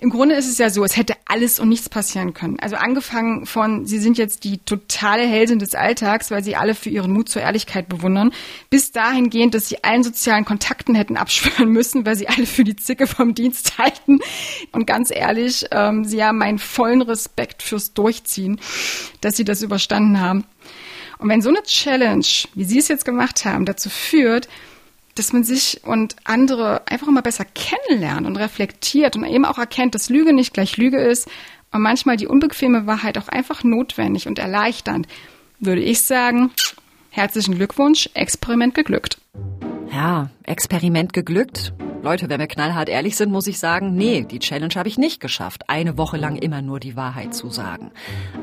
Im 0.00 0.10
Grunde 0.10 0.36
ist 0.36 0.48
es 0.48 0.58
ja 0.58 0.70
so, 0.70 0.84
es 0.84 0.96
hätte 0.96 1.14
alles 1.26 1.58
und 1.58 1.68
nichts 1.68 1.88
passieren 1.88 2.32
können. 2.32 2.58
Also 2.60 2.76
angefangen 2.76 3.44
von, 3.44 3.86
Sie 3.86 3.98
sind 3.98 4.18
jetzt 4.18 4.44
die 4.44 4.58
totale 4.58 5.26
Heldin 5.26 5.58
des 5.58 5.74
Alltags, 5.74 6.30
weil 6.30 6.44
Sie 6.44 6.54
alle 6.54 6.76
für 6.76 6.90
Ihren 6.90 7.12
Mut 7.12 7.28
zur 7.28 7.42
Ehrlichkeit 7.42 7.88
bewundern, 7.88 8.32
bis 8.70 8.92
dahingehend, 8.92 9.54
dass 9.54 9.68
Sie 9.68 9.82
allen 9.82 10.04
sozialen 10.04 10.44
Kontakten 10.44 10.94
hätten 10.94 11.16
abschwören 11.16 11.70
müssen, 11.70 12.06
weil 12.06 12.14
Sie 12.14 12.28
alle 12.28 12.46
für 12.46 12.62
die 12.62 12.76
Zicke 12.76 13.08
vom 13.08 13.34
Dienst 13.34 13.78
halten. 13.78 14.20
Und 14.70 14.86
ganz 14.86 15.10
ehrlich, 15.10 15.66
ähm, 15.72 16.04
Sie 16.04 16.22
haben 16.22 16.38
meinen 16.38 16.60
vollen 16.60 17.02
Respekt 17.02 17.64
fürs 17.64 17.94
Durchziehen, 17.94 18.60
dass 19.20 19.36
Sie 19.36 19.44
das 19.44 19.62
überstanden 19.62 20.20
haben. 20.20 20.44
Und 21.18 21.28
wenn 21.28 21.42
so 21.42 21.48
eine 21.48 21.62
Challenge, 21.62 22.24
wie 22.54 22.64
Sie 22.64 22.78
es 22.78 22.88
jetzt 22.88 23.04
gemacht 23.04 23.44
haben, 23.44 23.64
dazu 23.64 23.90
führt, 23.90 24.48
dass 25.14 25.32
man 25.32 25.42
sich 25.42 25.80
und 25.84 26.14
andere 26.24 26.86
einfach 26.86 27.08
immer 27.08 27.22
besser 27.22 27.44
kennenlernt 27.44 28.26
und 28.26 28.36
reflektiert 28.36 29.16
und 29.16 29.24
eben 29.24 29.44
auch 29.44 29.58
erkennt, 29.58 29.94
dass 29.94 30.10
Lüge 30.10 30.32
nicht 30.32 30.54
gleich 30.54 30.76
Lüge 30.76 30.98
ist 30.98 31.28
und 31.72 31.82
manchmal 31.82 32.16
die 32.16 32.28
unbequeme 32.28 32.86
Wahrheit 32.86 33.18
auch 33.18 33.28
einfach 33.28 33.64
notwendig 33.64 34.28
und 34.28 34.38
erleichternd, 34.38 35.08
würde 35.58 35.82
ich 35.82 36.02
sagen, 36.02 36.52
herzlichen 37.10 37.56
Glückwunsch, 37.56 38.08
Experiment 38.14 38.74
geglückt. 38.74 39.18
Ja, 39.92 40.30
Experiment 40.48 41.12
geglückt. 41.12 41.74
Leute, 42.00 42.28
wenn 42.28 42.38
wir 42.38 42.46
knallhart 42.46 42.88
ehrlich 42.88 43.16
sind, 43.16 43.32
muss 43.32 43.48
ich 43.48 43.58
sagen, 43.58 43.96
nee, 43.96 44.22
die 44.22 44.38
Challenge 44.38 44.74
habe 44.76 44.88
ich 44.88 44.98
nicht 44.98 45.20
geschafft, 45.20 45.64
eine 45.66 45.98
Woche 45.98 46.16
lang 46.16 46.36
immer 46.36 46.62
nur 46.62 46.78
die 46.78 46.94
Wahrheit 46.94 47.34
zu 47.34 47.50
sagen. 47.50 47.90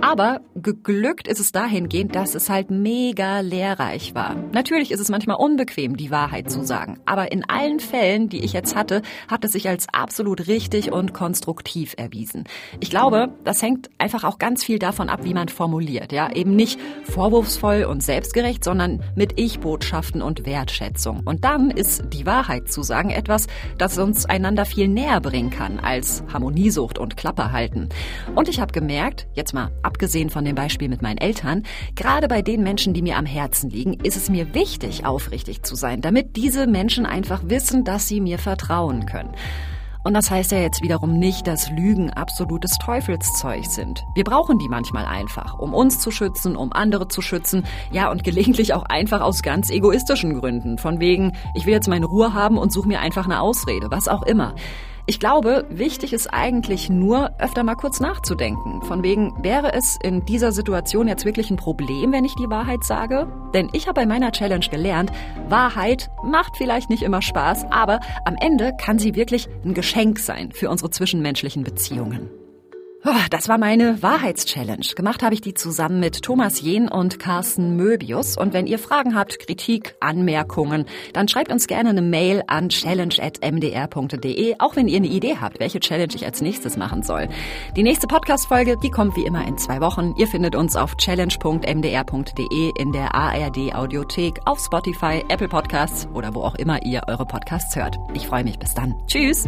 Aber 0.02 0.42
geglückt 0.56 1.28
ist 1.30 1.40
es 1.40 1.54
dahingehend, 1.54 2.16
dass 2.16 2.36
es 2.36 2.50
halt 2.50 2.70
mega 2.70 3.40
lehrreich 3.40 4.14
war. 4.14 4.36
Natürlich 4.52 4.92
ist 4.92 5.00
es 5.00 5.10
manchmal 5.10 5.38
unbequem, 5.38 5.96
die 5.96 6.12
Wahrheit 6.12 6.52
zu 6.52 6.66
sagen, 6.66 7.00
aber 7.06 7.32
in 7.32 7.50
allen 7.50 7.80
Fällen, 7.80 8.28
die 8.28 8.44
ich 8.44 8.52
jetzt 8.52 8.76
hatte, 8.76 9.02
hat 9.30 9.46
es 9.46 9.54
sich 9.54 9.70
als 9.70 9.88
absolut 9.94 10.48
richtig 10.48 10.92
und 10.92 11.14
konstruktiv 11.14 11.96
erwiesen. 11.98 12.44
Ich 12.82 12.90
glaube, 12.90 13.30
das 13.46 13.62
hängt 13.62 13.90
einfach 13.98 14.26
auch 14.26 14.38
ganz 14.38 14.66
viel 14.66 14.80
davon 14.80 15.08
ab, 15.08 15.22
wie 15.24 15.34
man 15.34 15.48
formuliert, 15.48 16.12
ja, 16.12 16.30
eben 16.30 16.58
nicht 16.58 16.78
vorwurfsvoll 17.04 17.86
und 17.86 18.04
selbstgerecht, 18.04 18.66
sondern 18.66 19.02
mit 19.16 19.40
Ich-Botschaften 19.40 20.22
und 20.22 20.46
Wertschätzung. 20.46 21.22
Und 21.24 21.46
dann 21.46 21.72
ist 21.72 21.95
die 22.06 22.26
Wahrheit 22.26 22.72
zu 22.72 22.84
sagen 22.84 23.10
etwas, 23.10 23.48
das 23.78 23.98
uns 23.98 24.26
einander 24.26 24.66
viel 24.66 24.88
näher 24.88 25.22
bringen 25.22 25.50
kann 25.50 25.80
als 25.80 26.24
Harmoniesucht 26.32 26.98
und 26.98 27.18
Klappe 27.18 27.52
halten. 27.52 27.90
Und 28.36 28.50
ich 28.50 28.60
habe 28.60 28.74
gemerkt, 28.74 29.28
jetzt 29.34 29.54
mal 29.54 29.72
abgesehen 29.84 30.30
von 30.30 30.46
dem 30.46 30.56
Beispiel 30.56 30.90
mit 30.90 31.02
meinen 31.02 31.18
Eltern, 31.18 31.64
gerade 31.96 32.28
bei 32.28 32.42
den 32.42 32.64
Menschen, 32.64 32.94
die 32.94 33.02
mir 33.02 33.18
am 33.18 33.26
Herzen 33.26 33.70
liegen, 33.70 33.94
ist 33.94 34.18
es 34.18 34.30
mir 34.30 34.54
wichtig, 34.54 35.06
aufrichtig 35.06 35.64
zu 35.64 35.76
sein, 35.76 36.02
damit 36.02 36.36
diese 36.36 36.68
Menschen 36.68 37.06
einfach 37.06 37.42
wissen, 37.46 37.84
dass 37.84 38.08
sie 38.08 38.22
mir 38.22 38.40
vertrauen 38.40 39.06
können. 39.06 39.34
Und 40.06 40.14
das 40.14 40.30
heißt 40.30 40.52
ja 40.52 40.60
jetzt 40.60 40.84
wiederum 40.84 41.18
nicht, 41.18 41.48
dass 41.48 41.72
Lügen 41.72 42.12
absolutes 42.12 42.78
Teufelszeug 42.78 43.66
sind. 43.66 44.06
Wir 44.14 44.24
brauchen 44.24 44.60
die 44.60 44.70
manchmal 44.70 45.08
einfach, 45.08 45.58
um 45.58 45.74
uns 45.74 45.98
zu 45.98 46.12
schützen, 46.12 46.56
um 46.56 46.72
andere 46.74 47.08
zu 47.08 47.24
schützen, 47.24 47.66
ja 47.92 48.12
und 48.12 48.24
gelegentlich 48.24 48.76
auch 48.76 48.84
einfach 48.84 49.22
aus 49.22 49.42
ganz 49.42 49.72
egoistischen 49.72 50.40
Gründen. 50.40 50.78
Von 50.78 51.00
wegen, 51.00 51.32
ich 51.56 51.66
will 51.66 51.74
jetzt 51.74 51.88
meine 51.88 52.06
Ruhe 52.06 52.36
haben 52.36 52.60
und 52.60 52.72
suche 52.72 52.88
mir 52.88 53.00
einfach 53.00 53.26
eine 53.26 53.42
Ausrede, 53.42 53.88
was 53.90 54.08
auch 54.08 54.22
immer. 54.22 54.54
Ich 55.08 55.20
glaube, 55.20 55.68
wichtig 55.70 56.14
ist 56.14 56.34
eigentlich 56.34 56.90
nur, 56.90 57.30
öfter 57.38 57.64
mal 57.64 57.76
kurz 57.76 58.00
nachzudenken. 58.00 58.82
Von 58.82 59.04
wegen, 59.04 59.34
wäre 59.44 59.72
es 59.74 60.00
in 60.02 60.26
dieser 60.26 60.52
Situation 60.52 61.08
jetzt 61.08 61.26
wirklich 61.26 61.52
ein 61.52 61.58
Problem, 61.58 62.12
wenn 62.12 62.26
ich 62.26 62.34
die 62.34 62.50
Wahrheit 62.50 62.84
sage? 62.84 63.32
Denn 63.54 63.70
ich 63.74 63.88
habe 63.88 64.02
bei 64.02 64.08
meiner 64.08 64.32
Challenge 64.32 64.66
gelernt, 64.66 65.12
Wahrheit 65.48 66.10
macht 66.24 66.58
vielleicht 66.58 66.90
nicht 66.90 67.04
immer 67.04 67.22
Spaß, 67.22 67.66
aber 67.70 68.00
am 68.26 68.36
Ende 68.40 68.76
kann 68.82 68.98
sie 68.98 69.14
wirklich 69.14 69.48
ein 69.64 69.76
Geschenk 69.76 70.18
sein 70.18 70.52
für 70.52 70.72
unsere 70.72 70.90
zwischenmenschlichen 70.90 71.64
Beziehungen. 71.64 72.32
Oh, 73.08 73.14
das 73.30 73.48
war 73.48 73.60
meine 73.60 74.02
Wahrheitschallenge. 74.02 74.96
Gemacht 74.96 75.22
habe 75.22 75.36
ich 75.36 75.42
die 75.42 75.54
zusammen 75.54 76.00
mit 76.00 76.24
Thomas 76.24 76.60
Jehn 76.62 76.90
und 76.90 77.20
Carsten 77.20 77.76
Möbius. 77.76 78.36
Und 78.36 78.52
wenn 78.52 78.66
ihr 78.66 78.80
Fragen 78.80 79.16
habt, 79.16 79.38
Kritik, 79.38 79.94
Anmerkungen, 80.00 80.86
dann 81.14 81.28
schreibt 81.28 81.52
uns 81.52 81.68
gerne 81.68 81.90
eine 81.90 82.02
Mail 82.02 82.42
an 82.48 82.70
challenge.mdr.de, 82.70 84.56
auch 84.58 84.76
wenn 84.76 84.88
ihr 84.88 84.98
eine 84.98 85.06
Idee 85.06 85.38
habt, 85.40 85.60
welche 85.60 85.80
Challenge 85.80 86.16
ich 86.16 86.26
als 86.26 86.42
nächstes 86.42 86.78
machen 86.78 87.04
soll. 87.04 87.30
Die 87.76 87.84
nächste 87.84 88.08
Podcast-Folge, 88.08 88.78
die 88.82 88.90
kommt 88.90 89.16
wie 89.16 89.26
immer 89.26 89.48
in 89.48 89.60
zwei 89.60 89.82
Wochen. 89.82 90.16
Ihr 90.18 90.26
findet 90.26 90.56
uns 90.56 90.76
auf 90.76 90.98
challenge.mdr.de 90.98 92.72
in 92.76 92.92
der 92.92 93.14
ARD 93.14 93.76
Audiothek, 93.76 94.40
auf 94.46 94.60
Spotify, 94.60 95.24
Apple 95.30 95.50
Podcasts 95.50 96.08
oder 96.16 96.34
wo 96.34 96.42
auch 96.42 96.56
immer 96.56 96.84
ihr 96.84 97.04
eure 97.06 97.28
Podcasts 97.28 97.76
hört. 97.76 97.98
Ich 98.16 98.26
freue 98.26 98.44
mich. 98.44 98.58
Bis 98.58 98.74
dann. 98.74 98.96
Tschüss. 99.06 99.48